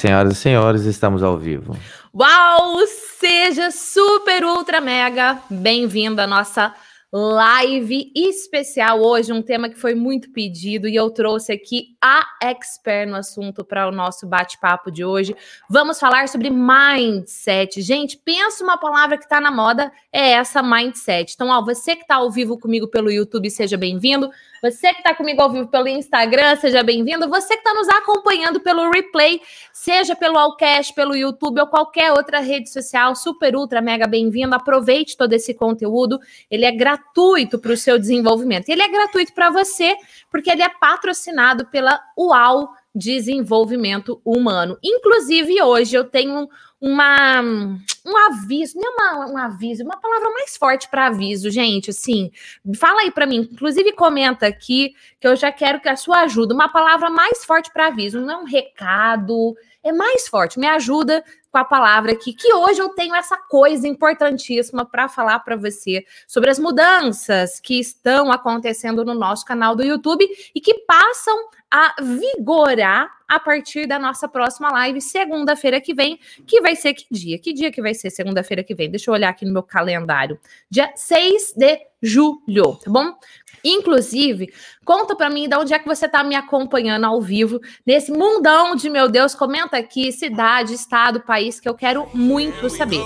[0.00, 1.76] Senhoras e senhores, estamos ao vivo.
[2.14, 2.86] Uau!
[3.18, 6.72] Seja super, ultra, mega bem-vindo à nossa
[7.12, 13.08] live especial hoje, um tema que foi muito pedido e eu trouxe aqui a expert
[13.08, 15.34] no assunto para o nosso bate-papo de hoje.
[15.70, 17.80] Vamos falar sobre mindset.
[17.80, 21.32] Gente, pensa uma palavra que está na moda, é essa mindset.
[21.34, 24.30] Então, ó, você que está ao vivo comigo pelo YouTube, seja bem-vindo.
[24.62, 27.28] Você que está comigo ao vivo pelo Instagram, seja bem-vindo.
[27.28, 29.40] Você que está nos acompanhando pelo replay,
[29.72, 34.54] seja pelo Allcast, pelo YouTube ou qualquer outra rede social, super, ultra, mega bem-vindo.
[34.54, 36.18] Aproveite todo esse conteúdo.
[36.50, 38.68] Ele é gratuito para o seu desenvolvimento.
[38.68, 39.94] Ele é gratuito para você,
[40.30, 44.78] porque ele é patrocinado pela UAU Desenvolvimento Humano.
[44.82, 46.48] Inclusive, hoje eu tenho
[46.80, 51.90] uma, um aviso, não é uma, um aviso, uma palavra mais forte para aviso, gente.
[51.90, 52.30] Assim,
[52.76, 56.54] fala aí para mim, inclusive comenta aqui que eu já quero que a sua ajuda,
[56.54, 60.58] uma palavra mais forte para aviso, não é um recado, é mais forte.
[60.58, 65.38] Me ajuda com a palavra aqui, que hoje eu tenho essa coisa importantíssima para falar
[65.40, 70.74] para você sobre as mudanças que estão acontecendo no nosso canal do YouTube e que
[70.80, 76.94] passam a vigorar a partir da nossa próxima live, segunda-feira que vem, que vai ser
[76.94, 77.38] que dia?
[77.38, 78.90] Que dia que vai ser segunda-feira que vem?
[78.90, 80.38] Deixa eu olhar aqui no meu calendário.
[80.70, 83.14] Dia 6 de julho, tá bom?
[83.68, 84.52] Inclusive,
[84.84, 88.74] conta para mim de onde é que você está me acompanhando ao vivo nesse mundão
[88.74, 89.34] de meu Deus.
[89.34, 93.02] Comenta aqui cidade, estado, país que eu quero muito saber.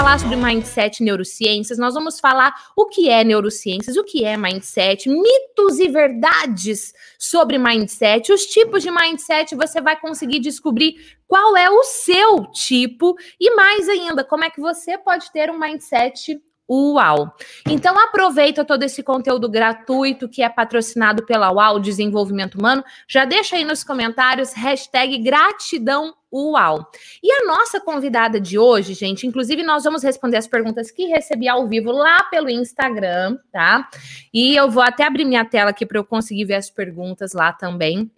[0.00, 1.76] Falar sobre mindset e neurociências.
[1.76, 7.58] Nós vamos falar o que é neurociências, o que é mindset, mitos e verdades sobre
[7.58, 9.54] mindset, os tipos de mindset.
[9.54, 10.94] Você vai conseguir descobrir
[11.28, 15.58] qual é o seu tipo e mais ainda, como é que você pode ter um
[15.58, 16.40] mindset
[16.72, 17.32] UAU.
[17.68, 22.84] Então aproveita todo esse conteúdo gratuito que é patrocinado pela UAU Desenvolvimento Humano.
[23.08, 26.86] Já deixa aí nos comentários hashtag gratidão UAU.
[27.20, 31.48] E a nossa convidada de hoje, gente, inclusive nós vamos responder as perguntas que recebi
[31.48, 33.88] ao vivo lá pelo Instagram, tá?
[34.32, 37.52] E eu vou até abrir minha tela aqui para eu conseguir ver as perguntas lá
[37.52, 38.08] também.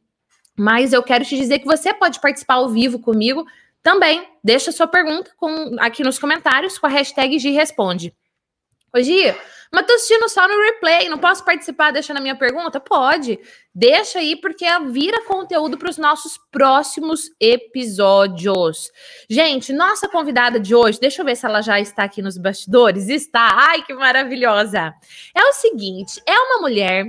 [0.55, 3.47] Mas eu quero te dizer que você pode participar ao vivo comigo
[3.83, 4.29] também.
[4.45, 8.15] Deixa sua pergunta com, aqui nos comentários com a hashtag G Responde.
[8.95, 9.35] Hoje,
[9.73, 12.79] mas tô assistindo só no replay, não posso participar deixando a minha pergunta?
[12.79, 13.39] Pode.
[13.75, 18.91] Deixa aí, porque vira conteúdo para os nossos próximos episódios.
[19.31, 23.09] Gente, nossa convidada de hoje, deixa eu ver se ela já está aqui nos bastidores.
[23.09, 23.49] Está.
[23.71, 24.93] Ai, que maravilhosa.
[25.35, 27.07] É o seguinte: é uma mulher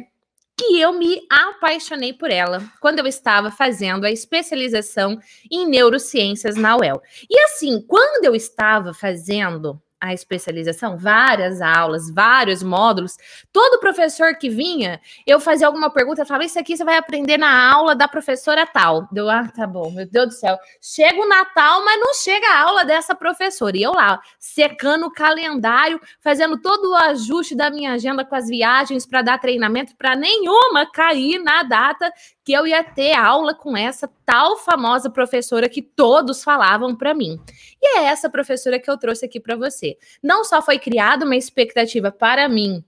[0.58, 5.20] que eu me apaixonei por ela quando eu estava fazendo a especialização
[5.52, 7.02] em neurociências na UEL.
[7.30, 13.16] E assim, quando eu estava fazendo a especialização, várias aulas, vários módulos.
[13.54, 17.72] Todo professor que vinha, eu fazia alguma pergunta, falava: Isso aqui você vai aprender na
[17.72, 19.08] aula da professora tal.
[19.14, 20.58] Deu, ah, tá bom, meu Deus do céu.
[20.82, 23.78] Chega o Natal, mas não chega a aula dessa professora.
[23.78, 28.50] E eu lá, secando o calendário, fazendo todo o ajuste da minha agenda com as
[28.50, 32.12] viagens para dar treinamento, para nenhuma cair na data
[32.44, 37.40] que eu ia ter aula com essa tal famosa professora que todos falavam para mim.
[37.82, 39.98] E é essa professora que eu trouxe aqui para você.
[40.22, 42.84] Não só foi criada uma expectativa para mim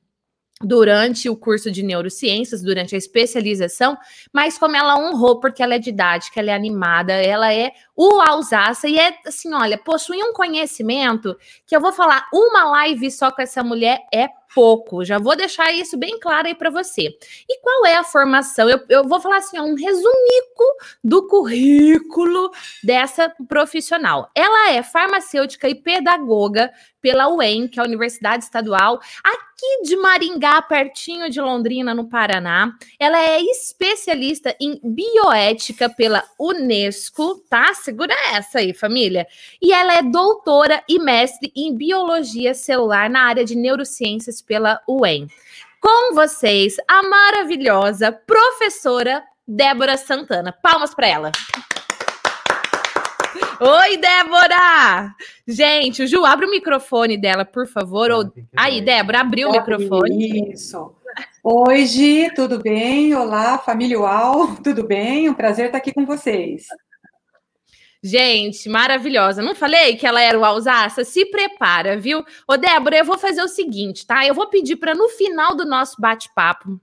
[0.61, 3.97] durante o curso de neurociências, durante a especialização,
[4.31, 8.87] mas como ela honrou, porque ela é didática, ela é animada, ela é o Alsácia
[8.87, 11.37] e é assim, olha, possui um conhecimento
[11.67, 15.03] que eu vou falar, uma live só com essa mulher é pouco.
[15.03, 17.09] Já vou deixar isso bem claro aí para você.
[17.47, 18.69] E qual é a formação?
[18.69, 20.63] Eu, eu vou falar assim, um resumico
[21.03, 22.49] do currículo
[22.81, 24.31] dessa profissional.
[24.33, 26.71] Ela é farmacêutica e pedagoga
[27.05, 32.73] pela UEM, que é a Universidade Estadual, aqui de Maringá, pertinho de Londrina, no Paraná.
[32.99, 37.75] Ela é especialista em bioética pela Unesco, tá?
[37.75, 39.27] Segura essa aí, família.
[39.61, 45.27] E ela é doutora e mestre em biologia celular na área de neurociências pela UEM.
[45.81, 50.51] Com vocês, a maravilhosa professora Débora Santana.
[50.51, 51.31] Palmas para ela.
[53.59, 55.13] Oi, Débora!
[55.47, 58.11] Gente, Ju, abre o microfone dela, por favor.
[58.11, 58.33] Ou...
[58.57, 60.51] Aí, Débora, abriu o microfone.
[60.51, 60.93] Isso.
[61.43, 63.13] Oi, Gi, tudo bem?
[63.15, 65.29] Olá, família UAU, tudo bem?
[65.29, 66.65] Um prazer estar aqui com vocês.
[68.03, 69.41] Gente, maravilhosa.
[69.41, 71.03] Não falei que ela era o Alsácia?
[71.03, 72.23] Se prepara, viu?
[72.47, 74.25] Ô, Débora, eu vou fazer o seguinte, tá?
[74.25, 76.79] Eu vou pedir para no final do nosso bate-papo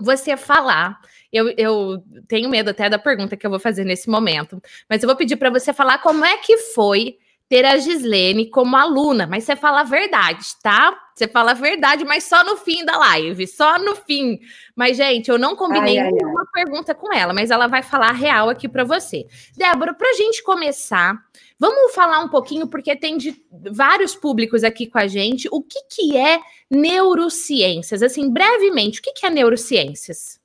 [0.00, 1.00] você falar
[1.32, 5.08] Eu, eu tenho medo até da pergunta que eu vou fazer nesse momento, mas eu
[5.08, 7.18] vou pedir para você falar como é que foi
[7.48, 10.94] ter a Gislene como aluna, mas você fala a verdade, tá?
[11.14, 14.38] Você fala a verdade, mas só no fim da live, só no fim.
[14.76, 16.46] Mas, gente, eu não combinei ai, ai, nenhuma ai.
[16.52, 19.26] pergunta com ela, mas ela vai falar a real aqui para você.
[19.56, 21.18] Débora, para a gente começar,
[21.58, 23.34] vamos falar um pouquinho, porque tem de
[23.72, 26.38] vários públicos aqui com a gente, o que, que é
[26.70, 28.02] neurociências?
[28.02, 30.38] Assim, brevemente, o que, que é neurociências?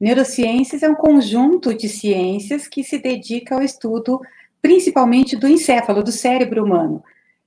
[0.00, 4.18] Neurociências é um conjunto de ciências que se dedica ao estudo
[4.62, 7.02] principalmente do encéfalo, do cérebro humano.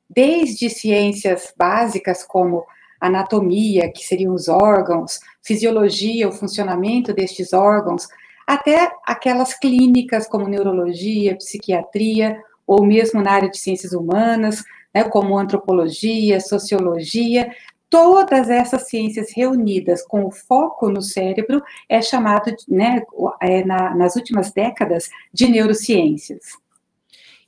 [0.10, 2.66] Desde ciências básicas como
[3.00, 8.08] anatomia, que seriam os órgãos, fisiologia, o funcionamento destes órgãos,
[8.48, 14.64] até aquelas clínicas como neurologia, psiquiatria, ou mesmo na área de ciências humanas,
[14.94, 17.52] né, como antropologia, sociologia,
[17.90, 23.04] todas essas ciências reunidas com o foco no cérebro é chamado, né,
[23.42, 26.63] é, na, nas últimas décadas, de neurociências.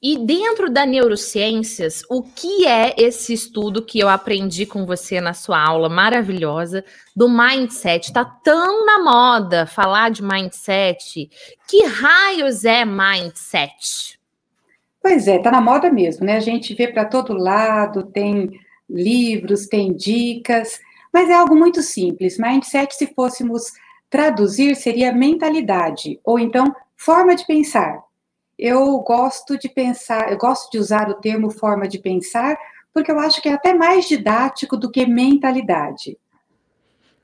[0.07, 5.33] E dentro da neurociências, o que é esse estudo que eu aprendi com você na
[5.33, 6.85] sua aula maravilhosa
[7.15, 8.13] do mindset?
[8.13, 11.27] Tá tão na moda falar de mindset.
[11.67, 14.19] Que raios é mindset?
[15.01, 16.37] Pois é, tá na moda mesmo, né?
[16.37, 18.51] A gente vê para todo lado, tem
[18.87, 20.79] livros, tem dicas,
[21.11, 22.37] mas é algo muito simples.
[22.37, 23.71] Mindset, se fôssemos
[24.07, 28.05] traduzir, seria mentalidade, ou então forma de pensar
[28.57, 32.57] eu gosto de pensar, eu gosto de usar o termo forma de pensar,
[32.93, 36.17] porque eu acho que é até mais didático do que mentalidade.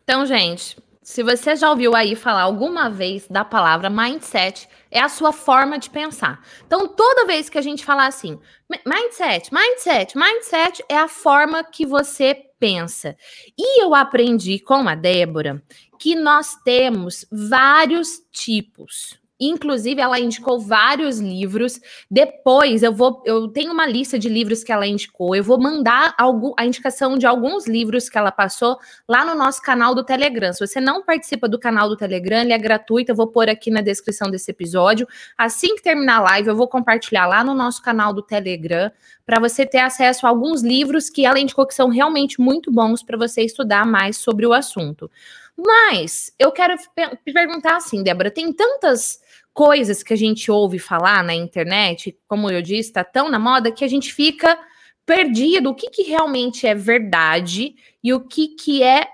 [0.03, 5.07] Então, gente, se você já ouviu aí falar alguma vez da palavra mindset, é a
[5.07, 6.45] sua forma de pensar.
[6.65, 8.37] Então, toda vez que a gente falar assim,
[8.85, 13.15] mindset, mindset, mindset é a forma que você pensa.
[13.57, 15.63] E eu aprendi com a Débora
[15.97, 21.81] que nós temos vários tipos Inclusive, ela indicou vários livros.
[22.09, 25.35] Depois, eu vou, eu tenho uma lista de livros que ela indicou.
[25.35, 28.77] Eu vou mandar algum, a indicação de alguns livros que ela passou
[29.07, 30.53] lá no nosso canal do Telegram.
[30.53, 33.11] Se você não participa do canal do Telegram, ele é gratuito.
[33.11, 35.07] Eu vou pôr aqui na descrição desse episódio.
[35.35, 38.91] Assim que terminar a live, eu vou compartilhar lá no nosso canal do Telegram
[39.25, 43.01] para você ter acesso a alguns livros que ela indicou que são realmente muito bons
[43.01, 45.09] para você estudar mais sobre o assunto.
[45.57, 46.75] Mas eu quero
[47.23, 49.19] perguntar assim, Débora, tem tantas
[49.53, 53.71] coisas que a gente ouve falar na internet, como eu disse, está tão na moda
[53.71, 54.57] que a gente fica
[55.05, 59.07] perdido o que, que realmente é verdade e o que, que é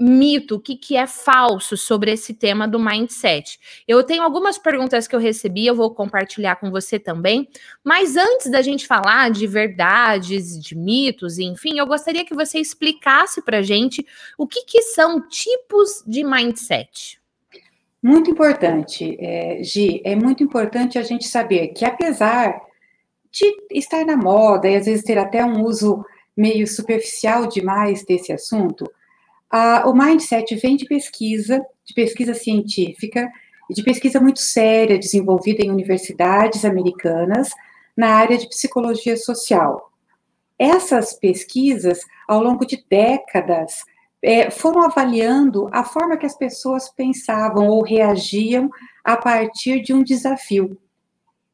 [0.00, 3.60] mito, o que, que é falso sobre esse tema do mindset.
[3.86, 7.48] Eu tenho algumas perguntas que eu recebi, eu vou compartilhar com você também,
[7.84, 13.42] mas antes da gente falar de verdades, de mitos, enfim, eu gostaria que você explicasse
[13.42, 14.06] para gente
[14.38, 17.19] o que, que são tipos de mindset.
[18.02, 22.58] Muito importante, é, Gi, é muito importante a gente saber que apesar
[23.30, 26.04] de estar na moda e às vezes ter até um uso
[26.36, 28.90] meio superficial demais desse assunto,
[29.50, 33.30] a, o mindset vem de pesquisa, de pesquisa científica,
[33.68, 37.50] de pesquisa muito séria, desenvolvida em universidades americanas,
[37.96, 39.92] na área de psicologia social.
[40.58, 43.84] Essas pesquisas, ao longo de décadas,
[44.22, 48.70] é, foram avaliando a forma que as pessoas pensavam ou reagiam
[49.04, 50.78] a partir de um desafio.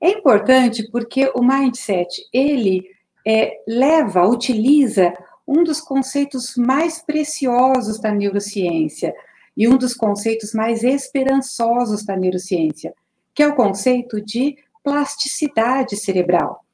[0.00, 2.84] É importante porque o mindset ele
[3.26, 5.14] é, leva, utiliza
[5.46, 9.14] um dos conceitos mais preciosos da neurociência
[9.56, 12.92] e um dos conceitos mais esperançosos da neurociência,
[13.34, 16.65] que é o conceito de plasticidade cerebral.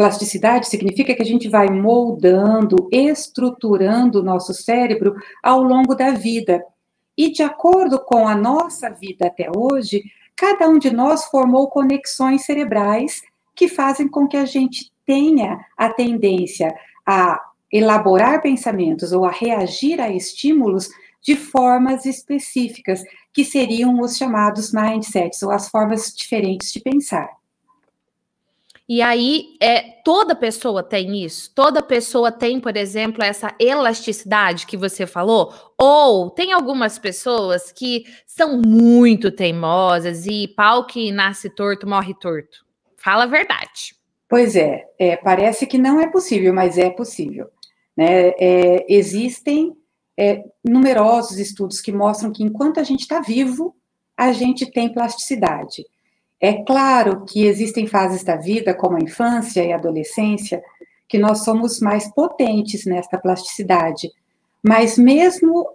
[0.00, 6.64] Plasticidade significa que a gente vai moldando, estruturando o nosso cérebro ao longo da vida.
[7.14, 10.02] E de acordo com a nossa vida até hoje,
[10.34, 13.20] cada um de nós formou conexões cerebrais
[13.54, 17.38] que fazem com que a gente tenha a tendência a
[17.70, 20.88] elaborar pensamentos ou a reagir a estímulos
[21.20, 23.02] de formas específicas,
[23.34, 27.39] que seriam os chamados mindsets, ou as formas diferentes de pensar.
[28.92, 31.54] E aí, é, toda pessoa tem isso?
[31.54, 35.54] Toda pessoa tem, por exemplo, essa elasticidade que você falou?
[35.78, 42.66] Ou tem algumas pessoas que são muito teimosas e pau que nasce torto morre torto?
[42.96, 43.94] Fala a verdade.
[44.28, 47.46] Pois é, é parece que não é possível, mas é possível.
[47.96, 48.30] Né?
[48.40, 49.72] É, existem
[50.18, 53.72] é, numerosos estudos que mostram que enquanto a gente está vivo,
[54.16, 55.84] a gente tem plasticidade.
[56.40, 60.62] É claro que existem fases da vida, como a infância e a adolescência,
[61.06, 64.10] que nós somos mais potentes nesta plasticidade,
[64.62, 65.66] mas mesmo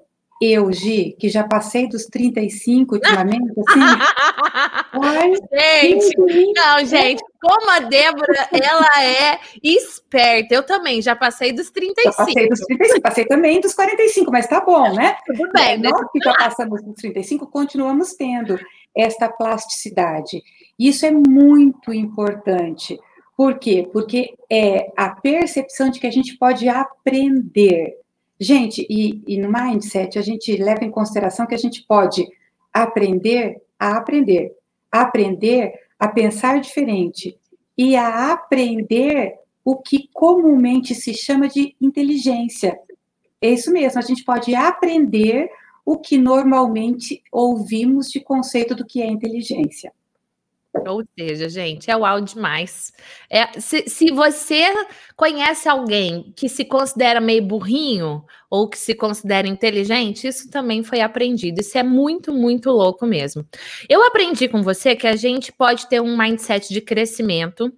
[0.41, 3.79] eu, Gi, que já passei dos 35 ultimamente, assim.
[5.01, 6.17] ai, gente,
[6.53, 10.53] não, gente, como a Débora, ela é esperta.
[10.53, 12.11] Eu também já passei dos 35.
[12.11, 15.15] Já passei dos 35, passei também dos 45, mas tá bom, né?
[15.25, 15.77] Tudo bem.
[15.77, 18.59] Nós que já passamos dos 35, continuamos tendo
[18.95, 20.43] esta plasticidade.
[20.77, 22.99] Isso é muito importante.
[23.37, 23.87] Por quê?
[23.91, 27.97] Porque é a percepção de que a gente pode aprender.
[28.39, 32.27] Gente, e, e no mindset a gente leva em consideração que a gente pode
[32.73, 34.53] aprender a aprender,
[34.91, 37.37] aprender a pensar diferente
[37.77, 42.77] e a aprender o que comumente se chama de inteligência.
[43.41, 45.49] É isso mesmo, a gente pode aprender
[45.85, 49.93] o que normalmente ouvimos de conceito do que é inteligência.
[50.87, 52.91] Ou seja, gente, é uau demais.
[53.29, 54.63] É, se, se você
[55.15, 61.01] conhece alguém que se considera meio burrinho ou que se considera inteligente, isso também foi
[61.01, 61.59] aprendido.
[61.59, 63.45] Isso é muito, muito louco mesmo.
[63.89, 67.71] Eu aprendi com você que a gente pode ter um mindset de crescimento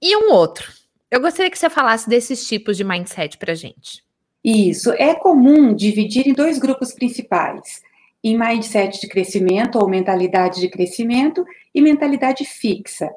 [0.00, 0.72] e um outro.
[1.10, 4.02] Eu gostaria que você falasse desses tipos de mindset para gente.
[4.44, 4.90] Isso.
[4.92, 7.82] É comum dividir em dois grupos principais
[8.22, 13.10] em mindset de crescimento ou mentalidade de crescimento e mentalidade fixa.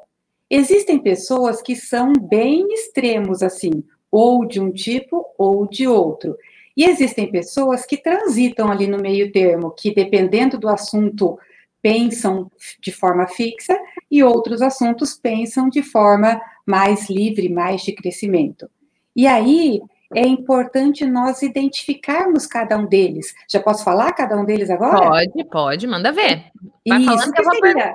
[0.50, 6.36] Existem pessoas que são bem extremos assim, ou de um tipo ou de outro.
[6.76, 11.38] E existem pessoas que transitam ali no meio termo, que dependendo do assunto
[11.80, 13.78] pensam de forma fixa
[14.10, 18.68] e outros assuntos pensam de forma mais livre, mais de crescimento.
[19.14, 19.80] E aí
[20.14, 23.34] é importante nós identificarmos cada um deles.
[23.48, 25.08] Já posso falar cada um deles agora?
[25.08, 26.50] Pode, pode, manda ver.
[26.86, 27.92] Vai Isso, falando que eu vou seria?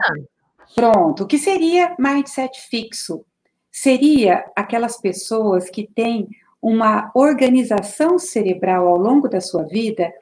[0.76, 1.24] Pronto.
[1.24, 3.26] O que seria mindset fixo?
[3.72, 6.28] Seria aquelas pessoas que têm
[6.62, 10.14] uma organização cerebral ao longo da sua vida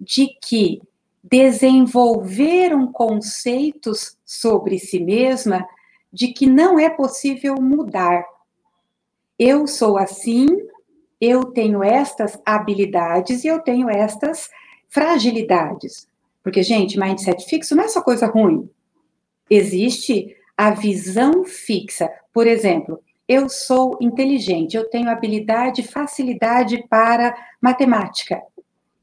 [0.00, 0.82] de que
[1.22, 5.66] desenvolveram conceitos sobre si mesma
[6.12, 8.24] de que não é possível mudar.
[9.38, 10.46] Eu sou assim,
[11.24, 14.50] eu tenho estas habilidades e eu tenho estas
[14.88, 16.06] fragilidades.
[16.42, 18.68] Porque, gente, mindset fixo não é só coisa ruim.
[19.48, 22.10] Existe a visão fixa.
[22.32, 28.42] Por exemplo, eu sou inteligente, eu tenho habilidade, facilidade para matemática.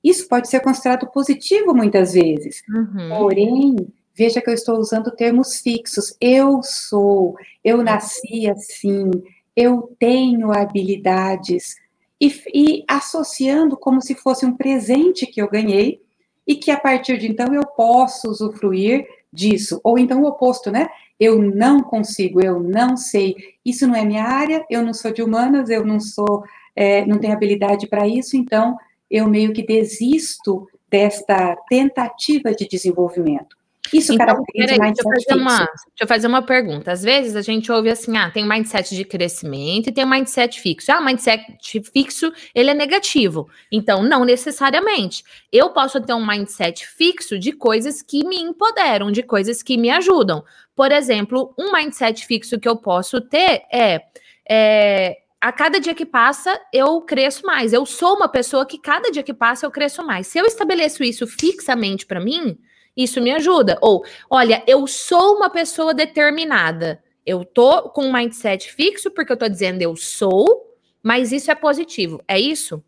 [0.03, 2.63] Isso pode ser considerado positivo muitas vezes.
[2.69, 3.09] Uhum.
[3.17, 3.75] Porém,
[4.13, 6.15] veja que eu estou usando termos fixos.
[6.21, 9.09] Eu sou, eu nasci assim,
[9.55, 11.75] eu tenho habilidades
[12.21, 15.99] e, e associando como se fosse um presente que eu ganhei
[16.45, 19.81] e que a partir de então eu posso usufruir disso.
[19.83, 20.87] Ou então o oposto, né?
[21.19, 23.35] Eu não consigo, eu não sei,
[23.65, 26.43] isso não é minha área, eu não sou de humanas, eu não sou,
[26.75, 28.77] é, não tenho habilidade para isso, então
[29.09, 33.55] eu meio que desisto desta tentativa de desenvolvimento.
[33.93, 35.69] Isso então, peraí, deixa eu, fazer uma, deixa
[36.01, 36.91] eu fazer uma pergunta.
[36.91, 40.91] Às vezes a gente ouve assim, ah, tem mindset de crescimento e tem mindset fixo.
[40.91, 41.43] Ah, mindset
[41.91, 43.49] fixo, ele é negativo.
[43.71, 45.23] Então, não necessariamente.
[45.51, 49.89] Eu posso ter um mindset fixo de coisas que me empoderam, de coisas que me
[49.89, 50.43] ajudam.
[50.75, 54.01] Por exemplo, um mindset fixo que eu posso ter é,
[54.49, 57.73] é a cada dia que passa, eu cresço mais.
[57.73, 60.27] Eu sou uma pessoa que cada dia que passa eu cresço mais.
[60.27, 62.57] Se eu estabeleço isso fixamente para mim,
[62.95, 63.77] isso me ajuda.
[63.81, 67.01] Ou, olha, eu sou uma pessoa determinada.
[67.25, 71.55] Eu tô com um mindset fixo porque eu tô dizendo eu sou, mas isso é
[71.55, 72.21] positivo.
[72.27, 72.83] É isso?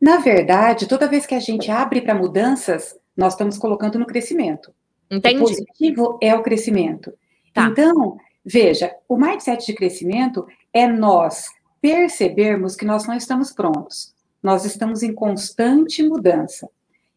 [0.00, 4.72] Na verdade, toda vez que a gente abre para mudanças, nós estamos colocando no crescimento.
[5.10, 5.36] Entendi.
[5.36, 7.12] O positivo é o crescimento.
[7.52, 7.66] Tá.
[7.66, 11.46] Então, veja, o mindset de crescimento é nós
[11.80, 14.14] percebermos que nós não estamos prontos.
[14.42, 16.68] Nós estamos em constante mudança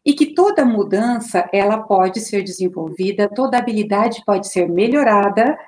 [0.06, 5.58] e que toda mudança ela pode ser desenvolvida, toda habilidade pode ser melhorada,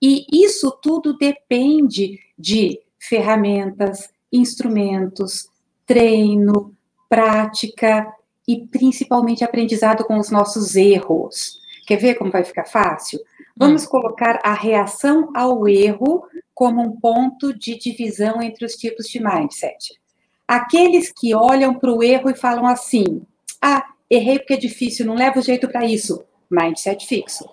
[0.00, 5.48] e isso tudo depende de ferramentas, instrumentos,
[5.84, 6.72] treino,
[7.08, 8.06] prática
[8.46, 11.60] e principalmente aprendizado com os nossos erros.
[11.84, 13.18] Quer ver como vai ficar fácil?
[13.56, 13.88] Vamos hum.
[13.88, 16.24] colocar a reação ao erro
[16.54, 19.98] como um ponto de divisão entre os tipos de mindset.
[20.46, 23.22] Aqueles que olham para o erro e falam assim:
[23.62, 26.24] ah, errei porque é difícil, não levo jeito para isso.
[26.50, 27.48] Mindset fixo.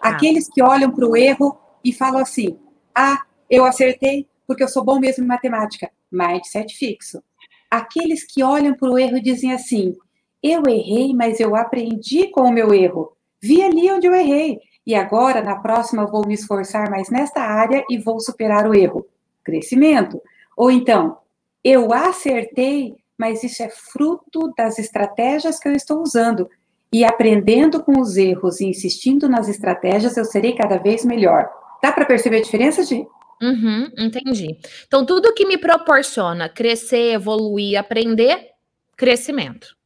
[0.00, 0.10] Ah.
[0.10, 2.58] Aqueles que olham para o erro e falam assim:
[2.94, 5.90] ah, eu acertei porque eu sou bom mesmo em matemática.
[6.10, 7.22] Mindset fixo.
[7.70, 9.96] Aqueles que olham para o erro e dizem assim:
[10.42, 13.12] eu errei, mas eu aprendi com o meu erro.
[13.42, 14.58] Vi ali onde eu errei.
[14.86, 18.74] E agora, na próxima, eu vou me esforçar mais nesta área e vou superar o
[18.74, 19.06] erro.
[19.44, 20.20] Crescimento.
[20.56, 21.18] Ou então,
[21.62, 26.48] eu acertei, mas isso é fruto das estratégias que eu estou usando.
[26.90, 31.46] E aprendendo com os erros e insistindo nas estratégias, eu serei cada vez melhor.
[31.82, 33.06] Dá para perceber a diferença, Gi?
[33.42, 34.56] Uhum, entendi.
[34.86, 38.52] Então, tudo que me proporciona crescer, evoluir, aprender,
[38.96, 39.76] crescimento.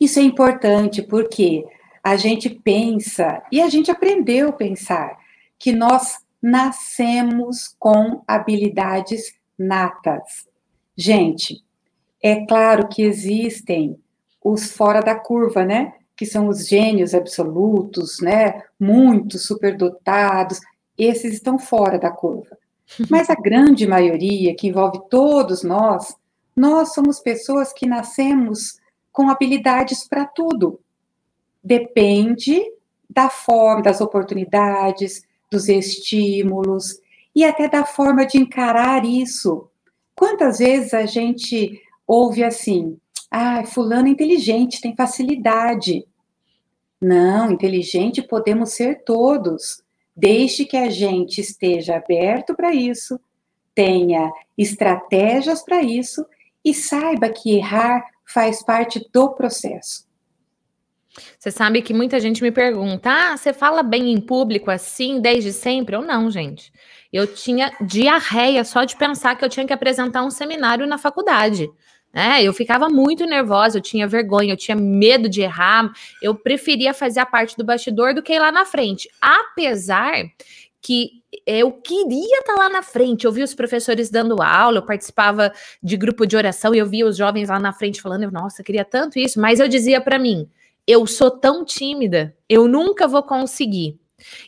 [0.00, 1.64] Isso é importante porque
[2.02, 5.16] a gente pensa, e a gente aprendeu a pensar,
[5.56, 10.48] que nós nascemos com habilidades natas.
[10.96, 11.62] Gente,
[12.22, 13.98] é claro que existem
[14.42, 15.94] os fora da curva, né?
[16.16, 18.62] Que são os gênios absolutos, né?
[18.78, 20.60] Muito superdotados.
[20.98, 22.58] Esses estão fora da curva.
[23.08, 26.14] Mas a grande maioria, que envolve todos nós,
[26.54, 28.78] nós somos pessoas que nascemos
[29.12, 30.80] com habilidades para tudo.
[31.62, 32.62] Depende
[33.08, 37.00] da forma, das oportunidades, dos estímulos
[37.34, 39.68] e até da forma de encarar isso.
[40.14, 42.98] Quantas vezes a gente ouve assim:
[43.30, 46.04] ah, fulano é inteligente, tem facilidade.
[47.00, 49.82] Não, inteligente podemos ser todos,
[50.14, 53.18] desde que a gente esteja aberto para isso,
[53.74, 56.26] tenha estratégias para isso
[56.64, 60.10] e saiba que errar faz parte do processo.
[61.38, 65.52] Você sabe que muita gente me pergunta: ah, você fala bem em público assim desde
[65.52, 65.96] sempre?
[65.96, 66.72] Ou não, gente.
[67.12, 71.68] Eu tinha diarreia só de pensar que eu tinha que apresentar um seminário na faculdade.
[72.12, 76.92] É, eu ficava muito nervosa, eu tinha vergonha, eu tinha medo de errar, eu preferia
[76.92, 79.08] fazer a parte do bastidor do que ir lá na frente.
[79.20, 80.24] Apesar
[80.82, 85.52] que eu queria estar lá na frente, eu via os professores dando aula, eu participava
[85.80, 88.64] de grupo de oração e eu via os jovens lá na frente falando, nossa, eu
[88.64, 90.48] queria tanto isso, mas eu dizia para mim,
[90.86, 93.99] eu sou tão tímida, eu nunca vou conseguir.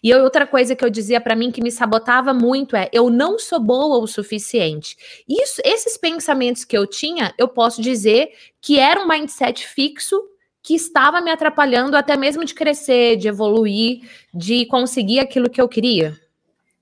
[0.02, 3.38] E outra coisa que eu dizia para mim que me sabotava muito é: eu não
[3.38, 4.96] sou boa o suficiente.
[5.28, 10.20] Isso, esses pensamentos que eu tinha, eu posso dizer que era um mindset fixo
[10.62, 14.02] que estava me atrapalhando até mesmo de crescer, de evoluir,
[14.32, 16.16] de conseguir aquilo que eu queria.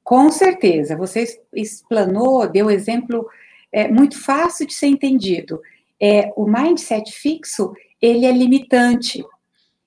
[0.04, 3.26] Com certeza, você explanou, deu exemplo
[3.72, 5.60] é, muito fácil de ser entendido.
[6.00, 9.24] É, o mindset fixo, ele é limitante.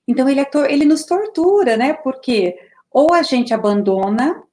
[0.06, 1.92] Então, ele, é ele nos tortura, né?
[1.92, 2.56] Porque
[2.94, 4.44] ou a gente abandona,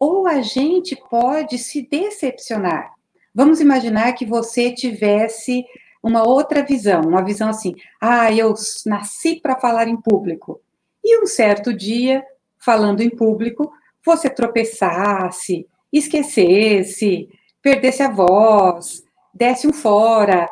[0.00, 2.94] ou a gente pode se decepcionar.
[3.34, 5.64] Vamos imaginar que você tivesse
[6.02, 8.54] uma outra visão, uma visão assim: ah, eu
[8.86, 10.60] nasci para falar em público.
[11.04, 12.24] E um certo dia,
[12.58, 13.70] falando em público,
[14.04, 17.28] você tropeçasse, esquecesse,
[17.60, 20.48] perdesse a voz, desse um fora,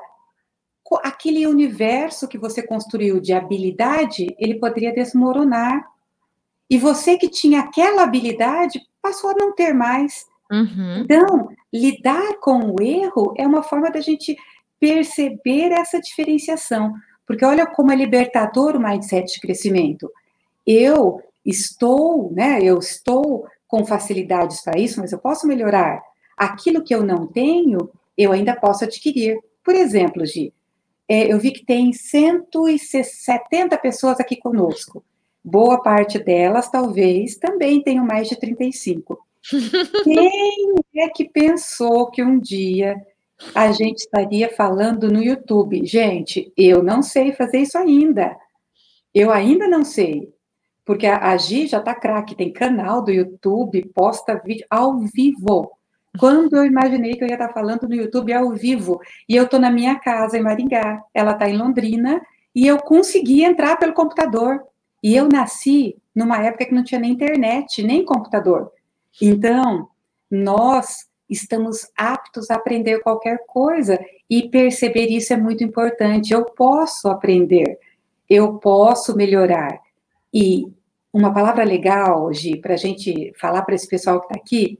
[1.02, 5.84] aquele universo que você construiu de habilidade, ele poderia desmoronar.
[6.70, 10.24] E você que tinha aquela habilidade passou a não ter mais.
[10.50, 11.00] Uhum.
[11.00, 14.36] Então, lidar com o erro é uma forma da gente
[14.78, 16.94] perceber essa diferenciação.
[17.26, 20.10] Porque olha como é libertador o mindset de crescimento.
[20.66, 26.00] Eu estou, né, eu estou com facilidades para isso, mas eu posso melhorar.
[26.36, 29.38] Aquilo que eu não tenho, eu ainda posso adquirir.
[29.64, 30.52] Por exemplo, Gi,
[31.08, 35.04] é, eu vi que tem 170 pessoas aqui conosco.
[35.42, 39.18] Boa parte delas, talvez, também tenham mais de 35.
[40.04, 42.94] Quem é que pensou que um dia
[43.54, 45.84] a gente estaria falando no YouTube?
[45.86, 48.36] Gente, eu não sei fazer isso ainda.
[49.14, 50.32] Eu ainda não sei.
[50.84, 55.70] Porque a, a Gi já tá craque, tem canal do YouTube, posta vídeo ao vivo.
[56.18, 59.60] Quando eu imaginei que eu ia estar falando no YouTube ao vivo, e eu estou
[59.60, 62.20] na minha casa em Maringá, ela está em Londrina,
[62.54, 64.60] e eu consegui entrar pelo computador.
[65.02, 68.70] E eu nasci numa época que não tinha nem internet, nem computador.
[69.20, 69.88] Então,
[70.30, 76.32] nós estamos aptos a aprender qualquer coisa e perceber isso é muito importante.
[76.32, 77.78] Eu posso aprender,
[78.28, 79.80] eu posso melhorar.
[80.32, 80.66] E
[81.12, 84.78] uma palavra legal hoje para a gente falar para esse pessoal que está aqui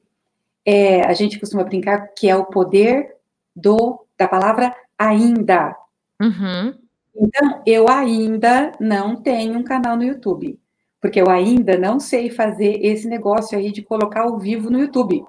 [0.64, 3.16] é, a gente costuma brincar que é o poder
[3.56, 5.74] do da palavra ainda.
[6.20, 6.74] Uhum.
[7.20, 10.58] Então, eu ainda não tenho um canal no YouTube,
[11.02, 15.22] porque eu ainda não sei fazer esse negócio aí de colocar ao vivo no YouTube.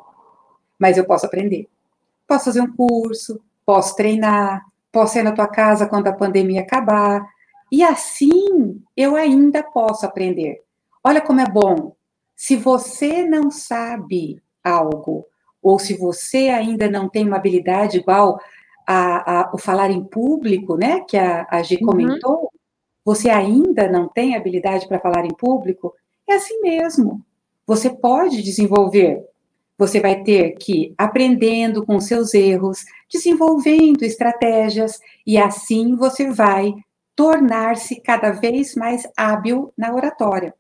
[0.80, 1.67] Mas eu posso aprender.
[2.25, 7.27] Posso fazer um curso, posso treinar, posso ir na tua casa quando a pandemia acabar.
[7.69, 10.63] E assim eu ainda posso aprender.
[11.04, 11.93] Olha como é bom.
[12.38, 15.25] Se você não sabe algo,
[15.62, 18.39] ou se você ainda não tem uma habilidade igual
[18.91, 21.88] a, a, o falar em público, né, que a, a G uhum.
[21.88, 22.47] comentou, uhum.
[23.06, 25.93] você ainda não tem habilidade para falar em público,
[26.27, 27.23] é assim mesmo.
[27.65, 29.23] Você pode desenvolver.
[29.77, 36.73] Você vai ter que ir aprendendo com seus erros, desenvolvendo estratégias, e assim você vai
[37.15, 40.54] tornar-se cada vez mais hábil na oratória.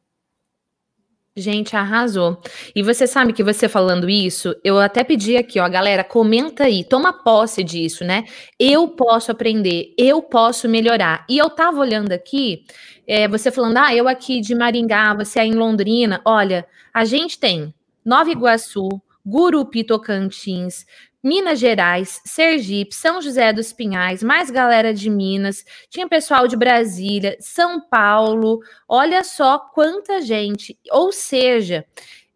[1.37, 2.41] Gente, arrasou.
[2.75, 6.83] E você sabe que você falando isso, eu até pedi aqui, ó, galera, comenta aí,
[6.83, 8.25] toma posse disso, né?
[8.59, 11.25] Eu posso aprender, eu posso melhorar.
[11.29, 12.65] E eu tava olhando aqui,
[13.07, 16.21] é, você falando, ah, eu aqui de Maringá, você é em Londrina.
[16.25, 18.89] Olha, a gente tem Nova Iguaçu,
[19.25, 20.85] Gurupi Tocantins,
[21.23, 27.37] Minas Gerais, Sergipe, São José dos Pinhais, mais galera de Minas, tinha pessoal de Brasília,
[27.39, 30.77] São Paulo, olha só quanta gente.
[30.91, 31.85] Ou seja,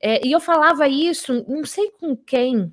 [0.01, 2.71] é, e eu falava isso, não sei com quem,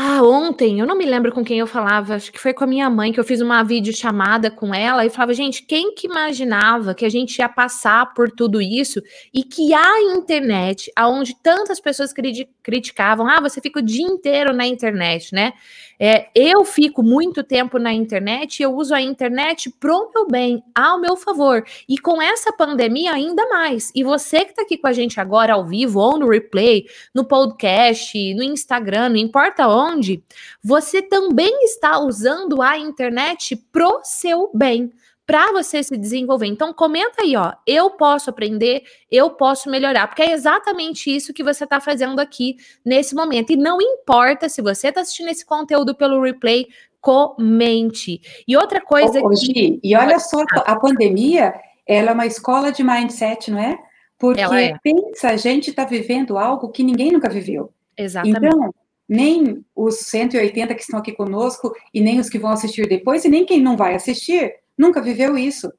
[0.00, 2.66] ah, ontem, eu não me lembro com quem eu falava, acho que foi com a
[2.68, 6.94] minha mãe, que eu fiz uma videochamada com ela e falava, gente, quem que imaginava
[6.94, 9.02] que a gente ia passar por tudo isso
[9.34, 12.14] e que a internet, aonde tantas pessoas
[12.62, 15.52] criticavam, ah, você fica o dia inteiro na internet, né?
[15.98, 20.62] É, eu fico muito tempo na internet e eu uso a internet pro meu bem,
[20.74, 21.64] ao meu favor.
[21.88, 23.90] E com essa pandemia, ainda mais.
[23.94, 27.24] E você que está aqui com a gente agora, ao vivo, ou no replay, no
[27.24, 30.22] podcast, no Instagram, não importa onde,
[30.62, 34.92] você também está usando a internet pro seu bem
[35.28, 36.46] para você se desenvolver.
[36.46, 41.44] Então comenta aí, ó, eu posso aprender, eu posso melhorar, porque é exatamente isso que
[41.44, 43.52] você está fazendo aqui nesse momento.
[43.52, 46.66] E não importa se você está assistindo esse conteúdo pelo replay,
[46.98, 48.22] comente.
[48.48, 49.78] E outra coisa Ô, que...
[49.84, 51.52] e olha só, a pandemia,
[51.86, 53.78] ela é uma escola de mindset, não é?
[54.18, 54.78] Porque é.
[54.82, 57.70] pensa, a gente está vivendo algo que ninguém nunca viveu.
[57.98, 58.46] Exatamente.
[58.46, 58.74] Então,
[59.06, 63.28] nem os 180 que estão aqui conosco, e nem os que vão assistir depois, e
[63.28, 65.70] nem quem não vai assistir, nunca viveu isso.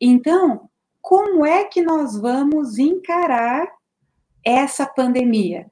[0.00, 0.68] Então,
[1.00, 3.68] como é que nós vamos encarar
[4.44, 5.66] essa pandemia?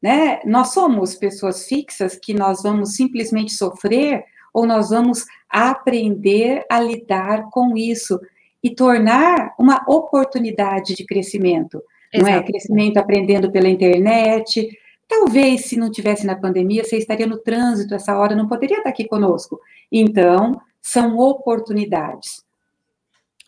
[0.00, 0.40] Né?
[0.44, 7.50] Nós somos pessoas fixas que nós vamos simplesmente sofrer ou nós vamos aprender a lidar
[7.50, 8.20] com isso
[8.62, 12.30] e tornar uma oportunidade de crescimento, Exato.
[12.30, 12.42] não é?
[12.42, 14.68] Crescimento aprendendo pela internet.
[15.08, 18.90] Talvez se não tivesse na pandemia, você estaria no trânsito essa hora, não poderia estar
[18.90, 19.60] aqui conosco.
[19.90, 22.44] Então, são oportunidades.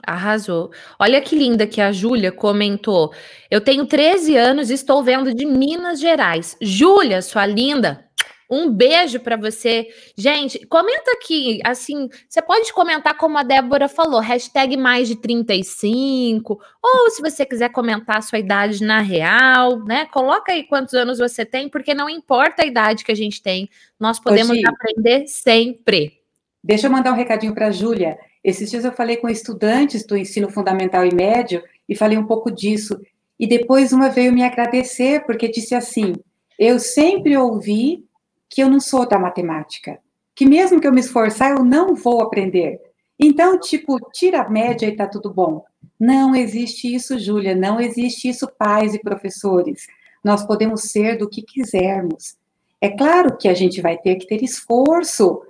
[0.05, 0.72] Arrasou.
[0.98, 3.12] Olha que linda que a Júlia comentou.
[3.48, 6.57] Eu tenho 13 anos e estou vendo de Minas Gerais.
[6.61, 8.09] Júlia, sua linda,
[8.51, 9.87] um beijo para você.
[10.16, 16.59] Gente, comenta aqui, assim, você pode comentar como a Débora falou, hashtag mais de 35,
[16.83, 20.07] ou se você quiser comentar a sua idade na real, né?
[20.07, 23.68] Coloca aí quantos anos você tem, porque não importa a idade que a gente tem,
[24.01, 24.66] nós podemos Hoje...
[24.66, 26.17] aprender sempre.
[26.62, 28.18] Deixa eu mandar um recadinho para a Júlia.
[28.42, 32.51] Esses dias eu falei com estudantes do ensino fundamental e médio e falei um pouco
[32.51, 33.01] disso.
[33.38, 36.14] E depois uma veio me agradecer, porque disse assim:
[36.59, 38.05] Eu sempre ouvi
[38.49, 39.99] que eu não sou da matemática,
[40.35, 42.81] que mesmo que eu me esforçar, eu não vou aprender.
[43.18, 45.64] Então, tipo, tira a média e tá tudo bom.
[45.99, 49.87] Não existe isso, Júlia, não existe isso, pais e professores.
[50.23, 52.37] Nós podemos ser do que quisermos.
[52.81, 55.42] É claro que a gente vai ter que ter esforço,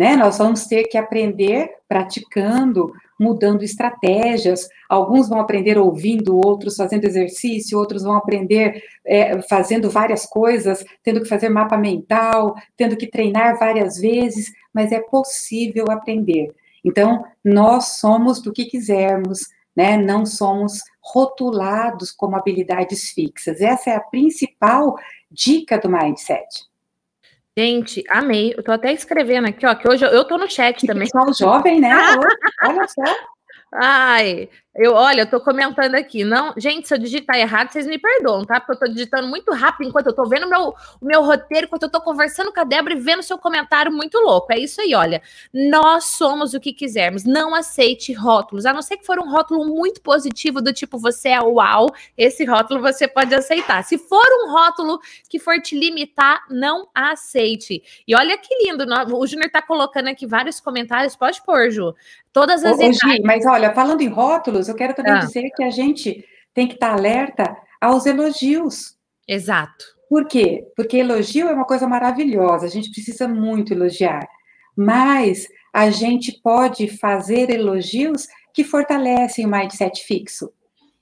[0.00, 0.16] né?
[0.16, 4.66] Nós vamos ter que aprender praticando, mudando estratégias.
[4.88, 11.20] Alguns vão aprender ouvindo, outros fazendo exercício, outros vão aprender é, fazendo várias coisas, tendo
[11.20, 16.48] que fazer mapa mental, tendo que treinar várias vezes, mas é possível aprender.
[16.82, 19.40] Então, nós somos do que quisermos,
[19.76, 19.98] né?
[19.98, 23.60] Não somos rotulados como habilidades fixas.
[23.60, 24.96] Essa é a principal
[25.30, 26.69] dica do mindset.
[27.56, 28.54] Gente, amei.
[28.56, 31.08] Eu tô até escrevendo aqui, ó, que hoje eu, eu tô no chat também.
[31.10, 31.90] Pessoal jovem, né?
[32.64, 33.02] Olha só.
[33.72, 36.22] Ai, eu, olha, eu tô comentando aqui.
[36.22, 38.60] Não, gente, se eu digitar errado, vocês me perdoam, tá?
[38.60, 41.66] Porque eu tô digitando muito rápido enquanto eu tô vendo o meu, o meu roteiro,
[41.66, 44.52] enquanto eu tô conversando com a Débora e vendo seu comentário muito louco.
[44.52, 45.20] É isso aí, olha.
[45.52, 47.24] Nós somos o que quisermos.
[47.24, 51.30] Não aceite rótulos, a não ser que for um rótulo muito positivo, do tipo você
[51.30, 53.82] é uau, esse rótulo você pode aceitar.
[53.82, 57.82] Se for um rótulo que for te limitar, não aceite.
[58.06, 61.16] E olha que lindo, o Júnior tá colocando aqui vários comentários.
[61.16, 61.92] Pode pôr, Ju.
[62.32, 62.98] Todas as ô, idades.
[62.98, 65.18] Gi, mas olha, falando em rótulos, eu quero também ah.
[65.18, 68.96] dizer que a gente tem que estar alerta aos elogios.
[69.26, 69.84] Exato.
[70.08, 70.66] Por quê?
[70.74, 74.26] Porque elogio é uma coisa maravilhosa, a gente precisa muito elogiar.
[74.76, 80.50] Mas a gente pode fazer elogios que fortalecem o mindset fixo.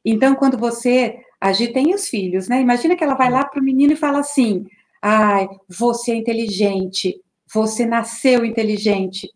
[0.05, 1.21] Então, quando você.
[1.41, 2.61] A gente tem os filhos, né?
[2.61, 4.67] Imagina que ela vai lá para o menino e fala assim:
[5.01, 9.29] ai, você é inteligente, você nasceu inteligente.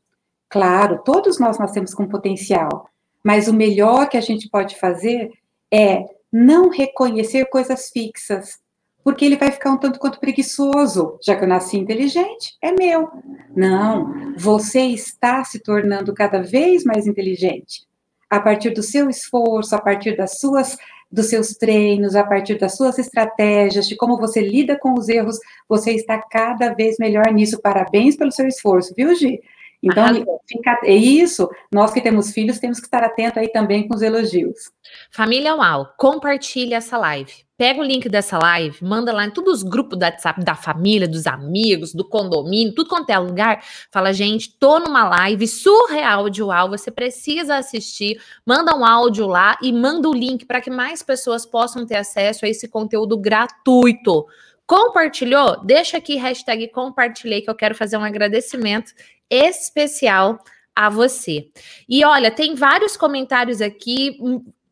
[0.49, 2.89] Claro, todos nós nascemos com potencial,
[3.23, 5.31] mas o melhor que a gente pode fazer
[5.71, 8.61] é não reconhecer coisas fixas.
[9.05, 13.11] porque ele vai ficar um tanto quanto preguiçoso, já que eu nasci inteligente, é meu.
[13.55, 17.85] Não, você está se tornando cada vez mais inteligente.
[18.31, 20.79] A partir do seu esforço, a partir das suas
[21.13, 25.39] dos seus treinos, a partir das suas estratégias, de como você lida com os erros,
[25.69, 27.61] você está cada vez melhor nisso.
[27.61, 29.39] Parabéns pelo seu esforço, viu, Gi?
[29.83, 30.07] Então,
[30.47, 34.03] fica, é isso, nós que temos filhos, temos que estar atento aí também com os
[34.03, 34.71] elogios.
[35.11, 37.33] Família Uau, compartilhe essa live.
[37.59, 41.09] Pega o link dessa live, manda lá em todos os grupos do WhatsApp da família,
[41.09, 43.65] dos amigos, do condomínio, tudo quanto é lugar.
[43.91, 48.21] Fala, gente, tô numa live surreal de UAU, você precisa assistir.
[48.47, 52.45] Manda um áudio lá e manda o link para que mais pessoas possam ter acesso
[52.45, 54.27] a esse conteúdo gratuito.
[54.67, 55.63] Compartilhou?
[55.65, 58.93] Deixa aqui hashtag compartilhei que eu quero fazer um agradecimento
[59.33, 60.39] especial
[60.75, 61.49] a você.
[61.89, 64.19] E olha, tem vários comentários aqui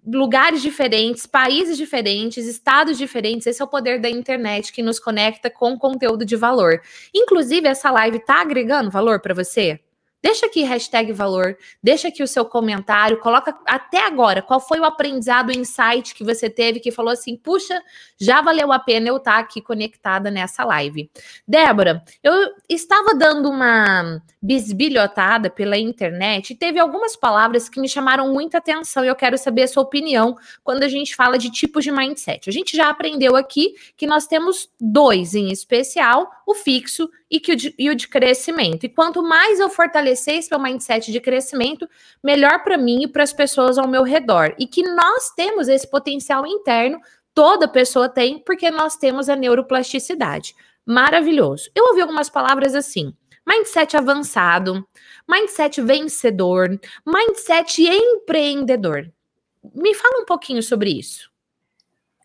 [0.07, 3.47] lugares diferentes, países diferentes, estados diferentes.
[3.47, 6.81] Esse é o poder da internet que nos conecta com conteúdo de valor.
[7.15, 9.81] Inclusive, essa live está agregando valor para você?
[10.23, 14.85] Deixa aqui hashtag valor, deixa aqui o seu comentário, coloca até agora qual foi o
[14.85, 17.81] aprendizado, o insight que você teve que falou assim: puxa,
[18.19, 21.11] já valeu a pena eu estar aqui conectada nessa live.
[21.49, 22.33] Débora, eu
[22.69, 29.05] estava dando uma bisbilhotada pela internet e teve algumas palavras que me chamaram muita atenção
[29.05, 32.49] e eu quero saber a sua opinião quando a gente fala de tipos de mindset.
[32.49, 37.53] A gente já aprendeu aqui que nós temos dois em especial, o fixo e, que
[37.53, 38.85] o de, e o de crescimento.
[38.85, 41.89] E quanto mais eu fortalecer esse meu mindset de crescimento,
[42.23, 44.55] melhor para mim e para as pessoas ao meu redor.
[44.59, 47.01] E que nós temos esse potencial interno,
[47.35, 50.55] toda pessoa tem, porque nós temos a neuroplasticidade.
[50.85, 51.71] Maravilhoso.
[51.75, 53.15] Eu ouvi algumas palavras assim:
[53.47, 54.87] mindset avançado,
[55.29, 56.69] mindset vencedor,
[57.07, 59.11] mindset empreendedor.
[59.75, 61.30] Me fala um pouquinho sobre isso.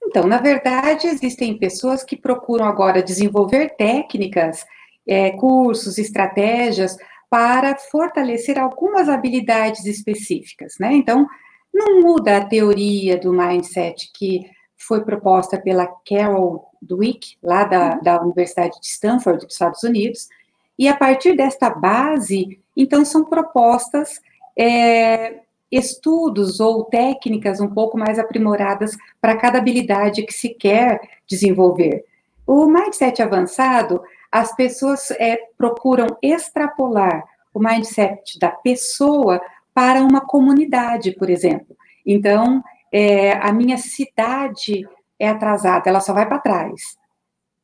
[0.06, 4.66] Então, na verdade, existem pessoas que procuram agora desenvolver técnicas
[5.08, 6.98] é, cursos, estratégias
[7.30, 10.94] para fortalecer algumas habilidades específicas, né?
[10.94, 11.28] Então,
[11.74, 18.22] não muda a teoria do mindset que foi proposta pela Carol Dweck, lá da, da
[18.22, 20.30] Universidade de Stanford, dos Estados Unidos,
[20.78, 24.22] e a partir desta base, então, são propostas
[24.58, 25.42] é,
[25.78, 32.06] estudos ou técnicas um pouco mais aprimoradas para cada habilidade que se quer desenvolver.
[32.46, 39.42] O mindset avançado as pessoas é, procuram extrapolar o mindset da pessoa
[39.74, 41.76] para uma comunidade, por exemplo.
[42.06, 42.62] Então,
[42.92, 46.98] é, a minha cidade é atrasada, ela só vai para trás.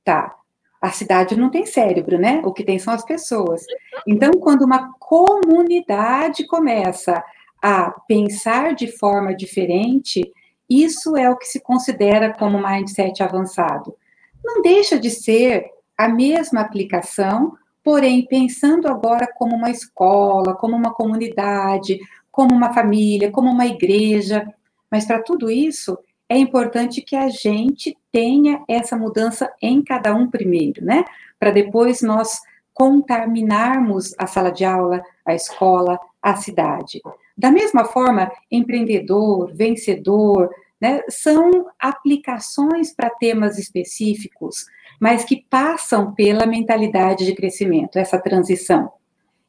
[0.04, 0.36] Tá.
[0.82, 2.41] A cidade não tem cérebro, né?
[2.43, 3.63] O que tem são as pessoas.
[4.08, 7.24] Então, quando uma comunidade começa
[7.62, 10.32] a pensar de forma diferente,
[10.69, 13.95] isso é o que se considera como mindset avançado.
[14.43, 15.65] Não deixa de ser
[15.97, 22.00] a mesma aplicação, porém pensando agora como uma escola, como uma comunidade,
[22.32, 24.47] como uma família, como uma igreja.
[24.89, 25.97] Mas para tudo isso,
[26.28, 31.04] é importante que a gente tenha essa mudança em cada um primeiro, né?
[31.38, 32.39] Para depois nós
[32.74, 37.02] contaminarmos a sala de aula, a escola, a cidade.
[37.41, 40.49] Da mesma forma, empreendedor, vencedor,
[40.80, 44.65] né, são aplicações para temas específicos
[45.01, 48.91] mas que passam pela mentalidade de crescimento, essa transição.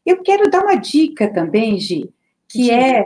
[0.04, 2.10] Eu quero dar uma dica também, Gi,
[2.48, 3.04] que é,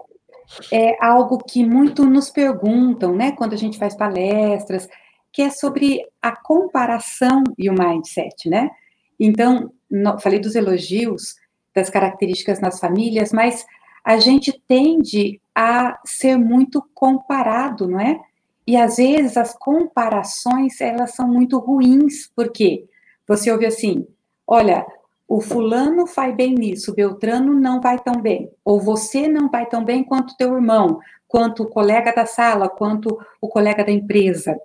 [0.73, 4.89] é algo que muito nos perguntam, né, quando a gente faz palestras,
[5.33, 8.71] que é sobre a comparação e o mindset, né?
[9.19, 11.35] Então, no, falei dos elogios,
[11.75, 13.67] das características nas famílias, mas
[14.07, 18.21] a gente tende a ser muito comparado, não é?
[18.65, 22.87] E às vezes as comparações elas são muito ruins, porque
[23.27, 24.07] você ouve assim:
[24.47, 24.87] olha,
[25.27, 29.67] o fulano vai bem nisso, o Beltrano não vai tão bem, ou você não vai
[29.67, 34.57] tão bem quanto teu irmão, quanto o colega da sala, quanto o colega da empresa.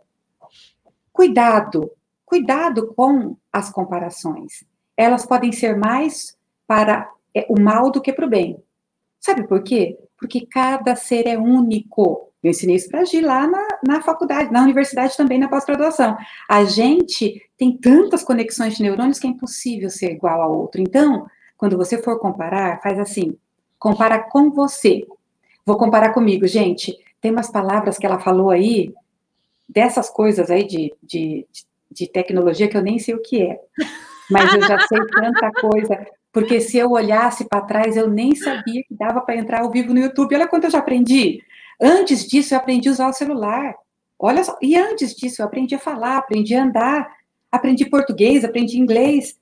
[1.12, 1.92] Cuidado,
[2.24, 4.64] cuidado com as comparações.
[4.96, 8.62] Elas podem ser mais para é, o mal do que para o bem.
[9.22, 9.98] Sabe por quê?
[10.18, 12.32] Porque cada ser é único.
[12.44, 16.18] Eu ensinei isso para agir lá na, na faculdade, na universidade também, na pós-graduação.
[16.50, 20.82] A gente tem tantas conexões de neurônios que é impossível ser igual ao outro.
[20.82, 23.38] Então, quando você for comparar, faz assim:
[23.78, 25.06] compara com você.
[25.64, 26.98] Vou comparar comigo, gente.
[27.22, 28.92] Tem umas palavras que ela falou aí,
[29.70, 31.46] dessas coisas aí de, de,
[31.92, 33.60] de tecnologia que eu nem sei o que é.
[34.32, 36.08] Mas eu já sei tanta coisa.
[36.32, 39.94] Porque se eu olhasse para trás, eu nem sabia que dava para entrar ao vivo
[39.94, 40.36] no YouTube.
[40.36, 41.44] Olha quanto eu já aprendi.
[41.80, 43.76] Antes disso, eu aprendi a usar o celular.
[44.18, 47.12] Olha só, e antes disso eu aprendi a falar, aprendi a andar,
[47.52, 49.38] aprendi português, aprendi inglês.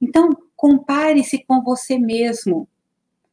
[0.00, 2.68] Então, compare-se com você mesmo.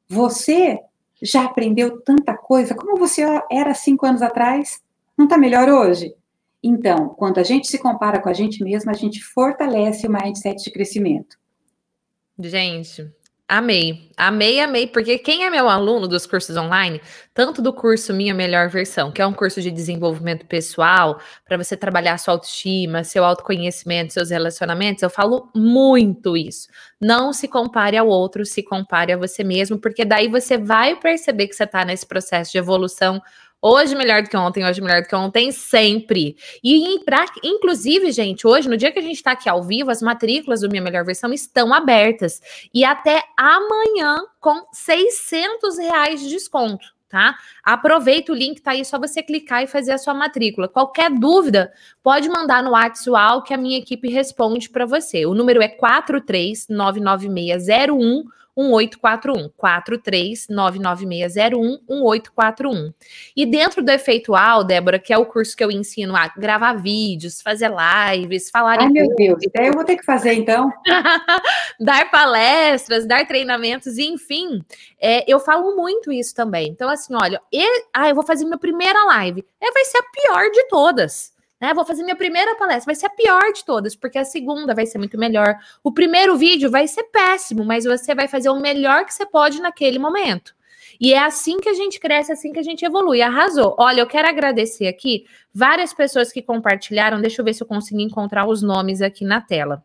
[0.08, 0.80] Você
[1.22, 4.82] já aprendeu tanta coisa, como você era cinco anos atrás?
[5.18, 6.13] Não está melhor hoje?
[6.62, 10.63] Então, quando a gente se compara com a gente mesma, a gente fortalece o mindset
[10.63, 11.38] de crescimento.
[12.38, 13.13] Gente,
[13.48, 17.00] Amei, amei, amei, porque quem é meu aluno dos cursos online,
[17.34, 21.76] tanto do curso Minha Melhor Versão, que é um curso de desenvolvimento pessoal, para você
[21.76, 26.67] trabalhar sua autoestima, seu autoconhecimento, seus relacionamentos, eu falo muito isso.
[27.00, 31.48] Não se compare ao outro, se compare a você mesmo, porque daí você vai perceber
[31.48, 33.22] que você está nesse processo de evolução
[33.65, 36.36] Hoje melhor do que ontem, hoje melhor do que ontem, sempre.
[36.62, 40.02] E, pra, inclusive, gente, hoje, no dia que a gente está aqui ao vivo, as
[40.02, 42.41] matrículas do Minha Melhor Versão estão abertas.
[42.73, 46.86] E até amanhã, com 600 reais de desconto.
[47.08, 47.38] Tá?
[47.63, 50.67] Aproveita o link, tá aí, só você clicar e fazer a sua matrícula.
[50.67, 51.71] Qualquer dúvida,
[52.02, 55.26] pode mandar no WhatsApp que a minha equipe responde para você.
[55.26, 58.23] O número é 4399601
[58.58, 62.94] 1841 4399601 1841.
[63.36, 67.42] E dentro do efeitual, Débora, que é o curso que eu ensino a gravar vídeos,
[67.42, 70.72] fazer lives, falar Ai, meu Deus, até eu vou ter que fazer então.
[71.80, 74.63] dar palestras, dar treinamentos, enfim,
[75.00, 76.70] é, eu falo muito isso também.
[76.70, 79.46] Então, assim, olha, e, ah, eu vou fazer minha primeira live.
[79.62, 81.33] É, vai ser a pior de todas
[81.63, 81.73] né?
[81.73, 84.86] Vou fazer minha primeira palestra, vai ser a pior de todas, porque a segunda vai
[84.86, 85.56] ser muito melhor.
[85.82, 89.62] O primeiro vídeo vai ser péssimo, mas você vai fazer o melhor que você pode
[89.62, 90.54] naquele momento.
[90.99, 93.21] E é assim que a gente cresce, assim que a gente evolui.
[93.21, 93.78] Arrasou.
[93.80, 97.21] Olha, eu quero agradecer aqui várias pessoas que compartilharam.
[97.21, 99.82] Deixa eu ver se eu consigo encontrar os nomes aqui na tela.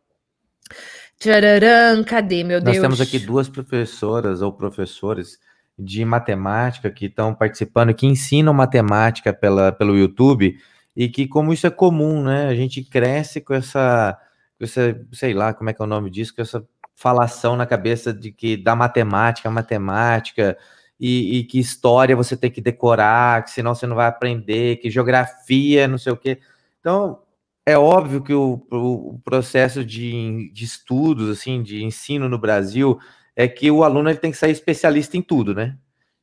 [1.21, 2.77] Tcharam, cadê, meu Deus?
[2.77, 5.39] Nós temos aqui duas professoras ou professores
[5.79, 10.59] de matemática que estão participando, que ensinam matemática pela, pelo YouTube
[10.99, 12.49] e que como isso é comum, né?
[12.49, 14.19] A gente cresce com essa,
[14.59, 17.65] com essa, sei lá, como é que é o nome disso, com essa falação na
[17.67, 20.59] cabeça de que da matemática, matemática
[20.99, 24.91] e, e, que história você tem que decorar, que senão você não vai aprender, que
[24.91, 26.41] geografia, não sei o quê.
[26.81, 27.23] Então,
[27.65, 32.99] é óbvio que o, o processo de, de estudos, assim, de ensino no Brasil,
[33.37, 35.79] é que o aluno ele tem que sair especialista em tudo, né?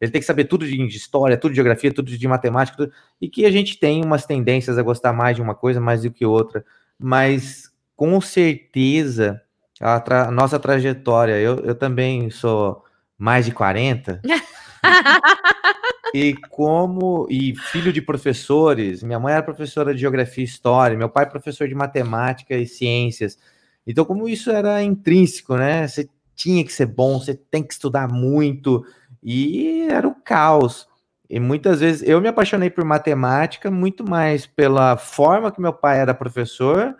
[0.06, 3.28] Ele tem que saber tudo de, história, tudo de geografia, tudo de matemática, tudo, e
[3.28, 6.26] que a gente tem umas tendências a gostar mais de uma coisa mais do que
[6.26, 6.64] outra,
[6.98, 9.42] mas com certeza
[9.80, 12.84] a, tra nossa trajetória, eu, eu também sou
[13.18, 14.22] mais de 40.
[16.14, 21.10] e como e filho de professores, minha mãe era professora de geografia e história, meu
[21.10, 23.38] pai professor de matemática e ciências.
[23.86, 25.88] Então, como isso era intrínseco, né?
[25.88, 28.86] Você tinha que ser bom, você tem que estudar muito,
[29.26, 30.88] e era o caos.
[31.28, 36.00] E muitas vezes eu me apaixonei por matemática muito mais pela forma que meu pai
[36.00, 36.96] era professor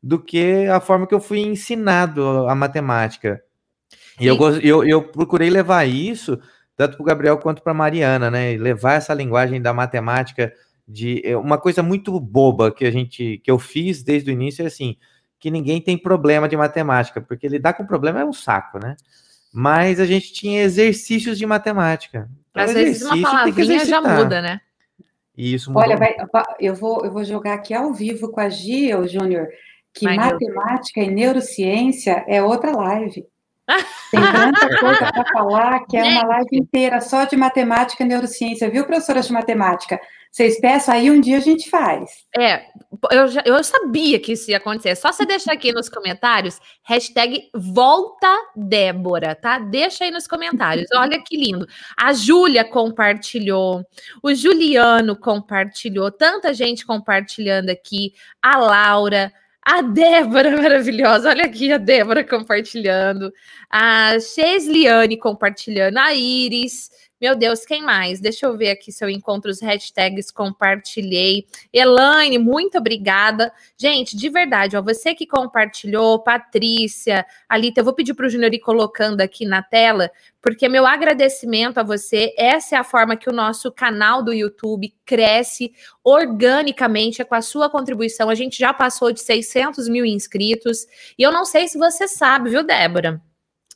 [0.00, 3.42] do que a forma que eu fui ensinado a matemática.
[4.20, 6.38] E eu, eu, eu procurei levar isso
[6.76, 8.56] tanto para o Gabriel quanto para a Mariana, né?
[8.56, 10.52] Levar essa linguagem da matemática
[10.86, 14.62] de é, uma coisa muito boba que a gente que eu fiz desde o início
[14.62, 14.96] é assim
[15.40, 18.96] que ninguém tem problema de matemática, porque lidar com problema é um saco, né?
[19.56, 22.28] Mas a gente tinha exercícios de matemática.
[22.50, 24.60] Então, Às vezes uma palavrinha já muda, né?
[25.36, 25.84] E isso mudou.
[25.84, 26.16] Olha, vai,
[26.58, 29.46] eu, vou, eu vou jogar aqui ao vivo com a Gia, Júnior,
[29.92, 33.24] que Ai, matemática e neurociência é outra live.
[34.10, 38.68] Tem tanta coisa para falar que é uma live inteira só de matemática e neurociência,
[38.68, 40.00] viu, professora de matemática?
[40.34, 42.10] Vocês peçam aí, um dia a gente faz.
[42.36, 42.64] É,
[43.12, 44.88] eu, já, eu sabia que isso ia acontecer.
[44.88, 49.60] É só você deixar aqui nos comentários, hashtag volta Débora, tá?
[49.60, 50.88] Deixa aí nos comentários.
[50.92, 51.68] Olha que lindo.
[51.96, 53.86] A Júlia compartilhou,
[54.20, 59.32] o Juliano compartilhou, tanta gente compartilhando aqui, a Laura,
[59.64, 63.32] a Débora maravilhosa, olha aqui a Débora compartilhando,
[63.70, 66.90] a Chesliane compartilhando, a Iris,
[67.24, 68.20] meu Deus, quem mais?
[68.20, 71.46] Deixa eu ver aqui se eu encontro os hashtags compartilhei.
[71.72, 73.50] Elaine, muito obrigada.
[73.78, 78.52] Gente, de verdade, ó, você que compartilhou, Patrícia, Alita, eu vou pedir para o Júnior
[78.52, 80.10] ir colocando aqui na tela,
[80.42, 84.94] porque meu agradecimento a você, essa é a forma que o nosso canal do YouTube
[85.06, 85.72] cresce
[86.04, 88.28] organicamente, é com a sua contribuição.
[88.28, 90.86] A gente já passou de 600 mil inscritos,
[91.18, 93.18] e eu não sei se você sabe, viu, Débora?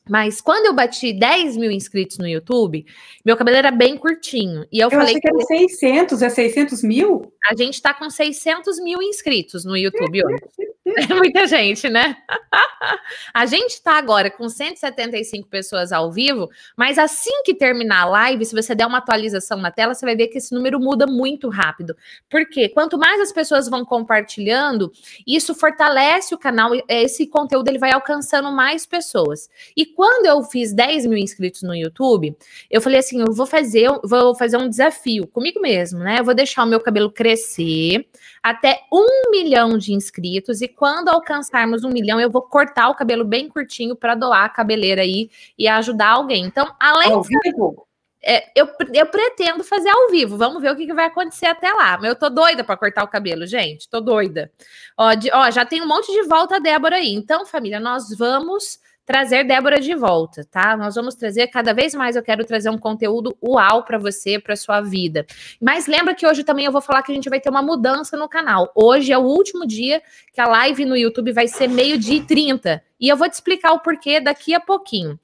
[0.08, 2.84] Mas quando eu bati 10 mil inscritos no YouTube,
[3.24, 4.66] meu cabelo era bem curtinho.
[4.72, 7.32] E eu, Eu falei achei que era 600, é 600 mil?
[7.48, 10.44] a gente tá com 600 mil inscritos no YouTube hoje.
[10.86, 12.16] É muita gente, né?
[13.32, 18.44] a gente tá agora com 175 pessoas ao vivo, mas assim que terminar a live,
[18.44, 21.48] se você der uma atualização na tela, você vai ver que esse número muda muito
[21.48, 21.96] rápido.
[22.28, 24.92] Porque quanto mais as pessoas vão compartilhando,
[25.26, 29.48] isso fortalece o canal, esse conteúdo ele vai alcançando mais pessoas.
[29.74, 32.32] E quando eu fiz 10 mil inscritos no YouTube,
[32.70, 36.20] eu falei assim: eu vou fazer, vou fazer um desafio comigo mesmo, né?
[36.20, 38.08] Eu vou deixar o meu cabelo crescer
[38.40, 40.62] até um milhão de inscritos.
[40.62, 44.48] E quando alcançarmos um milhão, eu vou cortar o cabelo bem curtinho para doar a
[44.48, 46.44] cabeleira aí e ajudar alguém.
[46.44, 47.84] Então, além Ao vivo?
[48.22, 50.36] é, eu, eu pretendo fazer ao vivo.
[50.38, 51.98] Vamos ver o que, que vai acontecer até lá.
[51.98, 53.88] Mas eu tô doida para cortar o cabelo, gente.
[53.88, 54.48] Tô doida.
[54.96, 57.12] Ó, de- ó, já tem um monte de volta, Débora aí.
[57.12, 58.78] Então, família, nós vamos
[59.08, 60.76] trazer Débora de volta, tá?
[60.76, 62.14] Nós vamos trazer cada vez mais.
[62.14, 65.24] Eu quero trazer um conteúdo uau para você, para sua vida.
[65.58, 68.18] Mas lembra que hoje também eu vou falar que a gente vai ter uma mudança
[68.18, 68.70] no canal.
[68.74, 72.82] Hoje é o último dia que a live no YouTube vai ser meio-dia e 30.
[73.00, 75.18] E eu vou te explicar o porquê daqui a pouquinho.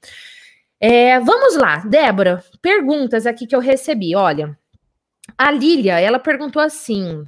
[0.79, 4.15] É, vamos lá, Débora, perguntas aqui que eu recebi.
[4.15, 4.57] Olha,
[5.37, 7.23] a Lília, ela perguntou assim: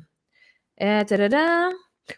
[0.75, 1.69] é, tarará,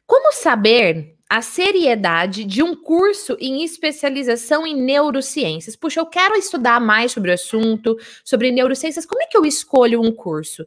[0.07, 5.75] como saber a seriedade de um curso em especialização em neurociências?
[5.75, 9.05] Puxa, eu quero estudar mais sobre o assunto, sobre neurociências.
[9.05, 10.65] Como é que eu escolho um curso?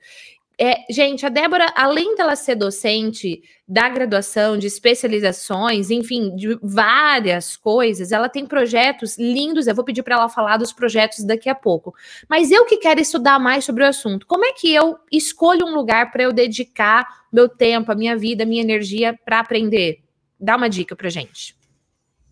[0.64, 7.56] É, gente, a Débora, além dela ser docente da graduação, de especializações, enfim, de várias
[7.56, 9.66] coisas, ela tem projetos lindos.
[9.66, 11.92] Eu vou pedir para ela falar dos projetos daqui a pouco.
[12.28, 15.74] Mas eu que quero estudar mais sobre o assunto, como é que eu escolho um
[15.74, 20.00] lugar para eu dedicar meu tempo, a minha vida, a minha energia para aprender?
[20.43, 21.55] Dá uma dica para gente.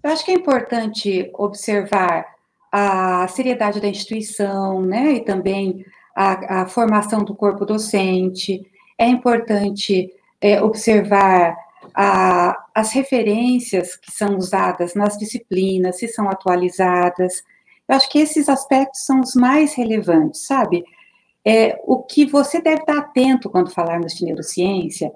[0.02, 2.26] Eu acho que é importante observar
[2.72, 5.12] a seriedade da instituição, né?
[5.12, 5.86] E também
[6.16, 8.68] a, a formação do corpo docente.
[8.98, 11.56] É importante é, observar
[11.94, 17.44] a, as referências que são usadas nas disciplinas, se são atualizadas.
[17.88, 20.82] Eu acho que esses aspectos são os mais relevantes, sabe?
[21.44, 25.12] É, o que você deve estar atento quando falarmos de neurociência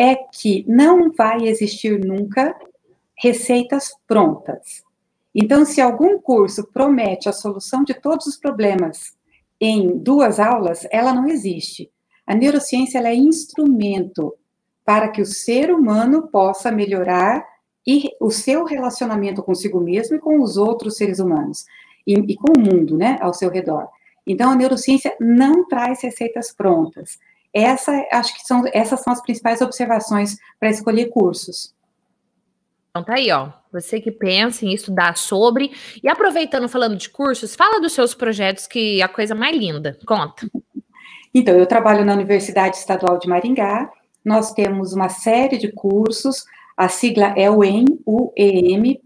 [0.00, 2.58] é que não vai existir nunca
[3.14, 4.82] receitas prontas.
[5.34, 9.14] Então, se algum curso promete a solução de todos os problemas
[9.60, 11.90] em duas aulas, ela não existe.
[12.26, 14.34] A neurociência é instrumento
[14.86, 17.46] para que o ser humano possa melhorar
[17.86, 21.66] e o seu relacionamento consigo mesmo e com os outros seres humanos
[22.06, 23.86] e, e com o mundo, né, ao seu redor.
[24.26, 27.18] Então, a neurociência não traz receitas prontas.
[27.52, 31.74] Essa, acho que são, essas são as principais observações para escolher cursos.
[32.90, 33.50] Então tá aí, ó.
[33.72, 35.72] Você que pensa em estudar sobre.
[36.02, 39.96] E aproveitando, falando de cursos, fala dos seus projetos, que é a coisa mais linda.
[40.06, 40.50] Conta.
[41.32, 43.88] Então, eu trabalho na Universidade Estadual de Maringá.
[44.24, 46.44] Nós temos uma série de cursos.
[46.76, 48.96] A sigla é UEM, uem.br,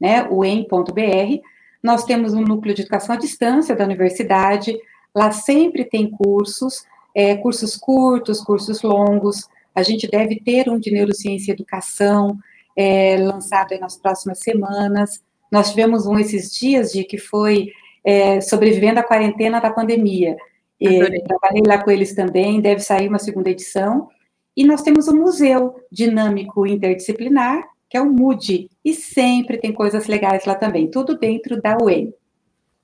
[0.00, 0.28] né?
[0.30, 1.40] uem.br.
[1.82, 4.78] Nós temos um núcleo de educação à distância da universidade.
[5.12, 6.84] Lá sempre tem cursos,
[7.16, 9.48] é, cursos curtos, cursos longos.
[9.74, 12.36] A gente deve ter um de neurociência e educação
[12.76, 15.22] é, lançado nas próximas semanas.
[15.50, 17.70] Nós tivemos um esses dias de que foi
[18.04, 20.36] é, sobrevivendo à quarentena da pandemia.
[20.78, 24.10] E, trabalhei lá com eles também, deve sair uma segunda edição.
[24.54, 30.06] E nós temos o Museu Dinâmico Interdisciplinar, que é o MUD, e sempre tem coisas
[30.06, 32.08] legais lá também, tudo dentro da UEM.
[32.08, 32.14] O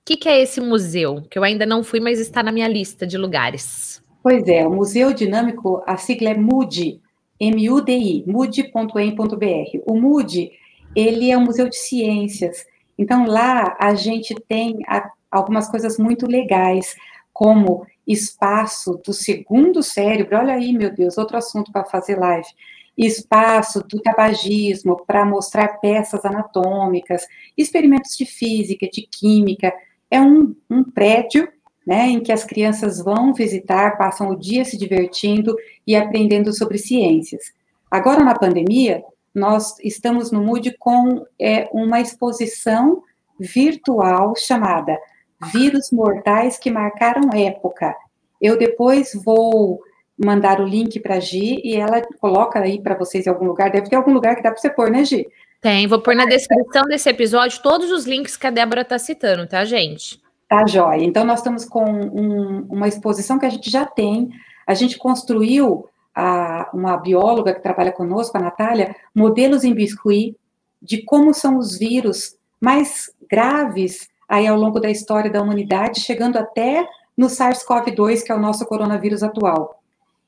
[0.07, 1.23] que, que, é esse museu?
[1.31, 4.02] Que eu ainda não fui, mas está na minha lista de lugares.
[4.23, 7.01] Pois é, o Museu Dinâmico, a sigla é MUDI,
[7.41, 9.83] M-U-D-I, mud.em.br.
[9.85, 10.53] O MUD,
[10.95, 12.65] ele é um museu de ciências,
[12.97, 16.95] então lá a gente tem a, algumas coisas muito legais,
[17.33, 22.47] como espaço do segundo cérebro, olha aí, meu Deus, outro assunto para fazer live,
[22.97, 27.27] espaço do tabagismo para mostrar peças anatômicas,
[27.59, 29.73] experimentos de física, de química,
[30.09, 31.49] é um, um prédio
[31.87, 35.57] né, em que as crianças vão visitar, passam o dia se divertindo
[35.87, 37.53] e aprendendo sobre ciências.
[37.91, 39.03] Agora, na pandemia,
[39.35, 43.03] nós estamos no MUD com é, uma exposição
[43.39, 44.97] virtual chamada
[45.53, 47.95] Vírus Mortais que Marcaram Época.
[48.41, 49.81] Eu depois vou
[50.17, 53.71] mandar o link para a Gi e ela coloca aí para vocês em algum lugar.
[53.71, 55.27] Deve ter algum lugar que dá para você pôr, né, Gi?
[55.61, 59.47] Tem, vou pôr na descrição desse episódio todos os links que a Débora está citando,
[59.47, 60.22] tá, gente?
[60.53, 61.03] Tá, joia.
[61.03, 64.29] Então, nós estamos com um, uma exposição que a gente já tem.
[64.67, 70.37] A gente construiu, a, uma bióloga que trabalha conosco, a Natália, modelos em biscuit
[70.83, 76.37] de como são os vírus mais graves aí ao longo da história da humanidade, chegando
[76.37, 76.87] até
[77.17, 79.81] no SARS-CoV-2, que é o nosso coronavírus atual.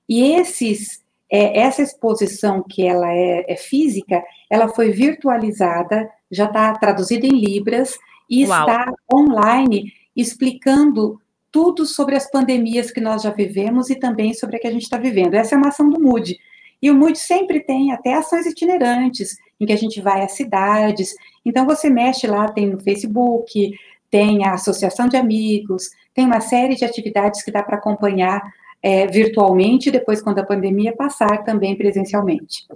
[0.09, 6.73] E esses, é, essa exposição que ela é, é, física, ela foi virtualizada, já está
[6.79, 7.99] traduzida em libras
[8.31, 8.61] e Uau.
[8.61, 14.59] está online explicando tudo sobre as pandemias que nós já vivemos e também sobre a
[14.59, 15.35] que a gente está vivendo.
[15.35, 16.37] Essa é uma ação do MUD.
[16.83, 21.15] E o MUD sempre tem até ações itinerantes, em que a gente vai às cidades.
[21.45, 23.73] Então, você mexe lá, tem no Facebook,
[24.11, 28.43] tem a associação de amigos, tem uma série de atividades que dá para acompanhar
[28.83, 32.67] é, virtualmente, depois, quando a pandemia passar, também presencialmente.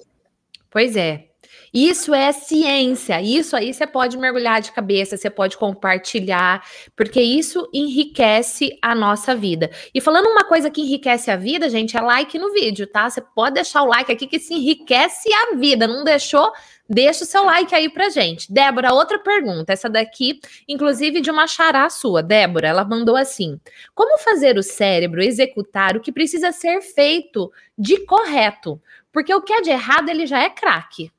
[0.70, 1.27] Pois é.
[1.72, 3.20] Isso é ciência.
[3.20, 6.62] Isso aí você pode mergulhar de cabeça, você pode compartilhar,
[6.96, 9.70] porque isso enriquece a nossa vida.
[9.94, 13.08] E falando uma coisa que enriquece a vida, gente, é like no vídeo, tá?
[13.08, 15.86] Você pode deixar o like aqui que se enriquece a vida.
[15.86, 16.50] Não deixou?
[16.88, 18.50] Deixa o seu like aí pra gente.
[18.50, 19.74] Débora, outra pergunta.
[19.74, 22.22] Essa daqui, inclusive, de uma chará sua.
[22.22, 23.60] Débora, ela mandou assim:
[23.94, 28.80] Como fazer o cérebro executar o que precisa ser feito de correto?
[29.12, 31.12] Porque o que é de errado, ele já é craque.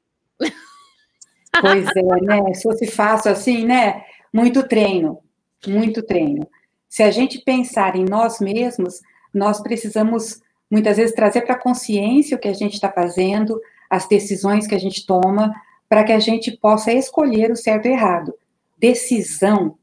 [1.61, 2.53] Pois é, né?
[2.53, 4.03] Se fosse fácil assim, né?
[4.33, 5.19] Muito treino,
[5.67, 6.47] muito treino.
[6.87, 9.01] Se a gente pensar em nós mesmos,
[9.33, 13.59] nós precisamos muitas vezes trazer para a consciência o que a gente está fazendo,
[13.89, 15.53] as decisões que a gente toma,
[15.87, 18.33] para que a gente possa escolher o certo e errado.
[18.77, 19.75] Decisão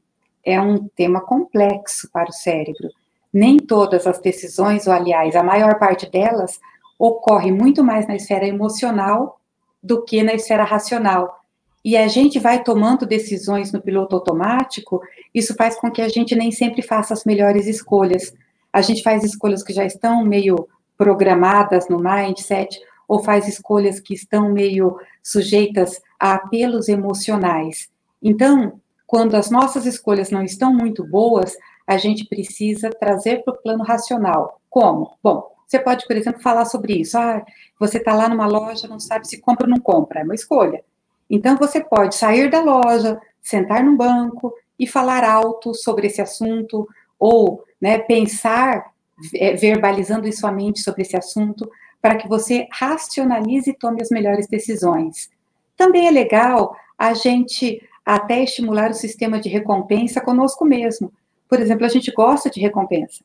[0.43, 2.89] é um tema complexo para o cérebro.
[3.33, 6.59] Nem todas as decisões, ou aliás, a maior parte delas,
[6.97, 9.36] ocorre muito mais na esfera emocional
[9.81, 11.43] do que na esfera racional.
[11.83, 15.01] E a gente vai tomando decisões no piloto automático,
[15.33, 18.33] isso faz com que a gente nem sempre faça as melhores escolhas.
[18.73, 20.67] A gente faz escolhas que já estão meio
[20.97, 27.89] programadas no mindset, ou faz escolhas que estão meio sujeitas a apelos emocionais.
[28.21, 31.55] Então, quando as nossas escolhas não estão muito boas,
[31.85, 34.59] a gente precisa trazer para o plano racional.
[34.69, 35.17] Como?
[35.23, 37.17] Bom, você pode, por exemplo, falar sobre isso.
[37.17, 37.45] Ah,
[37.77, 40.81] você está lá numa loja, não sabe se compra ou não compra, é uma escolha.
[41.29, 46.87] Então, você pode sair da loja, sentar no banco e falar alto sobre esse assunto,
[47.19, 48.91] ou né, pensar,
[49.35, 51.69] é, verbalizando em sua mente sobre esse assunto,
[52.01, 55.29] para que você racionalize e tome as melhores decisões.
[55.75, 61.11] Também é legal a gente até estimular o sistema de recompensa conosco mesmo.
[61.49, 63.21] Por exemplo, a gente gosta de recompensa.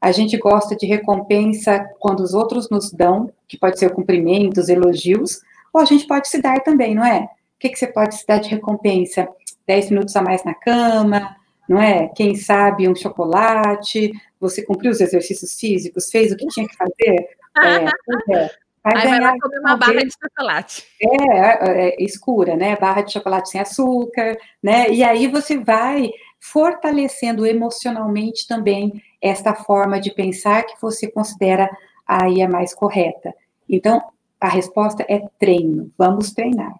[0.00, 5.40] A gente gosta de recompensa quando os outros nos dão, que pode ser cumprimentos, elogios,
[5.72, 7.20] ou a gente pode se dar também, não é?
[7.22, 7.28] O
[7.58, 9.28] que, que você pode se dar de recompensa?
[9.66, 11.36] Dez minutos a mais na cama,
[11.68, 12.08] não é?
[12.14, 17.28] Quem sabe um chocolate, você cumpriu os exercícios físicos, fez o que tinha que fazer,
[18.30, 18.50] é, é.
[18.82, 20.84] Vai Aí ganhar, vai comer uma barra de chocolate.
[21.02, 22.76] É, é, é, escura, né?
[22.76, 24.88] Barra de chocolate sem açúcar, né?
[24.90, 31.68] E aí você vai fortalecendo emocionalmente também esta forma de pensar que você considera
[32.06, 33.34] aí a mais correta.
[33.68, 34.02] Então,
[34.40, 35.90] a resposta é treino.
[35.98, 36.74] Vamos treinar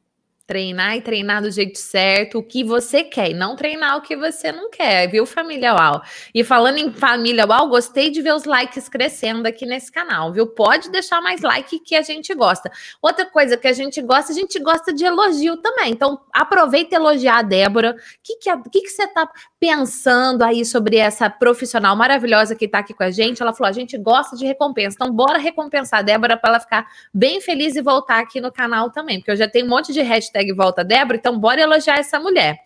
[0.49, 4.16] treinar e treinar do jeito certo, o que você quer, e não treinar o que
[4.16, 6.01] você não quer, viu, família UAU?
[6.34, 10.47] E falando em família UAU, gostei de ver os likes crescendo aqui nesse canal, viu?
[10.47, 12.72] Pode deixar mais like que a gente gosta.
[13.03, 15.93] Outra coisa que a gente gosta, a gente gosta de elogio também.
[15.93, 17.91] Então, aproveita e elogiar a Débora.
[17.91, 19.28] O que, que, que, que você tá
[19.61, 23.42] pensando aí sobre essa profissional maravilhosa que tá aqui com a gente?
[23.42, 26.86] Ela falou: a gente gosta de recompensa, então bora recompensar a Débora para ela ficar
[27.12, 30.00] bem feliz e voltar aqui no canal também, porque eu já tenho um monte de
[30.00, 32.62] hashtag hashtag volta Débora, então bora elogiar essa mulher.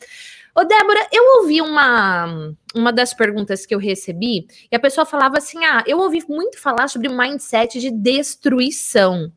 [0.54, 5.38] Ô, Débora, eu ouvi uma, uma das perguntas que eu recebi, e a pessoa falava
[5.38, 9.32] assim: ah, eu ouvi muito falar sobre mindset de destruição.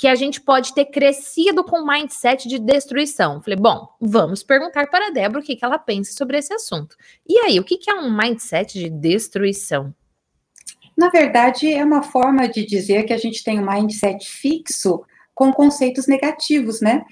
[0.00, 3.42] Que a gente pode ter crescido com mindset de destruição.
[3.42, 6.96] Falei, bom, vamos perguntar para a Débora o que, que ela pensa sobre esse assunto.
[7.28, 9.94] E aí, o que, que é um mindset de destruição?
[10.96, 15.52] Na verdade, é uma forma de dizer que a gente tem um mindset fixo com
[15.52, 17.04] conceitos negativos, né?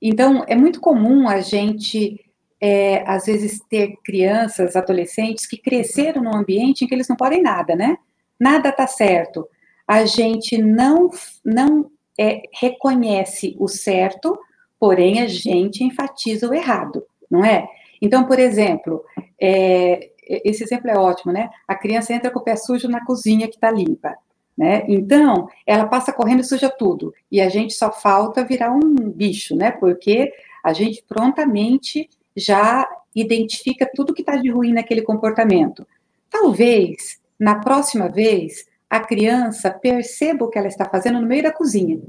[0.00, 2.24] Então, é muito comum a gente,
[2.60, 7.42] é, às vezes, ter crianças, adolescentes que cresceram num ambiente em que eles não podem
[7.42, 7.98] nada, né?
[8.38, 9.48] Nada está certo.
[9.84, 11.10] A gente não,
[11.44, 14.38] não é, reconhece o certo,
[14.78, 17.68] porém a gente enfatiza o errado, não é?
[18.00, 19.04] Então, por exemplo,
[19.40, 21.50] é, esse exemplo é ótimo, né?
[21.66, 24.16] A criança entra com o pé sujo na cozinha que está limpa.
[24.56, 24.84] Né?
[24.88, 27.12] Então, ela passa correndo e suja tudo.
[27.30, 29.70] E a gente só falta virar um bicho, né?
[29.70, 30.32] Porque
[30.64, 35.86] a gente prontamente já identifica tudo que está de ruim naquele comportamento.
[36.30, 41.52] Talvez, na próxima vez, a criança perceba o que ela está fazendo no meio da
[41.52, 42.00] cozinha.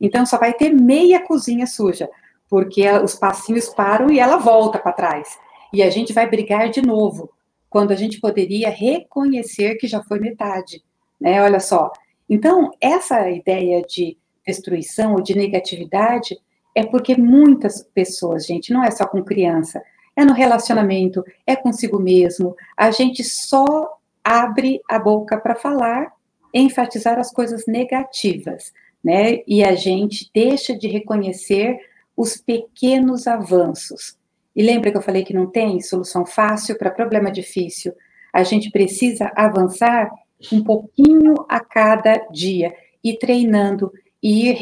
[0.00, 2.08] Então, só vai ter meia cozinha suja,
[2.48, 5.38] porque os passinhos param e ela volta para trás.
[5.72, 7.30] e a gente vai brigar de novo,
[7.68, 10.82] quando a gente poderia reconhecer que já foi metade,
[11.20, 11.42] né?
[11.42, 11.92] Olha só.
[12.28, 14.16] Então, essa ideia de
[14.46, 16.38] destruição ou de negatividade
[16.74, 19.82] é porque muitas pessoas, gente, não é só com criança,
[20.16, 22.56] é no relacionamento, é consigo mesmo.
[22.76, 26.12] A gente só abre a boca para falar,
[26.52, 28.72] enfatizar as coisas negativas,
[29.02, 29.40] né?
[29.46, 31.78] E a gente deixa de reconhecer
[32.16, 34.16] os pequenos avanços.
[34.54, 37.92] E lembra que eu falei que não tem solução fácil para problema difícil?
[38.32, 40.10] A gente precisa avançar
[40.52, 43.92] um pouquinho a cada dia, e treinando,
[44.22, 44.54] e ir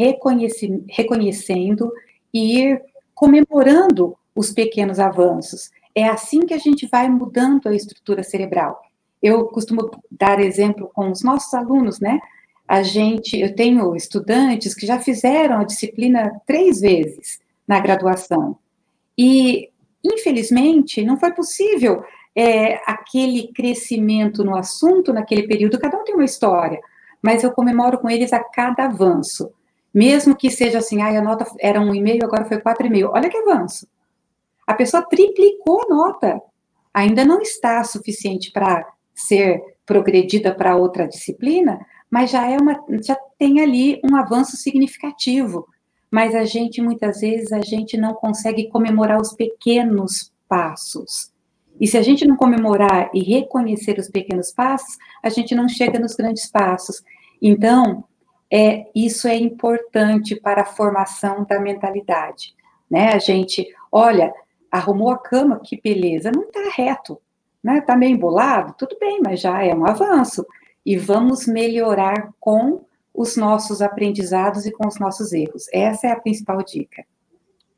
[0.89, 1.93] reconhecendo,
[2.33, 2.83] e ir
[3.15, 5.71] comemorando os pequenos avanços.
[5.95, 8.83] É assim que a gente vai mudando a estrutura cerebral.
[9.27, 12.21] Eu costumo dar exemplo com os nossos alunos, né?
[12.69, 18.57] A gente, eu tenho estudantes que já fizeram a disciplina três vezes na graduação.
[19.19, 19.69] E,
[20.05, 22.05] infelizmente, não foi possível
[22.37, 25.81] é, aquele crescimento no assunto naquele período.
[25.81, 26.81] Cada um tem uma história,
[27.21, 29.51] mas eu comemoro com eles a cada avanço.
[29.93, 32.91] Mesmo que seja assim, ah, a nota era um e meio, agora foi quatro e
[32.91, 33.11] meio.
[33.11, 33.89] Olha que avanço.
[34.65, 36.41] A pessoa triplicou a nota.
[36.95, 43.17] Ainda não está suficiente para ser progredida para outra disciplina, mas já é uma, já
[43.39, 45.67] tem ali um avanço significativo.
[46.11, 51.33] Mas a gente muitas vezes a gente não consegue comemorar os pequenos passos.
[51.81, 55.99] E se a gente não comemorar e reconhecer os pequenos passos, a gente não chega
[55.99, 57.03] nos grandes passos.
[57.41, 58.05] Então,
[58.51, 62.55] é, isso é importante para a formação da mentalidade.
[62.91, 63.13] Né?
[63.13, 64.33] A gente, olha,
[64.71, 67.21] arrumou a cama, que beleza, não está reto,
[67.67, 67.79] né?
[67.79, 70.47] Está meio embolado, tudo bem, mas já é um avanço.
[70.85, 75.67] E vamos melhorar com os nossos aprendizados e com os nossos erros.
[75.73, 77.05] Essa é a principal dica.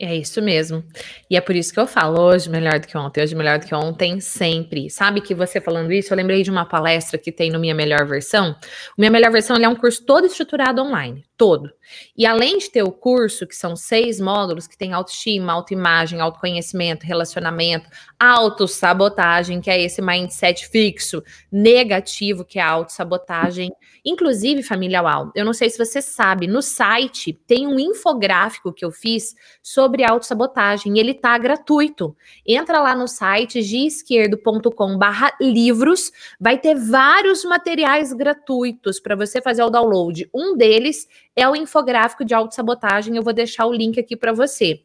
[0.00, 0.84] É isso mesmo.
[1.28, 3.66] E é por isso que eu falo hoje melhor do que ontem, hoje melhor do
[3.66, 4.88] que ontem, sempre.
[4.88, 8.06] Sabe que você falando isso, eu lembrei de uma palestra que tem no Minha Melhor
[8.06, 8.52] Versão.
[8.96, 11.72] O Minha Melhor Versão é um curso todo estruturado online, todo.
[12.16, 17.04] E além de ter o curso, que são seis módulos, que tem autoestima, autoimagem, autoconhecimento,
[17.04, 17.88] relacionamento,
[18.20, 23.72] autossabotagem, que é esse mindset fixo, negativo, que é a autossabotagem,
[24.08, 28.84] inclusive, família UAU, eu não sei se você sabe, no site tem um infográfico que
[28.84, 30.98] eu fiz sobre autossabotagem.
[30.98, 32.16] Ele tá gratuito.
[32.46, 39.62] Entra lá no site gisquerdo.com barra livros, vai ter vários materiais gratuitos para você fazer
[39.62, 40.28] o download.
[40.34, 44.80] Um deles é o infográfico de autossabotagem, eu vou deixar o link aqui para você.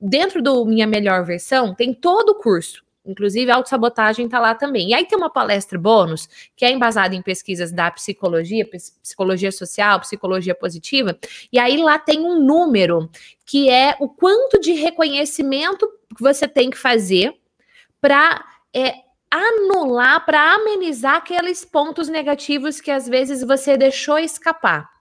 [0.00, 2.84] Dentro do Minha Melhor Versão, tem todo o curso.
[3.04, 4.90] Inclusive, a autossabotagem está lá também.
[4.90, 8.66] E aí tem uma palestra bônus, que é embasada em pesquisas da psicologia,
[9.02, 11.18] psicologia social, psicologia positiva,
[11.52, 13.10] e aí lá tem um número,
[13.44, 15.86] que é o quanto de reconhecimento
[16.16, 17.34] que você tem que fazer
[18.00, 18.94] para é,
[19.30, 24.93] anular, para amenizar aqueles pontos negativos que às vezes você deixou escapar.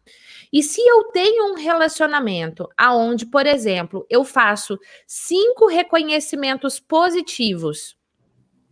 [0.53, 4.77] E se eu tenho um relacionamento aonde, por exemplo, eu faço
[5.07, 7.97] cinco reconhecimentos positivos,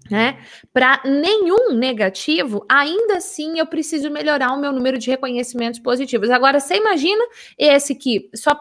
[0.09, 0.45] né?
[0.71, 6.29] Para nenhum negativo, ainda assim eu preciso melhorar o meu número de reconhecimentos positivos.
[6.29, 7.23] Agora, você imagina
[7.57, 8.55] esse que só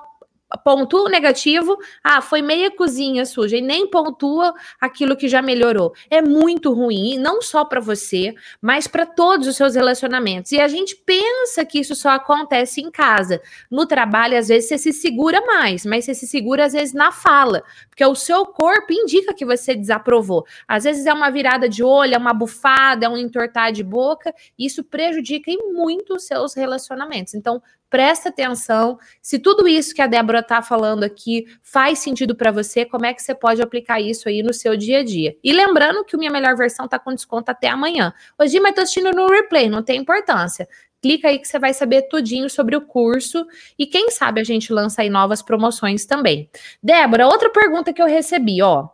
[0.58, 5.92] pontua o negativo, ah, foi meia cozinha suja e nem pontua aquilo que já melhorou.
[6.10, 10.52] É muito ruim, não só para você, mas para todos os seus relacionamentos.
[10.52, 13.40] E a gente pensa que isso só acontece em casa.
[13.70, 17.12] No trabalho, às vezes você se segura mais, mas você se segura às vezes na
[17.12, 20.44] fala, porque o seu corpo indica que você desaprovou.
[20.66, 24.34] Às vezes é uma virada de olho, é uma bufada, é um entortar de boca,
[24.58, 27.34] e isso prejudica muito os seus relacionamentos.
[27.34, 28.98] Então, presta atenção.
[29.20, 33.12] Se tudo isso que a Débora está falando aqui faz sentido para você, como é
[33.12, 35.36] que você pode aplicar isso aí no seu dia a dia?
[35.42, 38.14] E lembrando que o Minha Melhor Versão está com desconto até amanhã.
[38.38, 40.68] Hoje, mas estou assistindo no replay, não tem importância.
[41.02, 43.46] Clica aí que você vai saber tudinho sobre o curso
[43.78, 46.48] e quem sabe a gente lança aí novas promoções também.
[46.82, 48.88] Débora, outra pergunta que eu recebi, ó.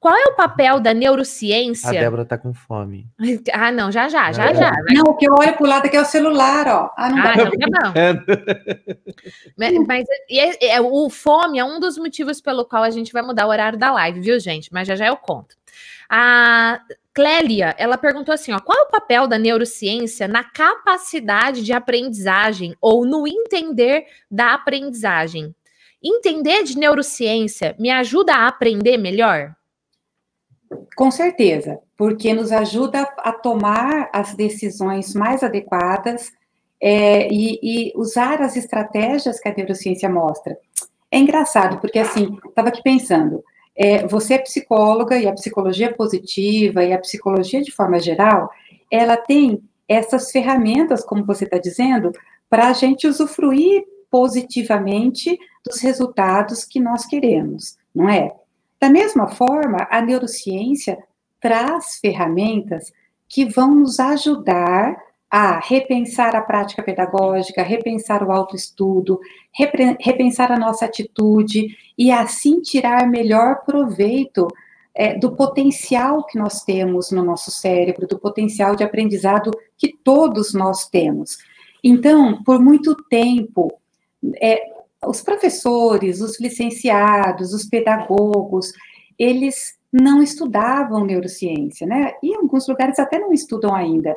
[0.00, 1.88] Qual é o papel da neurociência?
[1.88, 3.08] A Débora tá com fome.
[3.52, 4.54] Ah, não, já, já, já, é.
[4.54, 4.72] já.
[4.90, 6.90] Não, o que eu olho pro lado aqui é o celular, ó.
[6.96, 7.92] Ah, não, ah, não, não.
[9.56, 13.22] mas, mas é, é, o fome é um dos motivos pelo qual a gente vai
[13.22, 14.72] mudar o horário da live, viu, gente?
[14.72, 15.56] Mas já já eu conto.
[16.08, 16.80] A
[17.12, 22.76] Clélia, ela perguntou assim, ó, qual é o papel da neurociência na capacidade de aprendizagem
[22.80, 25.52] ou no entender da aprendizagem?
[26.02, 29.57] Entender de neurociência me ajuda a aprender melhor?
[30.96, 36.32] Com certeza, porque nos ajuda a tomar as decisões mais adequadas
[36.80, 40.58] é, e, e, usar as estratégias que a neurociência mostra.
[41.10, 43.42] É engraçado, porque assim, estava aqui pensando,
[43.74, 48.50] é, você é psicóloga e a psicologia positiva e a psicologia de forma geral,
[48.90, 52.12] ela tem essas ferramentas, como você está dizendo,
[52.50, 58.32] para a gente usufruir positivamente dos resultados que nós queremos, não é?
[58.80, 60.98] Da mesma forma, a neurociência
[61.40, 62.92] traz ferramentas
[63.28, 64.96] que vão nos ajudar
[65.30, 69.20] a repensar a prática pedagógica, repensar o autoestudo,
[70.00, 74.48] repensar a nossa atitude e assim tirar melhor proveito
[74.94, 80.54] é, do potencial que nós temos no nosso cérebro, do potencial de aprendizado que todos
[80.54, 81.36] nós temos.
[81.84, 83.70] Então, por muito tempo,
[84.40, 88.72] é, os professores, os licenciados, os pedagogos,
[89.18, 92.12] eles não estudavam neurociência, né?
[92.22, 94.16] E em alguns lugares até não estudam ainda.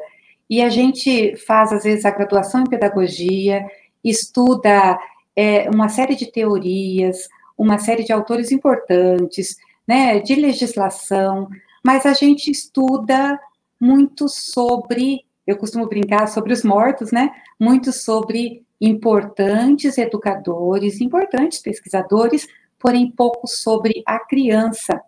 [0.49, 3.65] E a gente faz, às vezes, a graduação em pedagogia,
[4.03, 4.99] estuda
[5.35, 9.55] é, uma série de teorias, uma série de autores importantes,
[9.87, 11.47] né, de legislação,
[11.83, 13.39] mas a gente estuda
[13.79, 22.47] muito sobre, eu costumo brincar sobre os mortos, né, muito sobre importantes educadores, importantes pesquisadores,
[22.79, 24.99] porém pouco sobre a criança,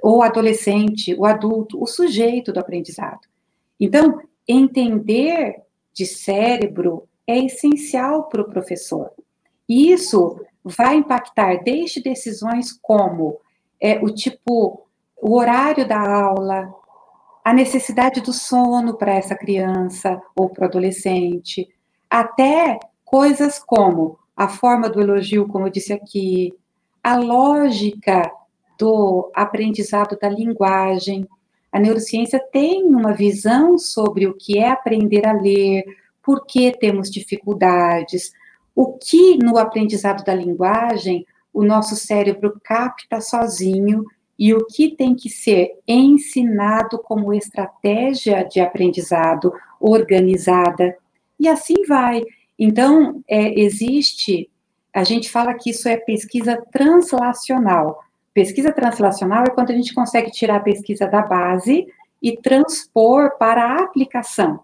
[0.00, 3.20] ou adolescente, o adulto, o sujeito do aprendizado.
[3.78, 9.12] Então, entender de cérebro é essencial para o professor.
[9.68, 13.38] E isso vai impactar desde decisões como
[13.80, 14.86] é, o tipo,
[15.20, 16.72] o horário da aula,
[17.44, 21.68] a necessidade do sono para essa criança ou para o adolescente,
[22.08, 22.78] até
[23.12, 26.54] coisas como a forma do elogio, como eu disse aqui,
[27.04, 28.32] a lógica
[28.78, 31.28] do aprendizado da linguagem,
[31.70, 35.84] a neurociência tem uma visão sobre o que é aprender a ler,
[36.22, 38.32] por que temos dificuldades,
[38.74, 44.06] o que no aprendizado da linguagem o nosso cérebro capta sozinho
[44.38, 50.96] e o que tem que ser ensinado como estratégia de aprendizado organizada,
[51.38, 52.22] e assim vai.
[52.64, 54.48] Então, é, existe,
[54.94, 58.04] a gente fala que isso é pesquisa translacional.
[58.32, 61.88] Pesquisa translacional é quando a gente consegue tirar a pesquisa da base
[62.22, 64.60] e transpor para a aplicação.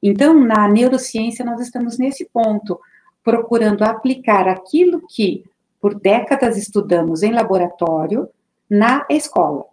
[0.00, 2.78] Então, na neurociência, nós estamos nesse ponto,
[3.24, 5.44] procurando aplicar aquilo que
[5.80, 8.28] por décadas estudamos em laboratório
[8.70, 9.64] na escola.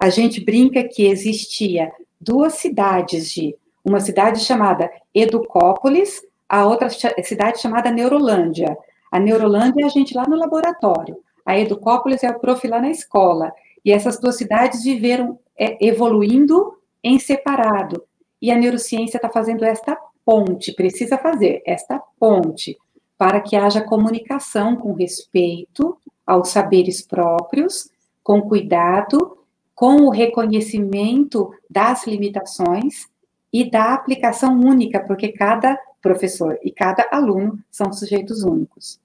[0.00, 7.60] A gente brinca que existia duas cidades de uma cidade chamada Educópolis, a outra cidade
[7.60, 8.76] chamada Neurolândia.
[9.10, 11.16] A Neurolândia é a gente lá no laboratório
[11.48, 13.54] a Educópolis é o prof lá na escola.
[13.82, 18.04] E essas duas cidades viveram é, evoluindo em separado.
[18.40, 19.96] E a neurociência está fazendo esta
[20.26, 22.76] ponte, precisa fazer esta ponte,
[23.16, 25.96] para que haja comunicação com respeito
[26.26, 27.88] aos saberes próprios,
[28.22, 29.38] com cuidado,
[29.74, 33.08] com o reconhecimento das limitações
[33.50, 39.00] e da aplicação única, porque cada professor e cada aluno são sujeitos únicos.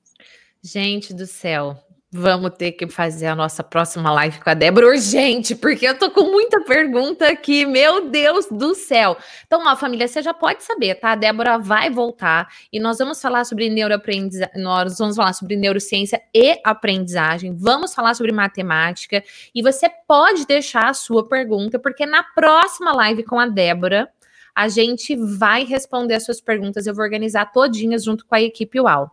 [0.61, 1.77] Gente do céu,
[2.15, 6.11] Vamos ter que fazer a nossa próxima live com a Débora urgente, porque eu tô
[6.11, 9.17] com muita pergunta aqui, meu Deus do céu.
[9.47, 11.13] Então, ó, família, você já pode saber, tá?
[11.13, 16.21] A Débora vai voltar e nós vamos falar sobre neuroaprendizagem, nós vamos falar sobre neurociência
[16.31, 19.23] e aprendizagem, vamos falar sobre matemática
[19.55, 24.07] e você pode deixar a sua pergunta, porque na próxima live com a Débora,
[24.56, 26.86] a gente vai responder as suas perguntas.
[26.86, 29.10] Eu vou organizar todinhas junto com a equipe UAU.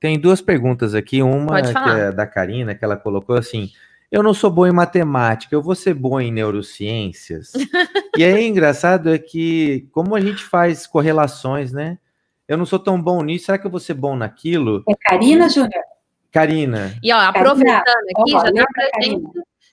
[0.00, 1.22] Tem duas perguntas aqui.
[1.22, 3.70] Uma que é da Karina, que ela colocou assim:
[4.14, 7.52] eu não sou boa em matemática, eu vou ser boa em neurociências.
[8.16, 11.98] e aí, engraçado é que, como a gente faz correlações, né?
[12.46, 14.84] Eu não sou tão bom nisso, será que eu vou ser bom naquilo?
[14.88, 15.82] É Karina, Júnior?
[16.30, 16.94] Karina.
[17.02, 19.22] E ó, aproveitando aqui, já, dá pra gente,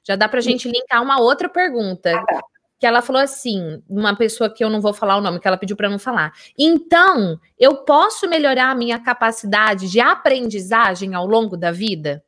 [0.03, 2.11] já dá pra gente linkar uma outra pergunta.
[2.15, 2.41] Ah, tá
[2.81, 5.55] que ela falou assim, uma pessoa que eu não vou falar o nome, que ela
[5.55, 6.33] pediu para não falar.
[6.57, 12.23] Então, eu posso melhorar a minha capacidade de aprendizagem ao longo da vida?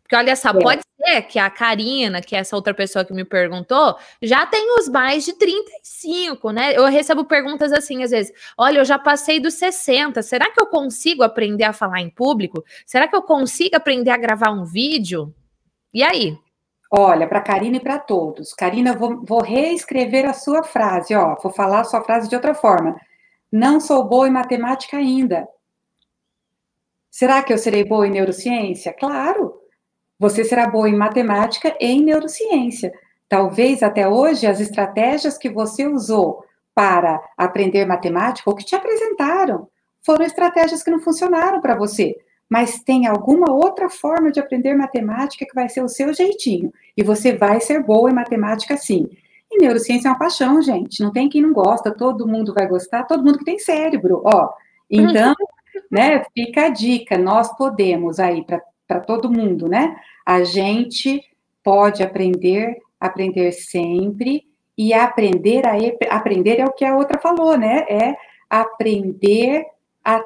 [0.00, 0.60] Porque olha só, é.
[0.60, 4.78] pode ser que a Karina, que é essa outra pessoa que me perguntou, já tem
[4.78, 6.76] os mais de 35, né?
[6.76, 10.66] Eu recebo perguntas assim às vezes: olha, eu já passei dos 60, será que eu
[10.66, 12.64] consigo aprender a falar em público?
[12.86, 15.34] Será que eu consigo aprender a gravar um vídeo?
[15.92, 16.38] E aí?
[16.94, 18.52] Olha, para Karina e para todos.
[18.52, 21.36] Karina, vou, vou, reescrever a sua frase, ó.
[21.42, 22.94] Vou falar a sua frase de outra forma.
[23.50, 25.48] Não sou boa em matemática ainda.
[27.10, 28.92] Será que eu serei boa em neurociência?
[28.92, 29.54] Claro.
[30.18, 32.92] Você será boa em matemática e em neurociência.
[33.26, 39.66] Talvez até hoje as estratégias que você usou para aprender matemática ou que te apresentaram
[40.04, 42.14] foram estratégias que não funcionaram para você
[42.52, 46.70] mas tem alguma outra forma de aprender matemática que vai ser o seu jeitinho.
[46.94, 49.08] E você vai ser boa em matemática sim.
[49.50, 51.02] E neurociência é uma paixão, gente.
[51.02, 54.50] Não tem quem não gosta, todo mundo vai gostar, todo mundo que tem cérebro, ó.
[54.90, 55.34] Então,
[55.90, 58.44] né, fica a dica, nós podemos aí
[58.86, 59.96] para todo mundo, né?
[60.26, 61.24] A gente
[61.64, 64.44] pode aprender, aprender sempre
[64.76, 65.72] e aprender a
[66.14, 67.86] aprender é o que a outra falou, né?
[67.88, 68.14] É
[68.50, 69.64] aprender
[70.04, 70.22] a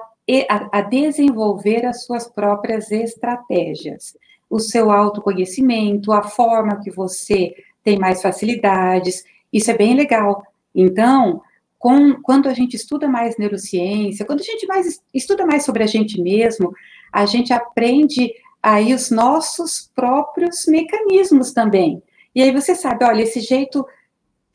[0.49, 4.17] a, a desenvolver as suas próprias estratégias,
[4.51, 10.43] o seu autoconhecimento, a forma que você tem mais facilidades, isso é bem legal.
[10.75, 11.41] Então,
[11.79, 15.87] com, quando a gente estuda mais neurociência, quando a gente mais estuda mais sobre a
[15.87, 16.73] gente mesmo,
[17.13, 22.03] a gente aprende aí os nossos próprios mecanismos também.
[22.35, 23.87] E aí você sabe, olha, esse jeito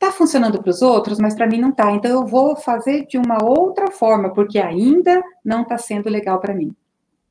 [0.02, 1.92] está funcionando para os outros, mas para mim não está.
[1.92, 6.54] Então eu vou fazer de uma outra forma, porque ainda não está sendo legal para
[6.54, 6.74] mim.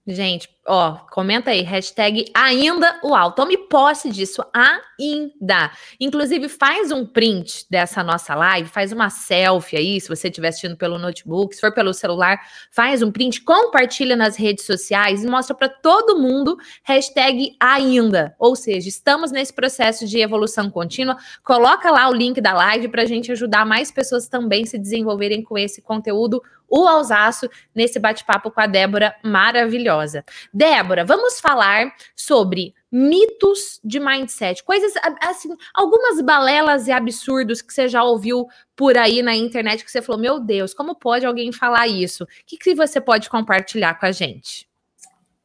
[0.08, 3.32] Gente, ó, comenta aí, hashtag ainda uau.
[3.32, 5.72] Tome posse disso, ainda.
[6.00, 10.78] Inclusive, faz um print dessa nossa live, faz uma selfie aí, se você estiver assistindo
[10.78, 12.40] pelo notebook, se for pelo celular,
[12.72, 18.36] faz um print, compartilha nas redes sociais e mostra para todo mundo, hashtag ainda.
[18.38, 21.18] Ou seja, estamos nesse processo de evolução contínua.
[21.44, 25.42] Coloca lá o link da live para a gente ajudar mais pessoas também se desenvolverem
[25.42, 26.42] com esse conteúdo
[26.72, 30.24] o Alsaço nesse bate-papo com a Débora maravilhosa.
[30.54, 37.88] Débora, vamos falar sobre mitos de mindset, coisas assim, algumas balelas e absurdos que você
[37.88, 41.88] já ouviu por aí na internet que você falou, meu Deus, como pode alguém falar
[41.88, 42.26] isso?
[42.26, 44.70] O que, que você pode compartilhar com a gente?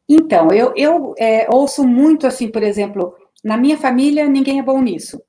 [0.08, 4.80] Então, eu, eu é, ouço muito assim, por exemplo, na minha família ninguém é bom
[4.80, 5.22] nisso,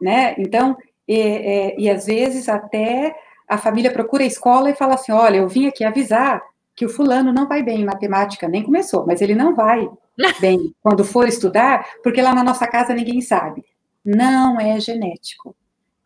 [0.00, 0.34] né?
[0.38, 0.76] Então,
[1.06, 3.14] é, é, e às vezes até
[3.48, 6.42] a família procura a escola e fala assim: olha, eu vim aqui avisar
[6.80, 9.86] que o fulano não vai bem em matemática, nem começou, mas ele não vai
[10.40, 13.62] bem quando for estudar, porque lá na nossa casa ninguém sabe.
[14.02, 15.54] Não é genético.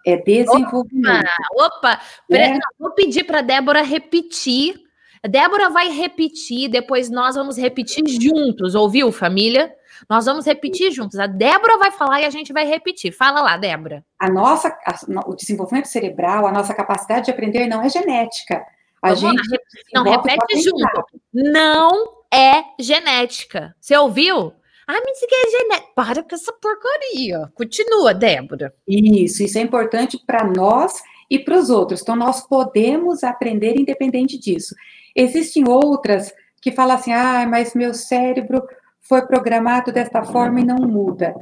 [0.05, 1.29] É desenvolvimento.
[1.53, 2.01] Opa, opa.
[2.29, 2.59] É.
[2.77, 4.75] vou pedir para Débora repetir.
[5.22, 9.72] Débora vai repetir, depois nós vamos repetir juntos, ouviu, família?
[10.11, 11.20] Nós vamos repetir juntos.
[11.20, 13.12] A Débora vai falar e a gente vai repetir.
[13.12, 14.05] Fala lá, Débora.
[14.18, 18.66] A nossa, a, o desenvolvimento cerebral, a nossa capacidade de aprender não é genética.
[19.05, 20.02] A Vamos gente lá.
[20.02, 21.05] não repete junto.
[21.30, 23.76] Não é genética.
[23.78, 24.55] Você ouviu?
[24.86, 25.92] Ah, me diz que é genética.
[25.94, 27.52] Para com essa porcaria.
[27.55, 28.72] Continua, Débora.
[28.88, 32.00] Isso, isso é importante para nós e para os outros.
[32.00, 34.74] Então, nós podemos aprender independente disso.
[35.14, 36.32] Existem outras
[36.62, 38.62] que falam assim: ah, mas meu cérebro
[39.02, 41.34] foi programado desta forma e não muda.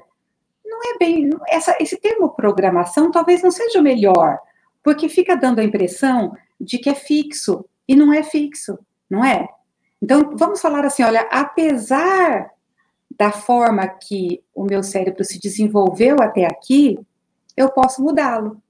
[0.67, 1.31] Não é bem.
[1.47, 4.37] Essa, esse termo programação talvez não seja o melhor,
[4.83, 6.33] porque fica dando a impressão
[6.63, 8.79] de que é fixo, e não é fixo,
[9.11, 9.49] não é?
[10.01, 12.51] Então, vamos falar assim: olha, apesar
[13.19, 16.99] da forma que o meu cérebro se desenvolveu até aqui,
[17.57, 18.61] eu posso mudá-lo.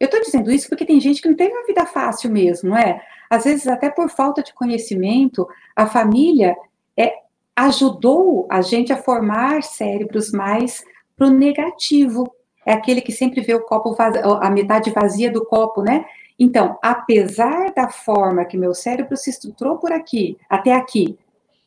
[0.00, 2.76] Eu estou dizendo isso porque tem gente que não tem uma vida fácil mesmo, não
[2.76, 3.00] é?
[3.30, 6.56] Às vezes, até por falta de conhecimento, a família
[6.96, 7.14] é,
[7.56, 10.84] ajudou a gente a formar cérebros mais
[11.16, 12.32] para o negativo.
[12.64, 16.04] É aquele que sempre vê o copo a metade vazia do copo, né?
[16.38, 21.18] Então, apesar da forma que meu cérebro se estruturou por aqui, até aqui,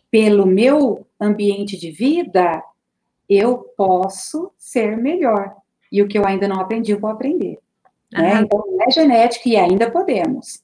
[0.09, 2.63] pelo meu ambiente de vida,
[3.29, 5.55] eu posso ser melhor.
[5.91, 7.59] E o que eu ainda não aprendi, eu vou aprender.
[8.11, 8.41] Né?
[8.41, 10.63] Então, é genética e ainda podemos.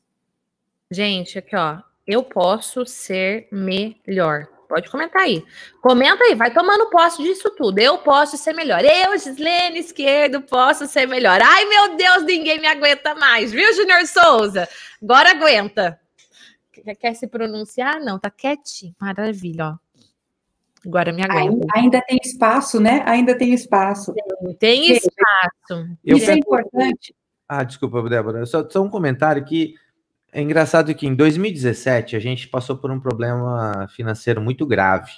[0.89, 1.79] Gente, aqui, ó.
[2.05, 4.47] Eu posso ser melhor.
[4.68, 5.43] Pode comentar aí.
[5.82, 7.80] Comenta aí, vai tomando posse disso tudo.
[7.80, 8.84] Eu posso ser melhor.
[8.84, 11.39] Eu, Gislene Esquerdo, posso ser melhor.
[11.41, 14.68] Ai, meu Deus, ninguém me aguenta mais, viu, Junior Souza?
[15.01, 15.99] Agora aguenta.
[16.99, 17.99] Quer se pronunciar?
[17.99, 18.95] Não, tá quietinho.
[18.99, 19.88] Maravilha, ó.
[20.86, 21.39] Agora me aguenta.
[21.39, 23.03] Ainda, ainda tem espaço, né?
[23.05, 24.13] Ainda tem espaço.
[24.13, 25.97] Tem, tem espaço.
[26.03, 27.15] Eu Isso é importante.
[27.47, 28.45] Ah, desculpa, Débora.
[28.45, 29.76] Só, só um comentário que
[30.38, 35.11] é engraçado que em 2017 a gente passou por um problema financeiro muito grave,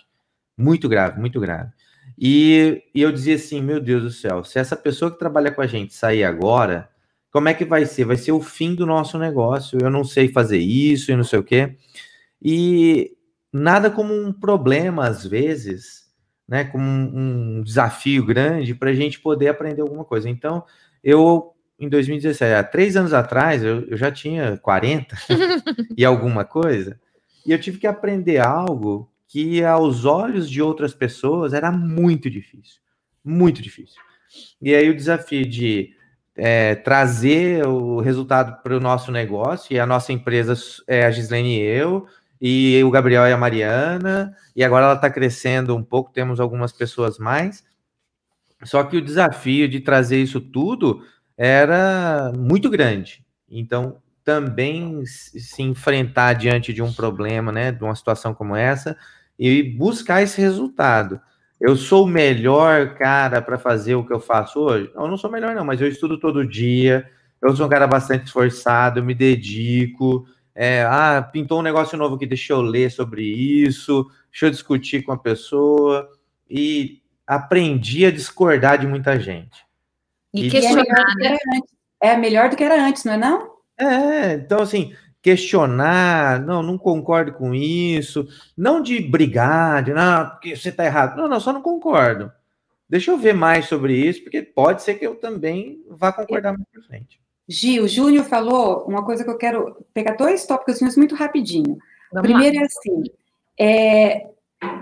[0.57, 1.73] muito grave, muito grave.
[2.17, 5.61] E, e, eu dizia assim, meu Deus do céu, se essa pessoa que trabalha com
[5.61, 6.89] a gente sair agora,
[7.31, 8.05] como é que vai ser?
[8.05, 9.77] Vai ser o fim do nosso negócio.
[9.81, 11.75] Eu não sei fazer isso e não sei o quê.
[12.41, 13.11] E
[13.51, 16.09] nada como um problema às vezes,
[16.47, 16.63] né?
[16.63, 20.29] Como um, um desafio grande para a gente poder aprender alguma coisa.
[20.29, 20.63] Então
[21.03, 25.17] eu em 2017, há três anos atrás, eu, eu já tinha 40
[25.95, 26.99] e alguma coisa,
[27.45, 32.81] e eu tive que aprender algo que, aos olhos de outras pessoas, era muito difícil.
[33.23, 34.01] Muito difícil.
[34.61, 35.93] E aí o desafio de
[36.35, 40.53] é, trazer o resultado para o nosso negócio, e a nossa empresa
[40.87, 42.07] é a Gislene e eu,
[42.41, 46.71] e o Gabriel e a Mariana, e agora ela está crescendo um pouco, temos algumas
[46.71, 47.63] pessoas mais.
[48.63, 51.01] Só que o desafio de trazer isso tudo
[51.41, 53.23] era muito grande.
[53.49, 58.97] Então, também se enfrentar diante de um problema, né, de uma situação como essa,
[59.39, 61.21] e buscar esse resultado.
[61.59, 64.91] Eu sou o melhor cara para fazer o que eu faço hoje?
[64.93, 67.09] Eu não sou melhor, não, mas eu estudo todo dia.
[67.41, 70.27] Eu sou um cara bastante esforçado, me dedico.
[70.53, 75.03] É, ah, pintou um negócio novo aqui, deixa eu ler sobre isso, deixa eu discutir
[75.03, 76.09] com a pessoa.
[76.49, 79.68] E aprendi a discordar de muita gente.
[80.33, 81.37] E, e questionar, é, né?
[82.01, 83.49] é melhor do que era antes, não é não?
[83.79, 88.27] É, então assim, questionar, não, não concordo com isso,
[88.57, 91.17] não de brigar, de não, porque você está errado.
[91.17, 92.31] Não, não, só não concordo.
[92.87, 96.65] Deixa eu ver mais sobre isso, porque pode ser que eu também vá concordar mais
[96.71, 97.19] pra frente.
[97.47, 101.77] Gil, o Júnior falou uma coisa que eu quero pegar dois tópicos muito rapidinho.
[102.11, 102.61] Vamos Primeiro lá.
[102.61, 103.03] é assim:
[103.59, 104.27] é,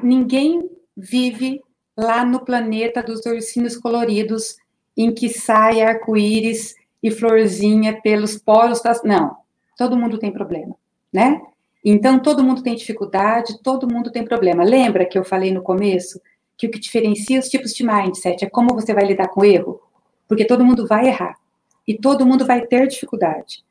[0.04, 1.62] ninguém vive
[1.98, 4.58] lá no planeta dos ursinhos coloridos,
[4.98, 9.04] em que sai arco-íris e florzinha pelos poros das.
[9.04, 9.38] Não,
[9.78, 10.76] todo mundo tem problema,
[11.14, 11.40] né?
[11.86, 14.64] Então, todo mundo tem dificuldade, todo mundo tem problema.
[14.64, 16.20] Lembra que eu falei no começo
[16.58, 19.46] que o que diferencia os tipos de mindset é como você vai lidar com o
[19.46, 19.80] erro?
[20.28, 21.38] Porque todo mundo vai errar
[21.88, 23.64] e todo mundo vai ter dificuldade.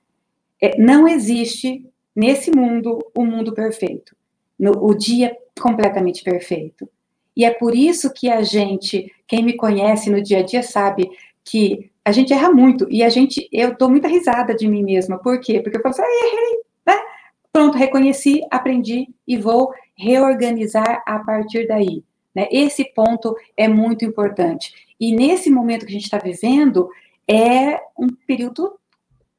[0.63, 4.17] É, não existe nesse mundo o um mundo perfeito,
[4.59, 6.89] no, o dia completamente perfeito.
[7.37, 11.11] E é por isso que a gente, quem me conhece no dia a dia sabe
[11.45, 15.19] que a gente erra muito e a gente, eu dou muita risada de mim mesma.
[15.19, 15.61] Por quê?
[15.61, 17.03] Porque eu falo assim, ah, errei, né?
[17.53, 22.05] Pronto, reconheci, aprendi e vou reorganizar a partir daí.
[22.35, 22.47] Né?
[22.51, 24.73] Esse ponto é muito importante.
[25.01, 26.89] E nesse momento que a gente está vivendo,
[27.29, 28.79] é um período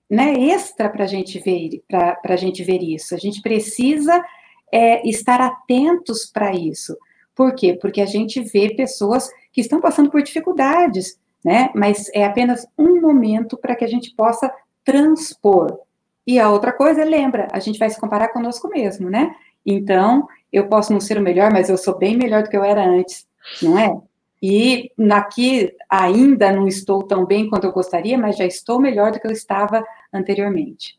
[0.09, 3.13] né, extra para a gente ver para a gente ver isso.
[3.13, 4.23] A gente precisa
[4.71, 6.97] é, estar atentos para isso.
[7.37, 7.77] Por quê?
[7.79, 11.69] Porque a gente vê pessoas que estão passando por dificuldades, né?
[11.75, 14.51] Mas é apenas um momento para que a gente possa
[14.83, 15.79] transpor.
[16.25, 19.35] E a outra coisa, lembra, a gente vai se comparar conosco mesmo, né?
[19.63, 22.63] Então, eu posso não ser o melhor, mas eu sou bem melhor do que eu
[22.63, 23.27] era antes,
[23.61, 23.95] não é?
[24.41, 29.19] E aqui ainda não estou tão bem quanto eu gostaria, mas já estou melhor do
[29.19, 30.96] que eu estava anteriormente.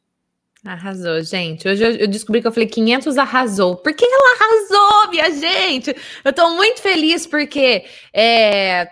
[0.69, 1.67] Arrasou, gente.
[1.67, 3.75] Hoje eu descobri que eu falei 500 arrasou.
[3.77, 5.97] Por que ela arrasou, minha gente?
[6.23, 8.87] Eu tô muito feliz porque é,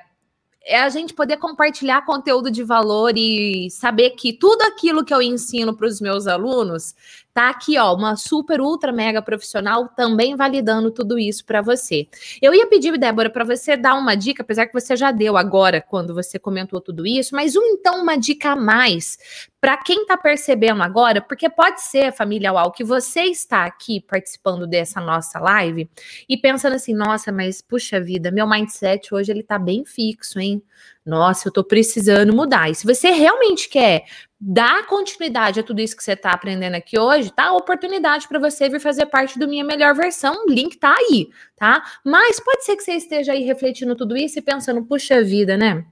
[0.64, 5.20] é a gente poder compartilhar conteúdo de valor e saber que tudo aquilo que eu
[5.20, 6.95] ensino para os meus alunos
[7.37, 12.09] tá aqui, ó, uma super ultra mega profissional também validando tudo isso para você.
[12.41, 15.82] Eu ia pedir, Débora, para você dar uma dica, apesar que você já deu agora
[15.82, 19.18] quando você comentou tudo isso, mas um, então uma dica a mais
[19.61, 24.66] para quem está percebendo agora, porque pode ser, família UAU, que você está aqui participando
[24.66, 25.91] dessa nossa live
[26.26, 30.62] e pensando assim, nossa, mas puxa vida, meu mindset hoje ele tá bem fixo, hein?
[31.05, 32.70] Nossa, eu tô precisando mudar.
[32.70, 34.05] E se você realmente quer
[34.41, 37.53] dar continuidade a tudo isso que você está aprendendo aqui hoje, tá?
[37.53, 41.82] Oportunidade para você vir fazer parte do Minha Melhor Versão, o link tá aí, tá?
[42.05, 45.84] Mas pode ser que você esteja aí refletindo tudo isso e pensando, puxa vida, né?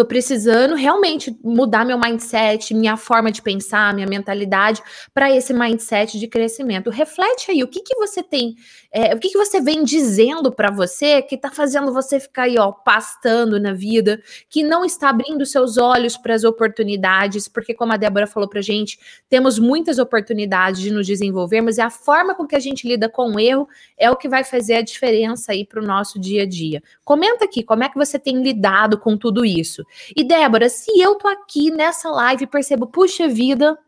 [0.00, 4.82] Tô precisando realmente mudar meu mindset, minha forma de pensar, minha mentalidade
[5.12, 6.88] para esse mindset de crescimento.
[6.88, 8.54] Reflete aí o que que você tem,
[8.90, 12.58] é, o que que você vem dizendo para você que está fazendo você ficar aí,
[12.58, 17.92] ó, pastando na vida, que não está abrindo seus olhos para as oportunidades, porque como
[17.92, 18.98] a Débora falou pra gente,
[19.28, 23.34] temos muitas oportunidades de nos desenvolvermos e a forma com que a gente lida com
[23.34, 26.46] o erro é o que vai fazer a diferença aí para o nosso dia a
[26.46, 26.82] dia.
[27.04, 29.84] Comenta aqui como é que você tem lidado com tudo isso.
[30.16, 33.78] E Débora, se eu tô aqui nessa live e percebo, puxa vida,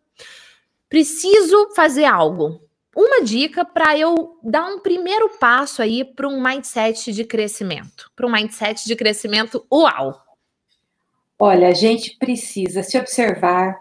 [0.89, 2.61] preciso fazer algo.
[2.95, 8.27] Uma dica para eu dar um primeiro passo aí para um mindset de crescimento, para
[8.27, 10.21] um mindset de crescimento uau.
[11.39, 13.81] Olha, a gente precisa se observar,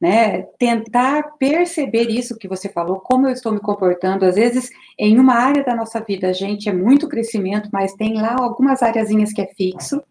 [0.00, 0.42] né?
[0.58, 4.24] Tentar perceber isso que você falou, como eu estou me comportando.
[4.24, 8.20] Às vezes, em uma área da nossa vida, a gente é muito crescimento, mas tem
[8.20, 10.02] lá algumas áreazinhas que é fixo.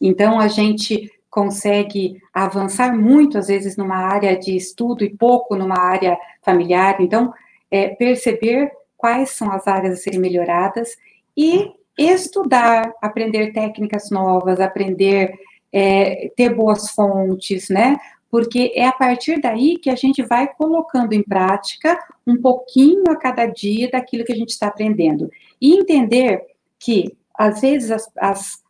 [0.00, 5.78] Então, a gente consegue avançar muito, às vezes, numa área de estudo e pouco numa
[5.78, 6.96] área familiar.
[7.00, 7.32] Então,
[7.70, 10.96] é, perceber quais são as áreas a serem melhoradas
[11.36, 15.34] e estudar, aprender técnicas novas, aprender,
[15.72, 17.98] é, ter boas fontes, né?
[18.30, 23.16] Porque é a partir daí que a gente vai colocando em prática um pouquinho a
[23.16, 25.30] cada dia daquilo que a gente está aprendendo.
[25.60, 26.42] E entender
[26.78, 28.65] que, às vezes, as, as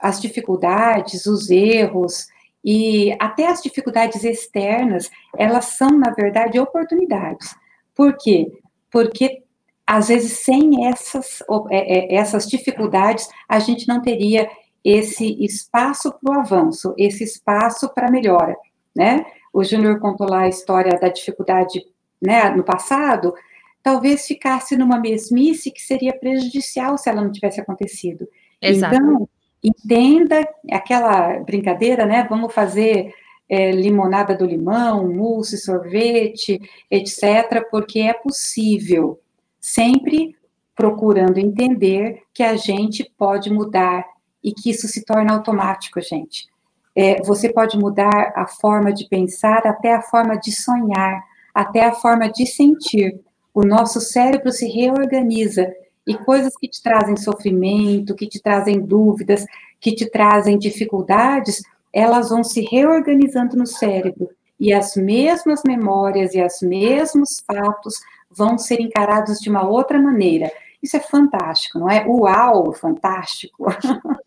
[0.00, 2.26] as dificuldades, os erros
[2.64, 7.54] e até as dificuldades externas, elas são, na verdade, oportunidades.
[7.94, 8.50] Por quê?
[8.96, 9.42] porque
[9.86, 14.48] às vezes sem essas, é, é, essas dificuldades, a gente não teria
[14.82, 18.56] esse espaço para o avanço, esse espaço para melhora,
[18.96, 19.24] né?
[19.52, 21.84] O Júnior contou lá a história da dificuldade,
[22.20, 23.34] né, no passado,
[23.82, 28.26] talvez ficasse numa mesmice que seria prejudicial se ela não tivesse acontecido.
[28.62, 28.94] Exato.
[28.94, 29.28] Então,
[29.66, 32.26] entenda aquela brincadeira, né?
[32.28, 33.12] Vamos fazer
[33.48, 36.60] é, limonada do limão, mousse, sorvete,
[36.90, 39.20] etc., porque é possível,
[39.60, 40.36] sempre
[40.74, 44.04] procurando entender que a gente pode mudar
[44.42, 46.46] e que isso se torna automático, gente.
[46.94, 51.22] É, você pode mudar a forma de pensar, até a forma de sonhar,
[51.54, 53.20] até a forma de sentir.
[53.52, 55.72] O nosso cérebro se reorganiza
[56.06, 59.44] e coisas que te trazem sofrimento, que te trazem dúvidas,
[59.80, 66.42] que te trazem dificuldades, elas vão se reorganizando no cérebro e as mesmas memórias e
[66.42, 67.94] os mesmos fatos
[68.30, 70.50] vão ser encarados de uma outra maneira.
[70.82, 72.04] Isso é fantástico, não é?
[72.06, 73.66] Uau, fantástico!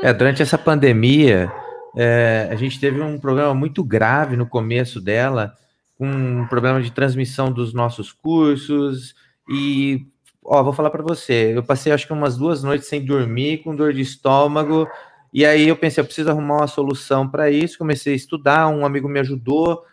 [0.00, 1.52] É, durante essa pandemia,
[1.96, 5.52] é, a gente teve um problema muito grave no começo dela,
[5.98, 9.14] com um problema de transmissão dos nossos cursos,
[9.48, 10.06] e
[10.44, 13.74] ó, vou falar para você, eu passei acho que umas duas noites sem dormir, com
[13.74, 14.88] dor de estômago,
[15.32, 18.84] e aí eu pensei, eu preciso arrumar uma solução para isso, comecei a estudar, um
[18.84, 19.84] amigo me ajudou,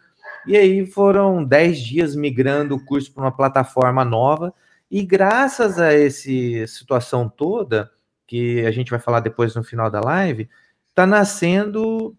[0.46, 4.54] e aí foram dez dias migrando o curso para uma plataforma nova,
[4.90, 6.30] e graças a essa
[6.68, 7.92] situação toda,
[8.26, 10.50] que a gente vai falar depois no final da live,
[10.88, 12.16] está nascendo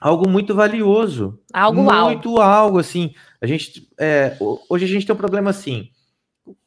[0.00, 1.38] algo muito valioso.
[1.52, 3.14] Algo muito algo, algo assim.
[3.40, 4.36] A gente é,
[4.68, 5.90] hoje a gente tem um problema assim.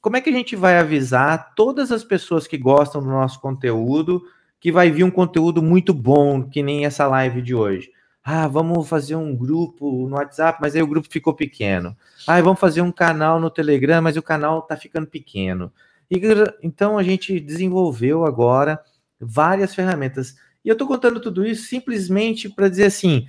[0.02, 4.22] Como é que a gente vai avisar todas as pessoas que gostam do nosso conteúdo
[4.60, 7.90] que vai vir um conteúdo muito bom, que nem essa live de hoje?
[8.24, 11.96] Ah, vamos fazer um grupo no WhatsApp, mas aí o grupo ficou pequeno.
[12.28, 15.72] Ah, vamos fazer um canal no Telegram, mas o canal está ficando pequeno.
[16.12, 16.22] E,
[16.62, 18.80] então a gente desenvolveu agora
[19.20, 20.36] várias ferramentas.
[20.64, 23.28] E eu estou contando tudo isso simplesmente para dizer assim: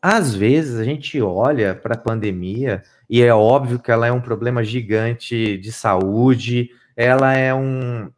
[0.00, 4.20] às vezes a gente olha para a pandemia e é óbvio que ela é um
[4.20, 8.10] problema gigante de saúde, ela é um,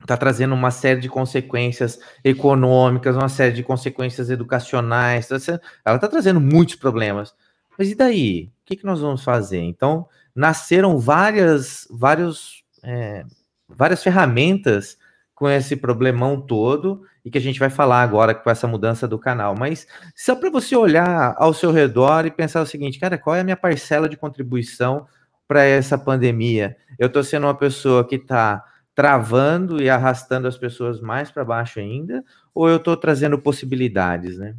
[0.00, 5.36] está trazendo uma série de consequências econômicas, uma série de consequências educacionais, tá
[5.84, 7.34] ela está trazendo muitos problemas.
[7.78, 8.50] Mas e daí?
[8.62, 9.60] O que, que nós vamos fazer?
[9.60, 13.24] Então, nasceram várias, vários, é,
[13.68, 14.98] várias ferramentas
[15.38, 19.18] com esse problemão todo e que a gente vai falar agora com essa mudança do
[19.18, 19.54] canal.
[19.56, 19.86] Mas
[20.16, 23.44] só para você olhar ao seu redor e pensar o seguinte, cara, qual é a
[23.44, 25.06] minha parcela de contribuição
[25.46, 26.76] para essa pandemia?
[26.98, 28.64] Eu estou sendo uma pessoa que está
[28.96, 34.56] travando e arrastando as pessoas mais para baixo ainda, ou eu estou trazendo possibilidades, né?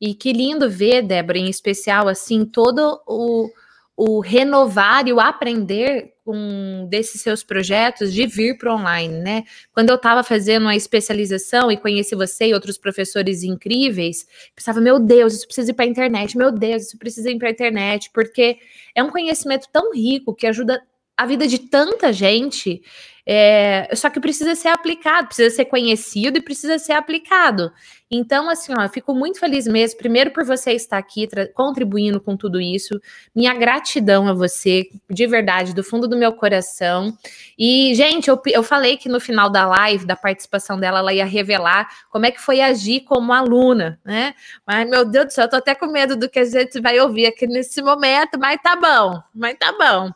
[0.00, 3.48] E que lindo ver, Débora, em especial, assim, todo o,
[3.96, 9.44] o renovar e o aprender com desses seus projetos de vir para online, né?
[9.72, 14.98] Quando eu estava fazendo a especialização e conheci você e outros professores incríveis, pensava, meu
[14.98, 18.10] Deus, isso precisa ir para a internet, meu Deus, isso precisa ir para a internet,
[18.14, 18.58] porque
[18.94, 20.80] é um conhecimento tão rico que ajuda
[21.16, 22.82] a vida de tanta gente
[23.24, 27.72] é, só que precisa ser aplicado, precisa ser conhecido e precisa ser aplicado.
[28.10, 32.60] Então, assim, ó, fico muito feliz mesmo, primeiro por você estar aqui contribuindo com tudo
[32.60, 33.00] isso.
[33.34, 37.16] Minha gratidão a você, de verdade, do fundo do meu coração.
[37.56, 41.24] E, gente, eu, eu falei que no final da live, da participação dela, ela ia
[41.24, 44.34] revelar como é que foi agir como aluna, né?
[44.66, 46.98] Mas, meu Deus do céu, eu tô até com medo do que a gente vai
[46.98, 50.10] ouvir aqui nesse momento, mas tá bom, mas tá bom.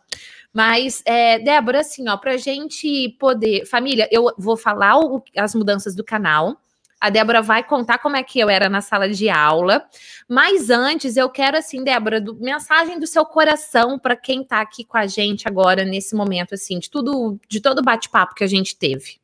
[0.56, 3.66] Mas, é, Débora, assim, ó, pra gente poder.
[3.66, 6.56] Família, eu vou falar o, as mudanças do canal.
[6.98, 9.84] A Débora vai contar como é que eu era na sala de aula.
[10.26, 14.82] Mas antes, eu quero, assim, Débora, do, mensagem do seu coração para quem está aqui
[14.82, 18.46] com a gente agora, nesse momento, assim, de tudo, de todo o bate-papo que a
[18.48, 19.18] gente teve.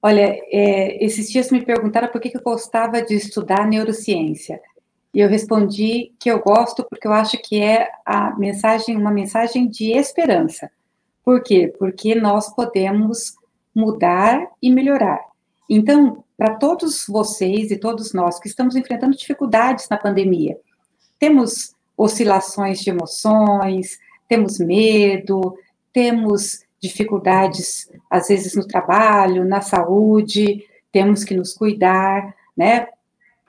[0.00, 4.62] Olha, é, esses dias me perguntaram por que, que eu gostava de estudar neurociência.
[5.12, 9.68] E eu respondi que eu gosto porque eu acho que é a mensagem, uma mensagem
[9.68, 10.70] de esperança.
[11.24, 11.72] Por quê?
[11.78, 13.34] Porque nós podemos
[13.74, 15.20] mudar e melhorar.
[15.68, 20.58] Então, para todos vocês e todos nós que estamos enfrentando dificuldades na pandemia,
[21.18, 25.56] temos oscilações de emoções, temos medo,
[25.92, 32.88] temos dificuldades, às vezes, no trabalho, na saúde, temos que nos cuidar, né?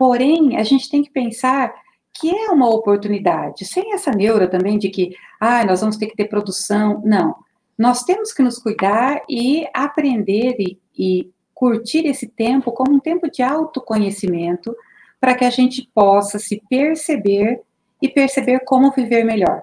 [0.02, 1.72] Porém, a gente tem que pensar
[2.12, 6.16] que é uma oportunidade, sem essa neura também de que, ah, nós vamos ter que
[6.16, 7.04] ter produção.
[7.06, 7.36] Não.
[7.78, 13.30] Nós temos que nos cuidar e aprender e, e curtir esse tempo como um tempo
[13.30, 14.76] de autoconhecimento,
[15.20, 17.62] para que a gente possa se perceber
[18.02, 19.62] e perceber como viver melhor.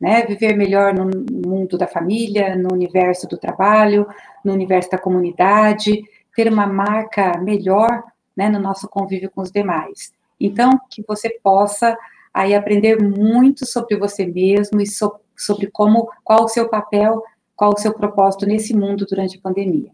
[0.00, 0.26] né?
[0.26, 1.08] Viver melhor no
[1.46, 4.04] mundo da família, no universo do trabalho,
[4.44, 6.02] no universo da comunidade,
[6.34, 8.02] ter uma marca melhor,
[8.36, 10.12] né, no nosso convívio com os demais.
[10.38, 11.96] Então, que você possa
[12.32, 17.22] aí aprender muito sobre você mesmo e so, sobre como, qual o seu papel,
[17.54, 19.90] qual o seu propósito nesse mundo durante a pandemia.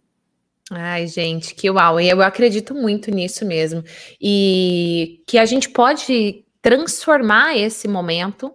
[0.71, 2.01] Ai, gente, que uau!
[2.01, 3.85] Eu acredito muito nisso mesmo.
[4.21, 8.53] E que a gente pode transformar esse momento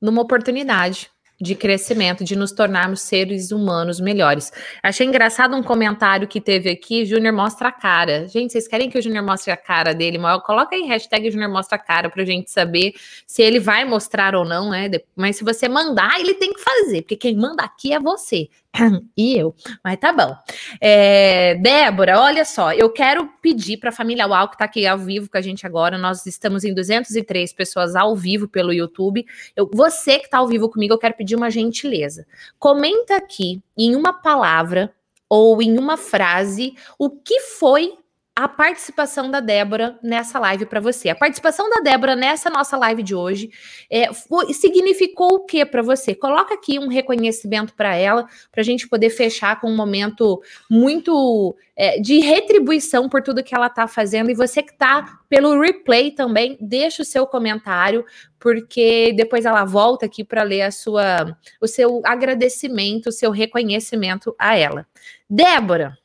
[0.00, 1.10] numa oportunidade
[1.42, 4.52] de crescimento, de nos tornarmos seres humanos melhores.
[4.80, 8.28] Achei engraçado um comentário que teve aqui, Júnior mostra a cara.
[8.28, 10.18] Gente, vocês querem que o Júnior mostre a cara dele?
[10.46, 12.94] Coloca aí hashtag Júnior mostra a cara pra gente saber
[13.26, 14.88] se ele vai mostrar ou não, né?
[15.16, 18.48] Mas se você mandar, ele tem que fazer, porque quem manda aqui é você.
[19.16, 19.54] e eu,
[19.84, 20.34] mas tá bom.
[20.80, 24.98] É, Débora, olha só, eu quero pedir para a família UAU que está aqui ao
[24.98, 25.98] vivo com a gente agora.
[25.98, 29.24] Nós estamos em 203 pessoas ao vivo pelo YouTube.
[29.54, 32.26] Eu, você que está ao vivo comigo, eu quero pedir uma gentileza.
[32.58, 34.92] Comenta aqui em uma palavra
[35.28, 37.94] ou em uma frase o que foi
[38.34, 41.10] a participação da Débora nessa live para você.
[41.10, 43.50] A participação da Débora nessa nossa live de hoje
[43.90, 46.14] é, foi, significou o que para você?
[46.14, 50.40] Coloca aqui um reconhecimento para ela, para a gente poder fechar com um momento
[50.70, 54.30] muito é, de retribuição por tudo que ela está fazendo.
[54.30, 58.02] E você que está pelo replay também, deixa o seu comentário,
[58.40, 64.34] porque depois ela volta aqui para ler a sua, o seu agradecimento, o seu reconhecimento
[64.38, 64.86] a ela.
[65.28, 66.01] Débora.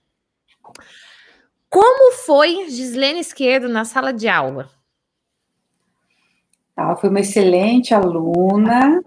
[1.69, 4.69] Como foi Gislene Esquerdo na sala de aula?
[6.75, 9.03] Ela foi uma excelente aluna.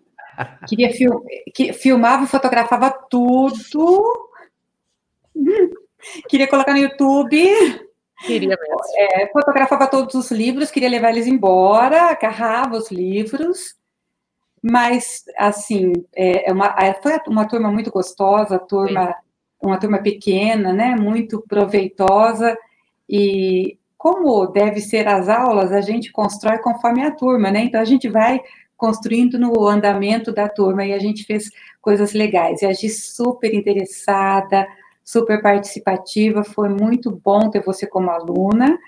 [0.66, 1.24] Queria fil
[1.54, 4.30] que, filmava e fotografava tudo.
[6.28, 7.38] Queria colocar no YouTube.
[8.26, 8.80] Queria mesmo.
[8.96, 13.74] É, fotografava todos os livros, queria levar eles embora, agarrava os livros.
[14.62, 19.29] Mas, assim, é, é uma, foi uma turma muito gostosa, turma Sim
[19.62, 22.56] uma turma pequena, né, muito proveitosa,
[23.08, 27.84] e como deve ser as aulas, a gente constrói conforme a turma, né, então a
[27.84, 28.40] gente vai
[28.76, 31.50] construindo no andamento da turma, e a gente fez
[31.82, 34.66] coisas legais, e a super interessada,
[35.04, 38.78] super participativa, foi muito bom ter você como aluna,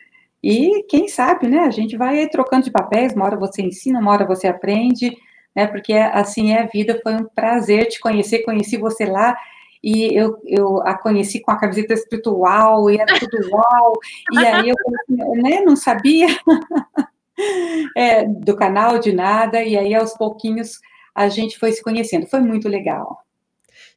[0.42, 4.10] e quem sabe, né, a gente vai trocando de papéis, uma hora você ensina, uma
[4.10, 5.14] hora você aprende,
[5.54, 9.36] né, porque assim é a vida, foi um prazer te conhecer, conheci você lá,
[9.82, 13.92] e eu, eu a conheci com a camiseta espiritual, e era tudo uau,
[14.32, 14.76] e aí eu
[15.36, 16.26] né, não sabia
[17.96, 20.78] é, do canal, de nada, e aí aos pouquinhos
[21.14, 23.22] a gente foi se conhecendo, foi muito legal.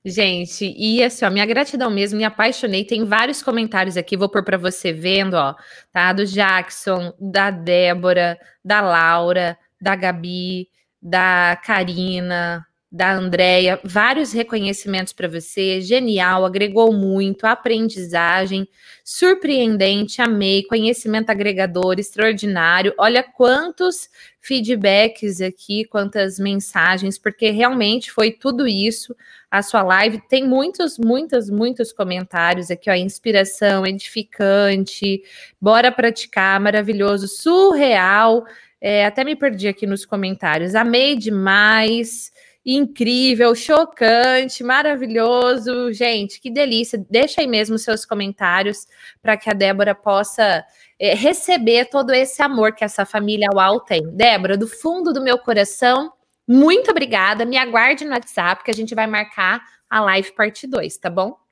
[0.03, 2.85] Gente, e assim, ó, minha gratidão mesmo, me apaixonei.
[2.85, 5.55] Tem vários comentários aqui, vou pôr para você vendo, ó,
[5.91, 6.13] tá?
[6.13, 10.69] Do Jackson, da Débora, da Laura, da Gabi,
[11.01, 18.67] da Karina, da Andrea, vários reconhecimentos para você, genial, agregou muito, aprendizagem,
[19.03, 22.93] surpreendente, amei, conhecimento agregador, extraordinário.
[22.97, 24.09] Olha quantos
[24.39, 29.15] feedbacks aqui, quantas mensagens, porque realmente foi tudo isso
[29.49, 30.21] a sua live.
[30.29, 35.21] Tem muitos, muitos, muitos comentários aqui, ó, inspiração, edificante,
[35.59, 38.45] bora praticar, maravilhoso, surreal.
[38.79, 40.75] É, até me perdi aqui nos comentários.
[40.75, 42.31] Amei demais
[42.65, 45.93] incrível, chocante, maravilhoso.
[45.93, 47.05] Gente, que delícia.
[47.09, 48.87] Deixa aí mesmo seus comentários
[49.21, 50.65] para que a Débora possa
[50.99, 54.09] é, receber todo esse amor que essa família UAU tem.
[54.15, 56.11] Débora, do fundo do meu coração,
[56.47, 57.45] muito obrigada.
[57.45, 61.44] Me aguarde no WhatsApp que a gente vai marcar a live parte 2, tá bom?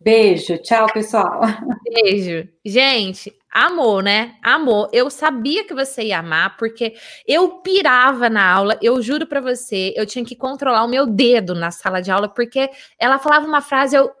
[0.00, 1.40] Beijo, tchau, pessoal.
[1.84, 2.48] Beijo.
[2.64, 4.36] Gente, amor, né?
[4.42, 4.88] Amor.
[4.92, 6.94] Eu sabia que você ia amar, porque
[7.26, 8.78] eu pirava na aula.
[8.80, 12.28] Eu juro para você, eu tinha que controlar o meu dedo na sala de aula,
[12.28, 14.12] porque ela falava uma frase, eu.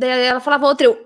[0.00, 1.05] Ela falava outra, eu.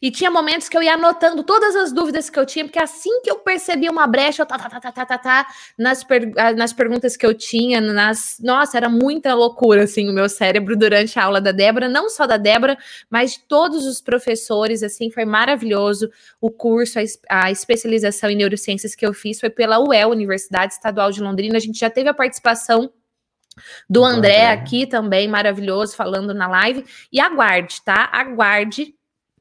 [0.00, 3.20] E tinha momentos que eu ia anotando todas as dúvidas que eu tinha, porque assim
[3.22, 5.46] que eu percebia uma brecha, eu tá, tá, tá, tá, tá, tá, tá
[5.76, 8.38] nas, per, nas perguntas que eu tinha, nas.
[8.40, 12.26] Nossa, era muita loucura, assim, o meu cérebro durante a aula da Débora, não só
[12.26, 12.76] da Débora,
[13.10, 16.10] mas de todos os professores, assim, foi maravilhoso.
[16.40, 21.10] O curso, a, a especialização em neurociências que eu fiz foi pela UEL, Universidade Estadual
[21.10, 21.56] de Londrina.
[21.56, 22.90] A gente já teve a participação
[23.88, 26.84] do André aqui também, maravilhoso, falando na live.
[27.12, 28.08] E aguarde, tá?
[28.12, 28.94] Aguarde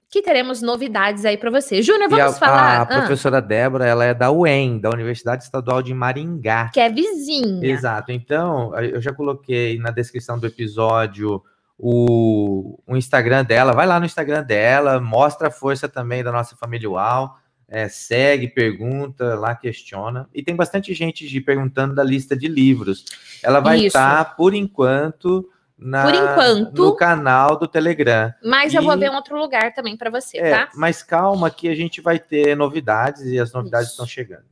[0.10, 1.82] que teremos novidades aí para você.
[1.82, 2.82] Júnior, vamos a, falar.
[2.82, 3.42] A professora ah.
[3.42, 6.70] Débora, ela é da UEM, da Universidade Estadual de Maringá.
[6.74, 7.66] Que é vizinha.
[7.66, 8.12] Exato.
[8.12, 11.44] Então, eu já coloquei na descrição do episódio
[11.78, 13.74] o, o Instagram dela.
[13.74, 17.36] Vai lá no Instagram dela, mostra a força também da nossa família UAU.
[17.70, 20.30] é, segue, pergunta, lá questiona.
[20.34, 23.04] E tem bastante gente de perguntando da lista de livros.
[23.44, 28.34] Ela vai estar, tá, por enquanto, na, por enquanto, no canal do Telegram.
[28.44, 30.70] Mas e, eu vou ver um outro lugar também para você, é, tá?
[30.74, 33.94] Mas calma que a gente vai ter novidades e as novidades Isso.
[33.94, 34.46] estão chegando.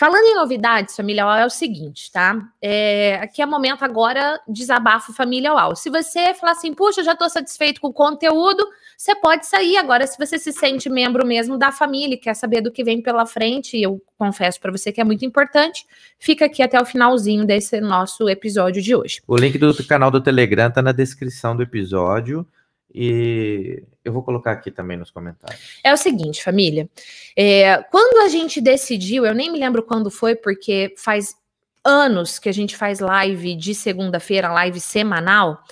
[0.00, 2.34] Falando em novidades, família UAU, é o seguinte, tá?
[2.62, 5.76] É, aqui é momento agora, desabafo família UAU.
[5.76, 8.66] Se você falar assim, puxa, já estou satisfeito com o conteúdo,
[8.96, 9.76] você pode sair.
[9.76, 13.02] Agora, se você se sente membro mesmo da família e quer saber do que vem
[13.02, 15.84] pela frente, eu confesso para você que é muito importante,
[16.18, 19.20] fica aqui até o finalzinho desse nosso episódio de hoje.
[19.28, 22.46] O link do canal do Telegram tá na descrição do episódio.
[22.94, 25.78] E eu vou colocar aqui também nos comentários.
[25.84, 26.88] É o seguinte, família.
[27.36, 31.36] É, quando a gente decidiu, eu nem me lembro quando foi, porque faz
[31.84, 35.62] anos que a gente faz live de segunda-feira, live semanal.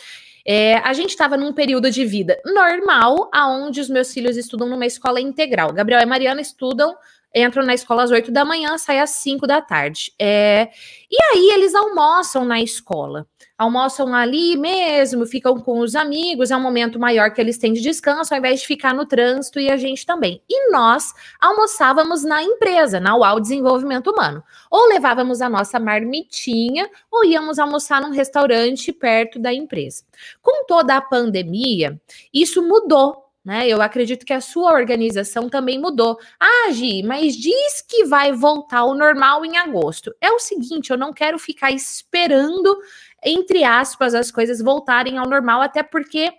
[0.47, 4.86] É, a gente estava num período de vida normal, aonde os meus filhos estudam numa
[4.86, 5.73] escola integral.
[5.73, 6.97] Gabriel e Mariana estudam
[7.35, 10.13] entram na escola às 8 da manhã, saem às 5 da tarde.
[10.19, 10.69] É,
[11.11, 13.27] e aí eles almoçam na escola
[13.59, 17.81] almoçam ali mesmo, ficam com os amigos, é um momento maior que eles têm de
[17.81, 20.41] descanso, ao invés de ficar no trânsito e a gente também.
[20.49, 24.45] E nós almoçávamos na empresa, na UAU Desenvolvimento Humano.
[24.71, 30.05] Ou levávamos a nossa marmitinha, ou íamos almoçar num restaurante perto da empresa.
[30.41, 32.01] Com toda a pandemia,
[32.33, 33.69] isso mudou né?
[33.69, 36.19] Eu acredito que a sua organização também mudou.
[36.39, 40.15] Ah, Gi, mas diz que vai voltar ao normal em agosto.
[40.20, 42.78] É o seguinte, eu não quero ficar esperando
[43.24, 46.32] entre aspas, as coisas voltarem ao normal, até porque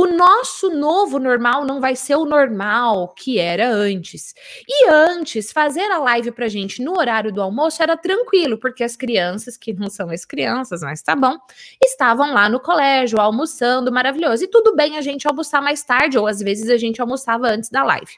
[0.00, 4.32] o nosso novo normal não vai ser o normal que era antes.
[4.68, 8.94] E antes, fazer a live pra gente no horário do almoço era tranquilo, porque as
[8.94, 11.36] crianças, que não são as crianças, mas tá bom,
[11.82, 14.44] estavam lá no colégio, almoçando, maravilhoso.
[14.44, 17.68] E tudo bem a gente almoçar mais tarde, ou às vezes a gente almoçava antes
[17.68, 18.12] da live.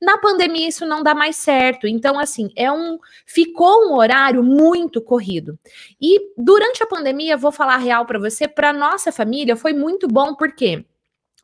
[0.00, 1.88] Na pandemia, isso não dá mais certo.
[1.88, 3.00] Então, assim, é um.
[3.26, 5.58] Ficou um horário muito corrido.
[6.00, 10.32] E durante a pandemia, vou falar real para você, para nossa família foi muito bom,
[10.36, 10.84] porque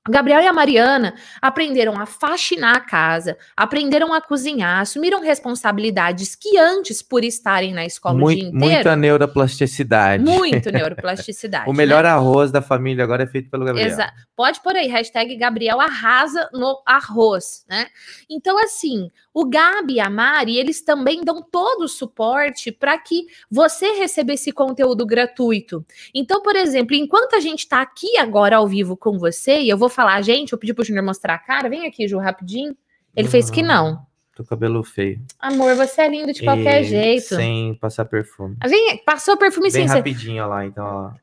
[0.09, 6.59] Gabriel e a Mariana aprenderam a faxinar a casa, aprenderam a cozinhar, assumiram responsabilidades que
[6.59, 8.75] antes, por estarem na escola Muito, o dia inteiro...
[8.75, 10.25] Muita neuroplasticidade.
[10.25, 11.71] Muito neuroplasticidade.
[11.71, 12.11] o melhor né?
[12.11, 13.87] arroz da família agora é feito pelo Gabriel.
[13.87, 14.13] Exato.
[14.35, 17.87] Pode por aí, hashtag Gabriel arrasa no arroz, né?
[18.29, 23.27] Então, assim, o Gabi e a Mari, eles também dão todo o suporte para que
[23.49, 25.87] você receba esse conteúdo gratuito.
[26.13, 29.79] Então, por exemplo, enquanto a gente está aqui agora ao vivo com você, e eu
[29.79, 31.69] vou falar, gente, eu pedi pro Junior mostrar a cara.
[31.69, 32.77] Vem aqui, Ju, rapidinho.
[33.15, 34.05] Ele fez que não.
[34.35, 35.21] Tô cabelo feio.
[35.39, 37.37] Amor, você é lindo de qualquer e jeito.
[37.37, 38.57] Sem passar perfume.
[38.61, 39.95] Ah, vem, passou perfume Bem sim.
[39.95, 41.23] rapidinho, ó lá, então, ó.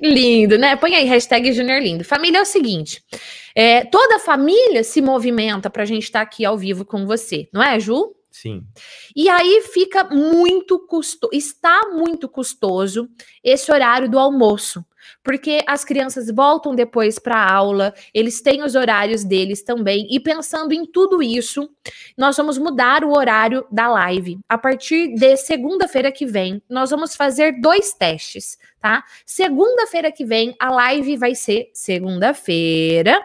[0.00, 0.74] Lindo, né?
[0.76, 2.04] Põe aí, hashtag Junior Lindo.
[2.04, 3.02] Família é o seguinte:
[3.54, 7.62] é, toda família se movimenta pra gente estar tá aqui ao vivo com você, não
[7.62, 8.12] é, Ju?
[8.32, 8.64] Sim.
[9.14, 13.08] E aí fica muito custoso, está muito custoso
[13.44, 14.82] esse horário do almoço,
[15.22, 20.18] porque as crianças voltam depois para a aula, eles têm os horários deles também, e
[20.18, 21.68] pensando em tudo isso,
[22.16, 24.40] nós vamos mudar o horário da live.
[24.48, 29.04] A partir de segunda-feira que vem, nós vamos fazer dois testes, tá?
[29.26, 33.22] Segunda-feira que vem, a live vai ser segunda-feira,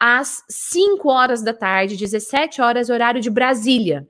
[0.00, 4.08] às 5 horas da tarde, 17 horas, horário de Brasília.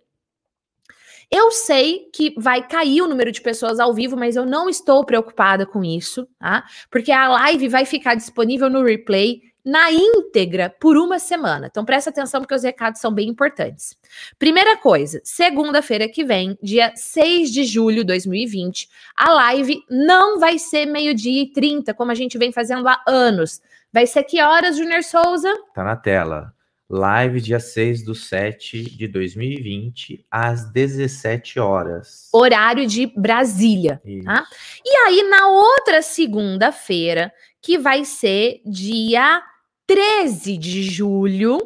[1.30, 5.04] Eu sei que vai cair o número de pessoas ao vivo, mas eu não estou
[5.04, 6.64] preocupada com isso, tá?
[6.90, 11.66] Porque a live vai ficar disponível no replay na íntegra por uma semana.
[11.66, 13.96] Então presta atenção porque os recados são bem importantes.
[14.38, 20.56] Primeira coisa, segunda-feira que vem, dia 6 de julho de 2020, a live não vai
[20.60, 23.60] ser meio-dia e 30, como a gente vem fazendo há anos.
[23.92, 25.52] Vai ser que horas, Junior Souza?
[25.74, 26.54] Tá na tela.
[26.88, 32.28] Live dia 6 do 7 de 2020, às 17 horas.
[32.32, 34.00] Horário de Brasília.
[34.24, 34.46] Tá?
[34.84, 39.42] E aí, na outra segunda-feira, que vai ser dia
[39.84, 41.58] 13 de julho,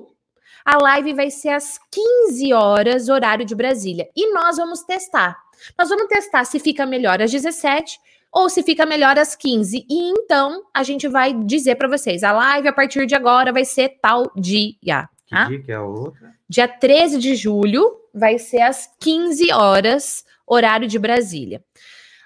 [0.64, 4.08] a live vai ser às 15 horas, horário de Brasília.
[4.16, 5.36] E nós vamos testar.
[5.78, 7.98] Nós vamos testar se fica melhor às 17
[8.32, 9.86] ou se fica melhor às 15.
[9.88, 13.64] E então a gente vai dizer para vocês: a live a partir de agora vai
[13.64, 15.08] ser tal dia.
[15.26, 15.44] Que tá?
[15.44, 16.32] dia que é a outra?
[16.48, 21.62] Dia 13 de julho vai ser às 15 horas, horário de Brasília.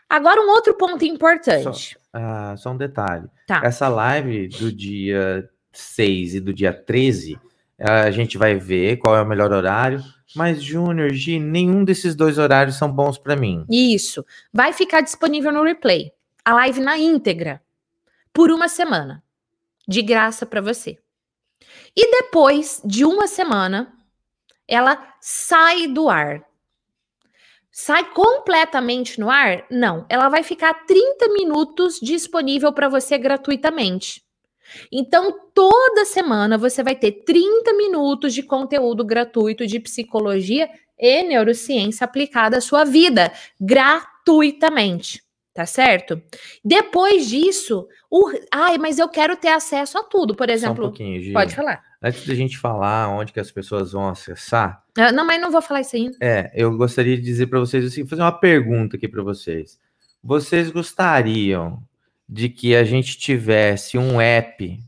[0.09, 1.99] Agora, um outro ponto importante.
[2.13, 3.29] Só, uh, só um detalhe.
[3.47, 3.61] Tá.
[3.65, 7.39] Essa live do dia 6 e do dia 13,
[7.79, 10.03] a gente vai ver qual é o melhor horário.
[10.35, 13.65] Mas, Júnior, G, nenhum desses dois horários são bons para mim.
[13.71, 14.25] Isso.
[14.53, 16.13] Vai ficar disponível no replay.
[16.45, 17.63] A live na íntegra.
[18.33, 19.23] Por uma semana.
[19.87, 20.99] De graça para você.
[21.97, 23.93] E depois de uma semana,
[24.67, 26.45] ela sai do ar.
[27.71, 29.65] Sai completamente no ar?
[29.71, 34.24] Não, ela vai ficar 30 minutos disponível para você gratuitamente.
[34.91, 40.69] Então, toda semana você vai ter 30 minutos de conteúdo gratuito de psicologia
[40.99, 45.23] e neurociência aplicada à sua vida, gratuitamente.
[45.53, 46.21] Tá certo?
[46.65, 48.29] Depois disso, o...
[48.53, 50.93] ai, mas eu quero ter acesso a tudo, por exemplo.
[50.99, 51.81] Um pode falar.
[52.03, 54.83] Antes da gente falar onde que as pessoas vão acessar.
[54.99, 56.17] Ah, não, mas não vou falar isso ainda.
[56.21, 59.79] É, eu gostaria de dizer para vocês assim, fazer uma pergunta aqui para vocês.
[60.21, 61.81] Vocês gostariam
[62.29, 64.83] de que a gente tivesse um app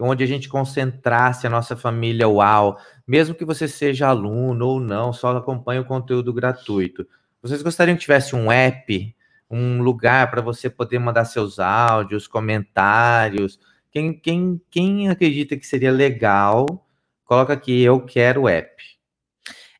[0.00, 5.12] onde a gente concentrasse a nossa família UAU, mesmo que você seja aluno ou não,
[5.12, 7.06] só acompanhe o conteúdo gratuito.
[7.40, 9.14] Vocês gostariam que tivesse um app,
[9.50, 13.60] um lugar para você poder mandar seus áudios, comentários?
[13.90, 16.86] Quem, quem, quem acredita que seria legal,
[17.24, 18.93] coloca aqui, eu quero app.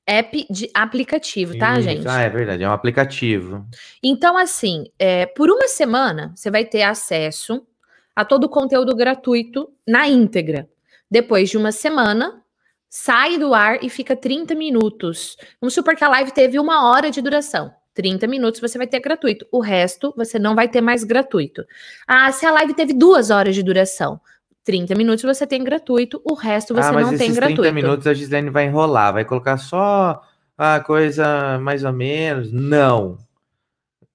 [0.06, 1.82] App de aplicativo, tá, Isso.
[1.88, 2.06] gente?
[2.06, 3.66] Ah, é verdade, é um aplicativo.
[4.02, 7.66] Então, assim, é, por uma semana, você vai ter acesso
[8.14, 10.68] a todo o conteúdo gratuito na íntegra.
[11.10, 12.42] Depois de uma semana,
[12.88, 15.36] sai do ar e fica 30 minutos.
[15.60, 17.72] Vamos supor que a live teve uma hora de duração.
[17.94, 19.46] 30 minutos você vai ter gratuito.
[19.50, 21.64] O resto você não vai ter mais gratuito.
[22.06, 24.20] Ah, se a live teve duas horas de duração.
[24.64, 27.62] 30 minutos você tem gratuito, o resto você ah, não tem gratuito.
[27.62, 30.22] 30 minutos a Gislaine vai enrolar, vai colocar só
[30.56, 32.50] a coisa mais ou menos.
[32.50, 33.18] Não.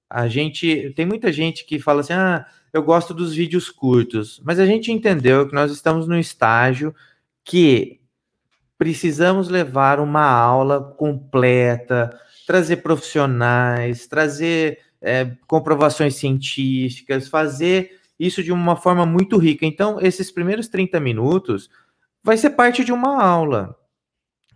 [0.10, 0.92] A gente.
[0.96, 4.92] Tem muita gente que fala assim: ah, eu gosto dos vídeos curtos, mas a gente
[4.92, 6.96] entendeu que nós estamos no estágio
[7.44, 8.00] que
[8.78, 12.18] precisamos levar uma aula completa,
[12.48, 19.66] trazer profissionais, trazer é, comprovações científicas, fazer isso de uma forma muito rica.
[19.66, 21.70] Então, esses primeiros 30 minutos
[22.24, 23.76] vai ser parte de uma aula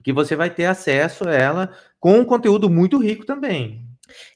[0.04, 3.88] que você vai ter acesso a ela com um conteúdo muito rico também.